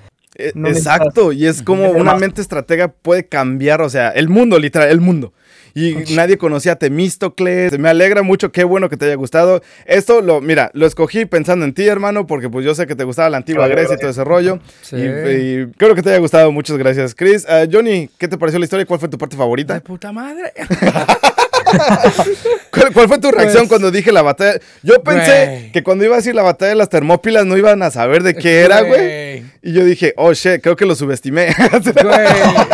No 0.53 0.67
Exacto, 0.67 1.31
y 1.31 1.45
es 1.45 1.61
como 1.61 1.91
una 1.91 2.15
mente 2.15 2.41
estratega 2.41 2.89
puede 2.89 3.27
cambiar, 3.27 3.81
o 3.81 3.89
sea, 3.89 4.09
el 4.09 4.27
mundo, 4.27 4.59
literal, 4.59 4.89
el 4.89 4.99
mundo. 4.99 5.31
Y 5.77 6.15
nadie 6.15 6.37
conocía 6.37 6.71
a 6.71 6.75
Temístocles. 6.77 7.77
Me 7.77 7.89
alegra 7.89 8.21
mucho, 8.23 8.49
qué 8.53 8.63
bueno 8.63 8.87
que 8.89 8.95
te 8.95 9.05
haya 9.05 9.15
gustado. 9.15 9.61
Esto 9.85 10.21
lo, 10.21 10.39
mira, 10.39 10.71
lo 10.73 10.85
escogí 10.85 11.25
pensando 11.25 11.65
en 11.65 11.73
ti, 11.73 11.85
hermano, 11.85 12.25
porque 12.25 12.49
pues 12.49 12.65
yo 12.65 12.73
sé 12.73 12.87
que 12.87 12.95
te 12.95 13.03
gustaba 13.03 13.29
la 13.29 13.37
antigua 13.37 13.67
Grecia 13.67 13.95
y 13.95 13.99
todo 13.99 14.09
ese 14.09 14.23
rollo. 14.23 14.59
Sí. 14.81 14.95
Y, 14.95 15.01
y 15.01 15.67
creo 15.77 15.93
que 15.93 16.01
te 16.01 16.11
haya 16.11 16.19
gustado. 16.19 16.49
Muchas 16.53 16.77
gracias, 16.77 17.13
Chris. 17.13 17.45
Ah, 17.49 17.65
Johnny, 17.69 18.09
¿qué 18.17 18.29
te 18.29 18.37
pareció 18.37 18.57
la 18.57 18.63
historia? 18.63 18.85
¿Cuál 18.85 19.01
fue 19.01 19.09
tu 19.09 19.17
parte 19.17 19.35
favorita? 19.35 19.73
De 19.73 19.81
puta 19.81 20.13
madre. 20.13 20.53
¿Cuál, 22.95 23.07
fue 23.07 23.19
tu 23.19 23.29
reacción 23.29 23.63
Pues- 23.63 23.69
cuando 23.69 23.91
dije 23.91 24.11
la 24.11 24.23
batalla? 24.23 24.59
Yo 24.81 25.03
pensé 25.03 25.69
que 25.71 25.83
cuando 25.83 26.03
iba 26.05 26.15
a 26.15 26.17
decir 26.17 26.33
la 26.33 26.41
batalla 26.41 26.69
de 26.69 26.75
las 26.75 26.89
Termópilas 26.89 27.45
no 27.45 27.55
iban 27.57 27.83
a 27.83 27.91
saber 27.91 28.23
de 28.23 28.33
qué 28.33 28.61
era, 28.61 28.81
güey. 28.81 29.43
Y 29.61 29.73
yo 29.73 29.83
dije, 29.83 30.13
oh 30.17 30.33
shit, 30.33 30.61
creo 30.61 30.75
que 30.75 30.85
lo 30.85 30.95
subestimé. 30.95 31.47
Güey, 32.05 32.27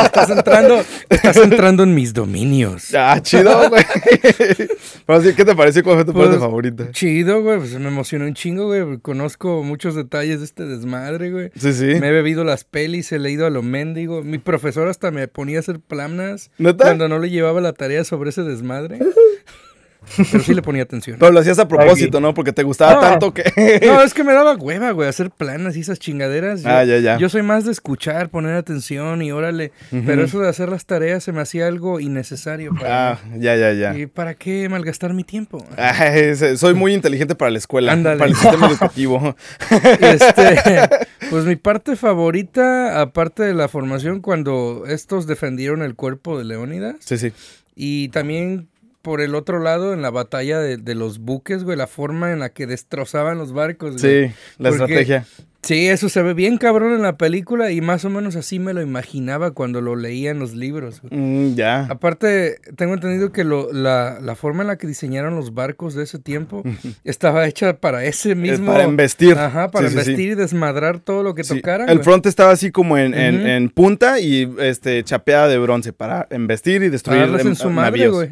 estás 0.06 0.30
entrando, 0.30 0.84
estás 1.10 1.38
entrando 1.38 1.84
en 1.84 1.94
mis 1.96 2.14
dominios. 2.14 2.94
ah, 2.96 3.20
chido, 3.22 3.70
güey. 3.70 3.84
Pero 5.06 5.22
sí, 5.22 5.34
¿qué 5.34 5.46
te 5.46 5.56
pareció? 5.56 5.84
¿Cuál 5.84 5.98
fue 5.98 6.06
tu 6.06 6.14
parte 6.14 6.30
Pues, 6.30 6.40
favorita? 6.40 6.92
Chido, 6.92 7.42
güey, 7.42 7.58
pues 7.60 7.74
me 7.80 7.88
emocionó 7.88 8.26
un 8.26 8.34
chingo, 8.34 8.68
güey. 8.68 9.00
Conozco 9.00 9.64
muchos 9.64 9.96
detalles 9.96 10.40
de 10.40 10.46
este 10.46 10.66
desmadre, 10.66 11.32
güey. 11.32 11.52
Sí, 11.58 11.74
sí. 11.74 11.86
Me 12.00 12.10
he 12.10 12.12
bebido 12.12 12.44
las 12.44 12.64
pelis, 12.64 13.12
he 13.12 13.20
leído 13.20 13.46
a 13.46 13.50
lo 13.50 13.62
mendigo. 13.64 14.22
Mi 14.24 14.38
profesor 14.38 14.88
hasta 14.88 15.12
me 15.12 15.28
ponía 15.28 15.58
a 15.58 15.62
hacer 15.62 15.80
planas 15.80 16.52
¿Neta? 16.58 16.84
cuando 16.86 17.08
no 17.08 17.20
le 17.20 17.30
llevaba 17.30 17.62
la 17.62 17.74
tarea 17.74 18.04
sobre 18.04 18.30
ese 18.32 18.44
desmadre. 18.44 19.00
Pero 20.32 20.44
sí 20.44 20.54
le 20.54 20.62
ponía 20.62 20.84
atención. 20.84 21.18
Pero 21.20 21.32
lo 21.32 21.40
hacías 21.40 21.60
a 21.60 21.68
propósito, 21.68 22.20
¿no? 22.20 22.34
Porque 22.34 22.52
te 22.54 22.64
gustaba 22.64 22.96
No. 22.96 23.00
tanto 23.02 23.34
que... 23.34 23.44
No, 23.86 24.02
es 24.02 24.14
que 24.14 24.24
me 24.24 24.34
daba 24.34 24.56
hueva, 24.56 24.92
güey, 24.92 25.08
hacer 25.08 25.30
planas 25.30 25.78
y 25.78 25.82
esas 25.82 26.00
chingaderas. 26.00 26.64
Yo, 26.64 26.70
Ah, 26.70 26.84
ya, 26.84 26.98
ya. 26.98 27.18
Yo 27.18 27.30
soy 27.30 27.44
más 27.44 27.66
de 27.66 27.72
escuchar, 27.72 28.30
poner 28.30 28.56
atención 28.56 29.22
y 29.22 29.32
órale. 29.32 29.72
Pero 29.92 30.24
eso 30.24 30.40
de 30.40 30.50
hacer 30.50 30.70
las 30.70 30.86
tareas 30.86 31.24
se 31.24 31.32
me 31.32 31.42
hacía 31.42 31.68
algo 31.68 32.00
innecesario 32.00 32.74
para 32.74 33.12
Ah, 33.12 33.20
ya, 33.38 33.56
ya, 33.56 33.74
ya. 33.74 33.96
¿Y 33.98 34.08
para 34.08 34.34
qué 34.36 34.68
malgastar 34.70 35.14
mi 35.14 35.24
tiempo? 35.24 35.64
Ay, 35.78 36.36
se- 36.36 36.58
soy 36.58 36.74
muy 36.74 36.94
inteligente 36.94 37.36
para 37.36 37.52
la 37.52 37.58
escuela, 37.60 37.92
Ándale. 37.94 38.18
para 38.18 38.30
el 38.32 38.36
sistema 38.36 38.68
educativo. 38.72 39.36
Este, 40.00 40.60
pues 41.30 41.46
mi 41.46 41.56
parte 41.56 41.96
favorita, 41.96 43.02
aparte 43.02 43.44
de 43.44 43.54
la 43.54 43.68
formación, 43.68 44.22
cuando 44.22 44.84
estos 44.88 45.28
defendieron 45.28 45.82
el 45.82 45.96
cuerpo 45.96 46.38
de 46.38 46.46
Leónidas. 46.46 46.96
Sí, 47.00 47.18
sí. 47.18 47.32
Y 47.76 48.10
también 48.10 48.68
por 49.02 49.22
el 49.22 49.36
otro 49.36 49.60
lado, 49.60 49.94
en 49.94 50.02
la 50.02 50.10
batalla 50.10 50.60
de, 50.60 50.78
de 50.78 50.96
los 50.96 51.20
buques, 51.20 51.64
güey, 51.64 51.78
la 51.78 51.88
forma 51.88 52.32
en 52.32 52.40
la 52.40 52.50
que 52.50 52.68
destrozaban 52.68 53.38
los 53.38 53.54
barcos, 53.54 54.02
güey. 54.02 54.28
Sí, 54.30 54.34
la 54.58 54.70
Porque- 54.70 54.84
estrategia. 54.84 55.26
Sí, 55.64 55.90
eso 55.90 56.10
se 56.10 56.24
ve 56.24 56.34
bien 56.34 56.58
cabrón 56.58 56.92
en 56.94 57.04
la 57.04 57.18
película 57.18 57.70
y 57.70 57.82
más 57.82 58.04
o 58.04 58.10
menos 58.10 58.36
así 58.36 58.58
me 58.58 58.74
lo 58.74 58.82
imaginaba 58.82 59.52
cuando 59.52 59.80
lo 59.80 59.96
leía 59.96 60.32
en 60.32 60.40
los 60.40 60.56
libros. 60.56 61.02
Mm, 61.12 61.54
ya. 61.54 61.84
Aparte, 61.86 62.56
tengo 62.78 62.96
entendido 62.96 63.32
que 63.32 63.44
lo- 63.44 63.72
la, 63.72 64.18
la 64.20 64.34
forma 64.34 64.64
en 64.64 64.70
la 64.70 64.78
que 64.80 64.88
diseñaron 64.88 65.36
los 65.36 65.54
barcos 65.54 65.94
de 65.94 66.06
ese 66.06 66.18
tiempo 66.18 66.64
estaba 67.04 67.46
hecha 67.48 67.78
para 67.78 68.04
ese 68.06 68.32
Es 68.32 68.38
mismo... 68.38 68.72
para 68.72 68.86
embestir. 68.86 69.38
Ajá, 69.38 69.70
para 69.70 69.88
Sí, 69.90 69.94
sí, 69.94 70.00
sí. 70.04 70.10
embestir 70.10 70.32
y 70.32 70.36
desmadrar 70.36 70.98
todo 71.00 71.22
lo 71.22 71.36
que 71.36 71.44
Sí, 71.44 71.58
tocaran. 71.58 71.90
El 71.90 71.98
güey. 71.98 72.06
front 72.06 72.26
estaba 72.26 72.50
así 72.50 72.72
como 72.72 72.98
en, 72.98 73.14
en- 73.14 73.70
punta 73.70 74.20
y 74.20 74.52
este 74.58 75.04
chapeada 75.04 75.48
de 75.48 75.60
bronce 75.60 75.94
para 75.94 76.26
embestir 76.32 76.82
y 76.82 76.90
destruir 76.90 77.22
em- 77.22 77.36
en 77.50 77.56
su 77.56 77.70
madre, 77.70 77.92
navíos. 78.00 78.16
güey. 78.16 78.30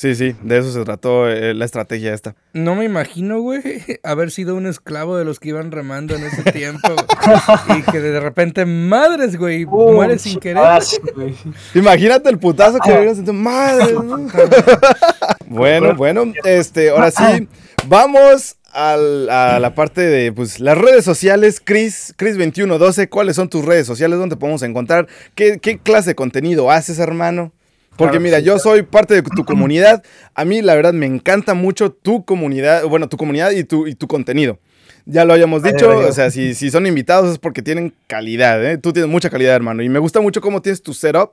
Sí, 0.00 0.14
sí, 0.14 0.36
de 0.42 0.58
eso 0.58 0.70
se 0.72 0.84
trató 0.84 1.28
eh, 1.28 1.54
la 1.54 1.64
estrategia 1.64 2.14
esta. 2.14 2.36
No 2.52 2.76
me 2.76 2.84
imagino, 2.84 3.40
güey, 3.40 3.60
haber 4.04 4.30
sido 4.30 4.54
un 4.54 4.68
esclavo 4.68 5.16
de 5.16 5.24
los 5.24 5.40
que 5.40 5.48
iban 5.48 5.72
remando 5.72 6.14
en 6.14 6.22
ese 6.22 6.44
tiempo. 6.52 6.88
güey. 6.88 7.78
y 7.80 7.82
que 7.82 7.98
de 7.98 8.20
repente, 8.20 8.64
madres, 8.64 9.36
güey, 9.36 9.64
Uh, 9.64 9.94
mueres 9.94 10.22
sin 10.22 10.38
querer. 10.38 10.58
ah, 10.58 10.78
güey. 11.16 11.34
Imagínate 11.74 12.30
el 12.30 12.38
putazo 12.38 12.78
que 12.78 12.92
hubieras 12.92 13.16
sentido. 13.16 13.32
Madre. 13.34 13.92
¿no? 13.92 14.18
bueno, 15.46 15.96
bueno, 15.96 16.32
este, 16.44 16.90
ahora 16.90 17.10
sí, 17.10 17.48
vamos 17.88 18.54
al- 18.70 19.28
a 19.30 19.58
la 19.58 19.74
parte 19.74 20.02
de 20.02 20.30
pues, 20.32 20.60
las 20.60 20.78
redes 20.78 21.04
sociales. 21.04 21.60
Chris, 21.64 22.14
Chris2112, 22.16 23.08
¿cuáles 23.08 23.34
son 23.34 23.48
tus 23.48 23.64
redes 23.64 23.88
sociales? 23.88 24.18
¿Dónde 24.20 24.36
te 24.36 24.40
podemos 24.40 24.62
encontrar? 24.62 25.08
¿Qué, 25.34 25.58
qué 25.58 25.78
clase 25.78 26.10
de 26.10 26.14
contenido 26.14 26.70
haces, 26.70 27.00
hermano? 27.00 27.52
Porque 27.98 28.12
Claro, 28.12 28.20
mira, 28.22 28.38
sí, 28.38 28.44
yo 28.44 28.58
soy 28.58 28.82
parte 28.84 29.14
de 29.14 29.22
tu 29.22 29.44
comunidad. 29.44 30.02
A 30.34 30.44
mí, 30.44 30.62
la 30.62 30.74
verdad, 30.76 30.92
me 30.94 31.04
encanta 31.04 31.52
mucho 31.54 31.90
tu 31.92 32.24
comunidad, 32.24 32.84
bueno, 32.84 33.08
tu 33.08 33.16
comunidad 33.16 33.50
y 33.50 33.64
tu, 33.64 33.86
y 33.88 33.94
tu 33.94 34.06
contenido. 34.06 34.58
Ya 35.04 35.24
lo 35.24 35.32
habíamos 35.32 35.62
dicho, 35.62 35.88
o 35.90 36.12
sea, 36.12 36.30
si, 36.30 36.54
si 36.54 36.70
son 36.70 36.86
invitados 36.86 37.32
es 37.32 37.38
porque 37.38 37.60
tienen 37.62 37.92
calidad, 38.06 38.64
¿eh? 38.64 38.78
Tú 38.78 38.92
tienes 38.92 39.10
mucha 39.10 39.30
calidad, 39.30 39.54
hermano. 39.56 39.82
Y 39.82 39.88
me 39.88 39.98
gusta 39.98 40.20
mucho 40.20 40.40
cómo 40.40 40.62
tienes 40.62 40.82
tu 40.82 40.94
setup. 40.94 41.32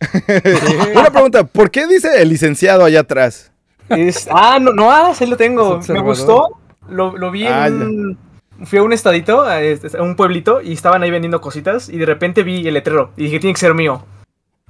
Una 0.94 1.10
pregunta, 1.10 1.44
¿por 1.44 1.70
qué 1.70 1.86
dice 1.86 2.20
el 2.20 2.28
licenciado 2.28 2.84
allá 2.84 3.00
atrás? 3.00 3.52
Es- 3.88 4.28
ah, 4.30 4.58
no, 4.60 4.72
no, 4.72 4.90
ah, 4.90 5.14
sí 5.14 5.26
lo 5.26 5.36
tengo. 5.36 5.80
Me 5.88 6.00
gustó. 6.00 6.58
Lo, 6.88 7.16
lo 7.16 7.30
vi 7.30 7.46
en 7.46 7.52
Ah, 7.52 7.66
un- 7.68 8.18
Fui 8.64 8.78
a 8.78 8.82
un 8.82 8.92
estadito, 8.92 9.50
este- 9.50 9.96
a 9.98 10.02
un 10.02 10.14
pueblito, 10.16 10.60
y 10.62 10.72
estaban 10.74 11.02
ahí 11.02 11.10
vendiendo 11.10 11.40
cositas. 11.40 11.88
Y 11.88 11.98
de 11.98 12.06
repente 12.06 12.42
vi 12.44 12.66
el 12.68 12.74
letrero. 12.74 13.10
Y 13.16 13.24
dije, 13.24 13.40
tiene 13.40 13.54
que 13.54 13.60
ser 13.60 13.74
mío. 13.74 14.04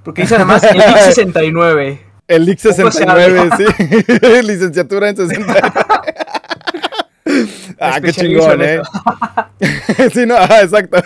Porque 0.04 0.22
dice 0.22 0.36
además 0.36 0.62
el 0.62 0.80
X69. 0.80 1.98
El 2.26 2.44
Lic 2.46 2.60
Poco 2.62 2.74
se 2.74 2.82
69, 2.90 3.50
sí. 3.56 4.42
Licenciatura 4.44 5.08
en 5.08 5.16
69. 5.16 5.60
ah, 7.80 8.00
qué 8.00 8.12
chingón, 8.12 8.62
¿eh? 8.62 8.80
sí, 10.12 10.24
no, 10.24 10.36
ah, 10.36 10.62
exacto. 10.62 11.02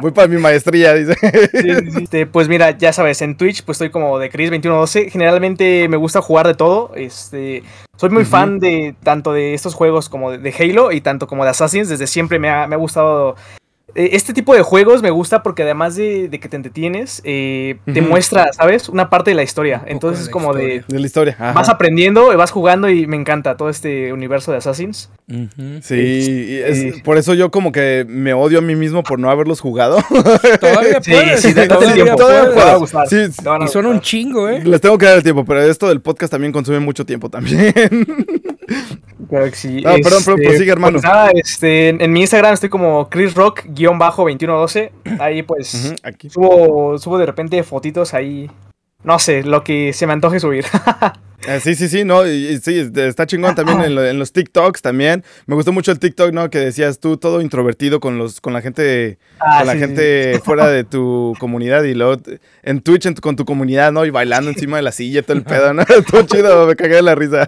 Voy 0.00 0.10
para 0.10 0.28
mi 0.28 0.38
maestría, 0.38 0.94
dice. 0.94 1.14
Sí, 1.52 1.74
sí, 1.74 1.90
sí. 1.90 2.02
Este, 2.04 2.26
pues 2.26 2.48
mira, 2.48 2.72
ya 2.72 2.92
sabes, 2.92 3.22
en 3.22 3.36
Twitch 3.36 3.62
pues 3.62 3.76
estoy 3.76 3.90
como 3.90 4.18
de 4.18 4.30
Chris2112. 4.30 5.10
Generalmente 5.10 5.88
me 5.88 5.96
gusta 5.96 6.20
jugar 6.20 6.46
de 6.46 6.54
todo. 6.54 6.92
Este, 6.94 7.62
soy 7.96 8.10
muy 8.10 8.24
fan 8.24 8.58
de 8.58 8.94
tanto 9.02 9.32
de 9.32 9.54
estos 9.54 9.74
juegos 9.74 10.08
como 10.08 10.30
de, 10.30 10.38
de 10.38 10.54
Halo 10.58 10.92
y 10.92 11.00
tanto 11.00 11.26
como 11.26 11.44
de 11.44 11.50
Assassins. 11.50 11.88
Desde 11.88 12.06
siempre 12.06 12.38
me 12.38 12.50
ha, 12.50 12.66
me 12.66 12.74
ha 12.74 12.78
gustado 12.78 13.36
este 13.94 14.32
tipo 14.32 14.54
de 14.54 14.62
juegos 14.62 15.02
me 15.02 15.10
gusta 15.10 15.42
porque 15.42 15.62
además 15.62 15.94
de, 15.94 16.28
de 16.28 16.40
que 16.40 16.48
te 16.48 16.56
entretienes, 16.56 17.20
eh, 17.24 17.76
te 17.92 18.00
muestra, 18.00 18.52
¿sabes? 18.52 18.88
Una 18.88 19.08
parte 19.10 19.30
de 19.30 19.36
la 19.36 19.42
historia. 19.44 19.82
Entonces 19.86 20.20
de 20.20 20.24
es 20.24 20.30
como 20.30 20.52
de... 20.52 20.62
historia. 20.76 20.84
De 20.88 20.98
la 21.00 21.06
historia. 21.06 21.36
ajá. 21.38 21.52
Vas 21.52 21.68
aprendiendo, 21.68 22.36
vas 22.36 22.50
jugando 22.50 22.88
y 22.88 23.06
me 23.06 23.16
encanta 23.16 23.56
todo 23.56 23.68
este 23.68 24.12
universo 24.12 24.50
de 24.50 24.58
Assassins. 24.58 25.10
Sí, 25.82 25.94
y 25.94 26.56
es- 26.56 26.78
Sí. 26.94 27.02
por 27.02 27.18
eso 27.18 27.34
yo 27.34 27.50
como 27.50 27.70
que 27.72 28.04
me 28.08 28.34
odio 28.34 28.58
a 28.58 28.62
mí 28.62 28.74
mismo 28.74 29.02
por 29.04 29.18
no 29.20 29.30
haberlos 29.30 29.60
jugado. 29.60 29.98
Todavía 30.60 31.00
Sí, 31.00 31.10
puedes. 31.12 31.40
sí, 31.40 31.48
date 31.52 31.62
el 31.62 31.68
todavía 31.68 31.94
tiempo. 31.94 32.16
todavía 32.16 32.52
puedes. 32.52 32.78
Gustar. 32.78 33.08
Sí, 33.08 33.16
Y 33.64 33.68
son 33.68 33.86
un 33.86 34.00
chingo, 34.00 34.48
¿eh? 34.48 34.60
Les 34.64 34.80
tengo 34.80 34.98
que 34.98 35.06
dar 35.06 35.16
el 35.18 35.22
tiempo, 35.22 35.44
pero 35.44 35.62
esto 35.62 35.88
del 35.88 36.00
podcast 36.00 36.32
también 36.32 36.52
consume 36.52 36.80
mucho 36.80 37.06
tiempo 37.06 37.30
también. 37.30 37.72
Claro 39.28 39.46
que 39.46 39.56
sí. 39.56 39.82
Ah, 39.86 39.94
perdón, 40.02 40.22
perdón, 40.24 40.40
prosigue, 40.44 40.70
hermano. 40.72 40.92
pues 40.94 41.04
nada, 41.04 41.30
este, 41.34 41.88
en, 41.90 42.12
mi 42.12 42.20
Instagram 42.20 42.54
estoy 42.54 42.68
como 42.68 43.08
Chris 43.08 43.34
Rock-2112. 43.76 44.90
Ahí 45.20 45.42
pues 45.42 45.94
Aquí. 46.02 46.30
subo, 46.30 46.98
subo 46.98 47.18
de 47.18 47.26
repente 47.26 47.62
fotitos 47.62 48.14
ahí. 48.14 48.50
No 49.02 49.18
sé, 49.18 49.42
lo 49.42 49.62
que 49.64 49.92
se 49.92 50.06
me 50.06 50.12
antoje 50.14 50.40
subir. 50.40 50.64
Ah, 51.46 51.60
sí, 51.60 51.74
sí, 51.74 51.88
sí, 51.90 52.04
no, 52.04 52.26
y, 52.26 52.30
y 52.30 52.56
sí, 52.58 52.78
este, 52.78 53.06
está 53.06 53.26
chingón 53.26 53.54
también 53.54 53.82
en, 53.82 53.94
lo- 53.94 54.02
en 54.02 54.18
los 54.18 54.32
TikToks 54.32 54.80
también. 54.80 55.22
Me 55.44 55.54
gustó 55.54 55.72
mucho 55.72 55.92
el 55.92 55.98
TikTok, 55.98 56.32
¿no? 56.32 56.48
Que 56.48 56.58
decías 56.58 57.00
tú 57.00 57.18
todo 57.18 57.42
introvertido 57.42 58.00
con 58.00 58.16
los, 58.16 58.40
con 58.40 58.54
la 58.54 58.62
gente, 58.62 59.18
Ah, 59.40 59.58
con 59.58 59.66
la 59.66 59.72
sí, 59.74 59.78
gente 59.80 60.40
fuera 60.42 60.68
de 60.68 60.84
tu 60.84 61.34
comunidad 61.38 61.82
y 61.82 61.92
luego 61.92 62.16
en 62.62 62.80
Twitch 62.80 63.04
en 63.04 63.14
tu- 63.14 63.20
con 63.20 63.36
tu 63.36 63.44
comunidad, 63.44 63.92
¿no? 63.92 64.06
Y 64.06 64.10
bailando 64.10 64.48
encima 64.48 64.78
de 64.78 64.84
la 64.84 64.92
silla 64.92 65.20
y 65.20 65.22
todo 65.22 65.36
el 65.36 65.42
pedo, 65.42 65.74
¿no? 65.74 65.84
todo 66.10 66.22
chido, 66.22 66.66
me 66.66 66.76
cagué 66.76 66.94
de 66.94 67.02
la 67.02 67.14
risa. 67.14 67.46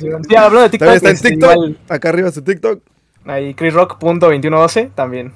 Sí, 0.28 0.34
hablando 0.34 0.62
de 0.62 0.70
TikTok, 0.70 0.88
está 0.96 1.08
en 1.10 1.14
este, 1.14 1.28
TikTok, 1.30 1.52
igual, 1.52 1.78
acá 1.88 2.08
arriba 2.08 2.32
su 2.32 2.42
TikTok. 2.42 2.82
ahí 3.26 3.54
chrisrock.2112 3.54 4.90
también. 4.96 5.32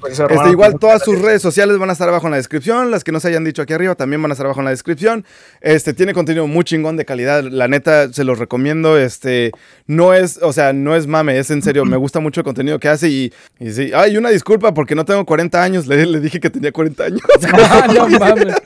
Pues 0.00 0.18
Este, 0.18 0.50
igual 0.50 0.78
todas 0.78 1.02
sus 1.02 1.20
redes 1.20 1.42
sociales 1.42 1.78
van 1.78 1.90
a 1.90 1.92
estar 1.92 2.08
abajo 2.08 2.26
en 2.26 2.32
la 2.32 2.36
descripción. 2.38 2.90
Las 2.90 3.04
que 3.04 3.12
no 3.12 3.20
se 3.20 3.28
hayan 3.28 3.44
dicho 3.44 3.62
aquí 3.62 3.72
arriba 3.72 3.94
también 3.94 4.20
van 4.22 4.30
a 4.30 4.34
estar 4.34 4.46
abajo 4.46 4.60
en 4.60 4.64
la 4.64 4.70
descripción. 4.70 5.24
Este 5.60 5.92
tiene 5.94 6.14
contenido 6.14 6.46
muy 6.46 6.64
chingón 6.64 6.96
de 6.96 7.04
calidad. 7.04 7.44
La 7.44 7.68
neta, 7.68 8.12
se 8.12 8.24
los 8.24 8.38
recomiendo. 8.38 8.98
Este 8.98 9.52
no 9.86 10.14
es, 10.14 10.40
o 10.42 10.52
sea, 10.52 10.72
no 10.72 10.96
es 10.96 11.06
mame, 11.06 11.38
es 11.38 11.50
en 11.50 11.62
serio. 11.62 11.84
Me 11.84 11.96
gusta 11.96 12.20
mucho 12.20 12.40
el 12.40 12.44
contenido 12.44 12.78
que 12.78 12.88
hace. 12.88 13.08
Y, 13.08 13.32
y 13.60 13.70
sí. 13.72 13.90
Ay, 13.94 14.16
una 14.16 14.30
disculpa 14.30 14.74
porque 14.74 14.94
no 14.94 15.04
tengo 15.04 15.24
40 15.24 15.62
años. 15.62 15.86
Le, 15.86 16.06
le 16.06 16.20
dije 16.20 16.40
que 16.40 16.50
tenía 16.50 16.72
40 16.72 17.04
años. 17.04 17.20
Ah, 17.52 17.86
no 17.92 18.08
mames. 18.08 18.54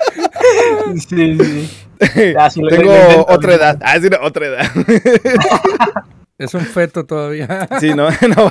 Sí, 1.08 1.36
sí. 1.38 2.32
Ya, 2.34 2.48
tengo 2.48 3.26
otra 3.28 3.54
edad. 3.54 3.78
Ah, 3.82 3.98
sí, 4.00 4.08
no, 4.08 4.18
otra 4.22 4.46
edad. 4.46 4.66
Es 6.38 6.54
un 6.54 6.62
feto 6.62 7.04
todavía. 7.04 7.68
Sí, 7.80 7.90
no, 7.90 8.08
no, 8.10 8.10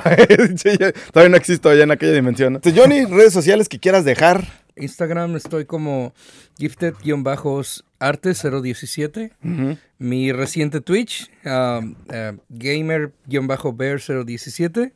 todavía 1.12 1.30
no 1.30 1.36
existo 1.36 1.74
ya 1.74 1.82
en 1.84 1.90
aquella 1.90 2.12
dimensión. 2.12 2.60
Johnny, 2.76 3.06
redes 3.06 3.32
sociales 3.32 3.68
que 3.68 3.80
quieras 3.80 4.04
dejar. 4.04 4.46
Instagram 4.76 5.34
estoy 5.36 5.64
como 5.64 6.12
gifted-arte017. 6.58 9.32
Ujú. 9.42 9.78
Mi 9.98 10.30
reciente 10.32 10.80
Twitch, 10.80 11.30
um, 11.44 11.96
eh, 12.12 12.36
gamer-bear017. 12.50 14.92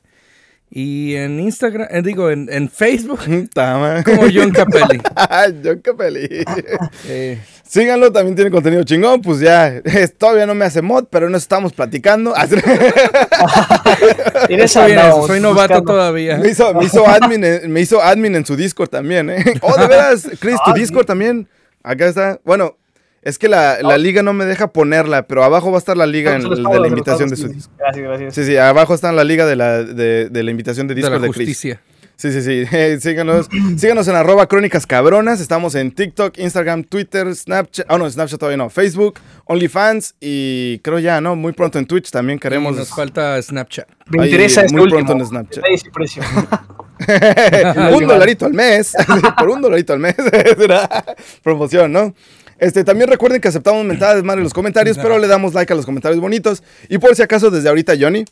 Y 0.75 1.17
en 1.17 1.39
Instagram, 1.39 1.87
eh, 1.91 2.01
digo, 2.03 2.31
en, 2.31 2.49
en 2.51 2.71
Facebook, 2.71 3.19
como 4.05 4.23
John 4.33 4.51
Capelli. 4.53 5.03
John 5.65 5.81
Capelli. 5.85 6.29
Eh, 7.09 7.39
Síganlo, 7.63 8.13
también 8.13 8.35
tiene 8.37 8.51
contenido 8.51 8.83
chingón. 8.85 9.21
Pues 9.23 9.41
ya, 9.41 9.69
es- 9.69 10.17
todavía 10.17 10.47
no 10.47 10.55
me 10.55 10.65
hace 10.67 10.83
mod, 10.83 11.05
pero 11.11 11.29
no 11.31 11.37
estamos 11.39 11.73
platicando. 11.73 12.35
En 14.49 14.61
eso 14.61 14.81
soy, 14.83 14.93
soy 15.27 15.41
novato 15.41 15.75
buscando. 15.75 15.93
todavía. 15.93 16.37
me, 16.39 16.49
hizo, 16.51 16.75
me, 16.75 16.85
hizo 16.85 17.07
admin 17.07 17.45
en, 17.45 17.71
me 17.73 17.81
hizo 17.81 18.03
admin 18.03 18.35
en 18.37 18.45
su 18.47 18.57
Discord 18.57 18.89
también, 18.91 19.31
¿eh? 19.31 19.45
Oh, 19.63 19.77
de 19.79 19.87
veras, 19.87 20.27
Chris, 20.39 20.57
tu 20.65 20.71
Ah. 20.71 20.75
Discord 20.75 21.07
también. 21.07 21.49
Acá 21.83 22.07
está. 22.07 22.41
Bueno, 22.45 22.77
es 23.23 23.39
que 23.39 23.49
la, 23.49 23.79
la 23.83 23.99
liga 23.99 24.23
no 24.23 24.33
me 24.33 24.45
deja 24.45 24.73
ponerla, 24.73 25.27
pero 25.27 25.45
abajo 25.45 25.71
va 25.71 25.77
a 25.77 25.79
estar 25.79 25.97
la 25.97 26.07
liga 26.07 26.35
en- 26.37 26.43
de 26.49 26.81
la 26.81 26.89
invitación 26.89 27.29
de 27.29 27.37
su 27.37 27.49
sí. 27.49 27.55
Discord. 27.55 27.77
Gracias, 27.79 28.05
gracias. 28.05 28.35
Sí, 28.35 28.45
sí, 28.45 28.57
abajo 28.57 28.95
está 28.95 29.13
la 29.13 29.25
liga 29.25 29.47
de 29.47 29.57
la, 29.57 29.83
de, 29.85 30.29
de 30.29 30.43
la 30.43 30.51
invitación 30.51 30.87
de 30.89 30.95
De 30.95 31.01
Discord 31.01 31.21
la 31.21 31.27
de, 31.27 31.33
Chris. 31.33 31.49
justicia. 31.49 31.81
Sí, 32.15 32.31
sí, 32.31 32.43
sí. 32.43 32.67
Síganos, 33.01 33.49
síganos 33.79 34.07
en 34.07 34.15
arroba 34.15 34.47
crónicas 34.47 34.87
cabronas. 34.87 35.41
Estamos 35.41 35.75
en 35.75 35.91
TikTok, 35.91 36.39
Instagram, 36.39 36.85
Twitter, 36.85 37.35
Snapchat. 37.35 37.87
Ah, 37.89 37.99
no, 37.99 38.09
Snapchat 38.09 38.39
todavía 38.39 38.59
no. 38.59 38.71
Facebook, 38.71 39.15
OnlyFans 39.47 40.15
y 40.21 40.79
creo 40.81 41.01
ya, 41.01 41.21
¿no? 41.21 41.35
Muy 41.35 41.53
pronto 41.53 41.81
en 41.81 41.87
Twitch 41.87 42.11
también 42.13 42.37
Y 42.37 42.41
queremos. 42.41 42.77
nos 42.77 42.91
falta 42.91 43.41
Snapchat. 43.43 43.89
Me 44.11 44.23
Ahí, 44.23 44.29
interesa 44.29 44.61
este 44.61 44.73
muy 44.75 44.83
último. 44.85 45.05
pronto 45.05 45.25
en 45.25 45.29
Snapchat. 45.29 45.65
Precio. 45.93 46.23
un 47.97 48.07
dolarito 48.07 48.47
al 48.47 48.53
mes. 48.55 48.95
Por 49.39 49.49
un 49.51 49.61
dolarito 49.63 49.93
al 49.93 49.99
mes. 49.99 50.15
Será 50.57 51.05
promoción, 51.43 51.93
¿no? 51.93 52.15
Este, 52.63 52.85
también 52.85 53.11
recuerden 53.11 53.41
que 53.41 53.49
aceptamos 53.49 53.85
mentadas 53.85 54.15
de 54.15 54.23
madre 54.23 54.39
en 54.39 54.45
los 54.45 54.55
comentarios, 54.55 54.97
pero 54.97 55.19
le 55.19 55.27
damos 55.27 55.53
like 55.53 55.73
a 55.73 55.75
los 55.75 55.85
comentarios 55.85 56.21
bonitos. 56.21 56.63
Y 56.89 56.99
por 56.99 57.17
si 57.17 57.21
acaso, 57.21 57.51
desde 57.51 57.69
ahorita, 57.69 57.95
Johnny, 57.99 58.25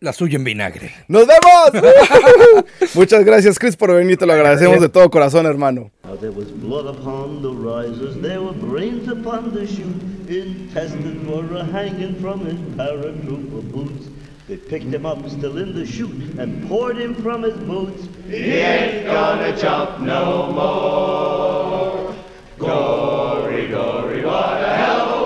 La 0.00 0.12
suya 0.12 0.34
en 0.36 0.42
vinagre. 0.42 0.90
¡nos 1.06 1.28
vemos! 1.28 2.64
Muchas 2.94 3.24
gracias, 3.24 3.56
Chris, 3.56 3.76
por 3.76 3.94
venir. 3.94 4.16
Te 4.16 4.26
lo 4.26 4.32
agradecemos 4.32 4.80
de 4.80 4.88
todo 4.88 5.08
corazón, 5.10 5.46
hermano. 5.46 5.92
Now 6.02 6.16
there 6.16 6.32
was 6.32 6.50
blood 6.50 6.88
upon 6.88 7.40
the 7.40 7.50
risers, 7.50 8.20
there 8.20 8.40
were 8.40 8.52
brains 8.52 9.08
upon 9.08 9.54
the 9.54 9.64
chute, 9.64 10.02
intestines 10.28 11.52
a 11.52 11.64
hanging 11.72 12.16
from 12.20 12.46
his 12.46 12.58
paratrooper 12.76 13.62
boots. 13.72 14.08
They 14.48 14.56
picked 14.56 14.92
him 14.92 15.06
up 15.06 15.24
still 15.28 15.56
in 15.58 15.72
the 15.74 15.86
chute 15.86 16.36
and 16.36 16.66
poured 16.68 16.96
him 16.96 17.14
from 17.14 17.44
his 17.44 17.56
boots. 17.58 18.08
He 18.28 18.58
ain't 18.58 19.06
gonna 19.06 19.56
jump 19.56 20.00
no 20.00 20.50
more. 20.52 22.08
Glory, 22.58 23.68
glory, 23.68 24.24
what 24.24 24.60
a 24.60 24.74
hell 24.74 25.17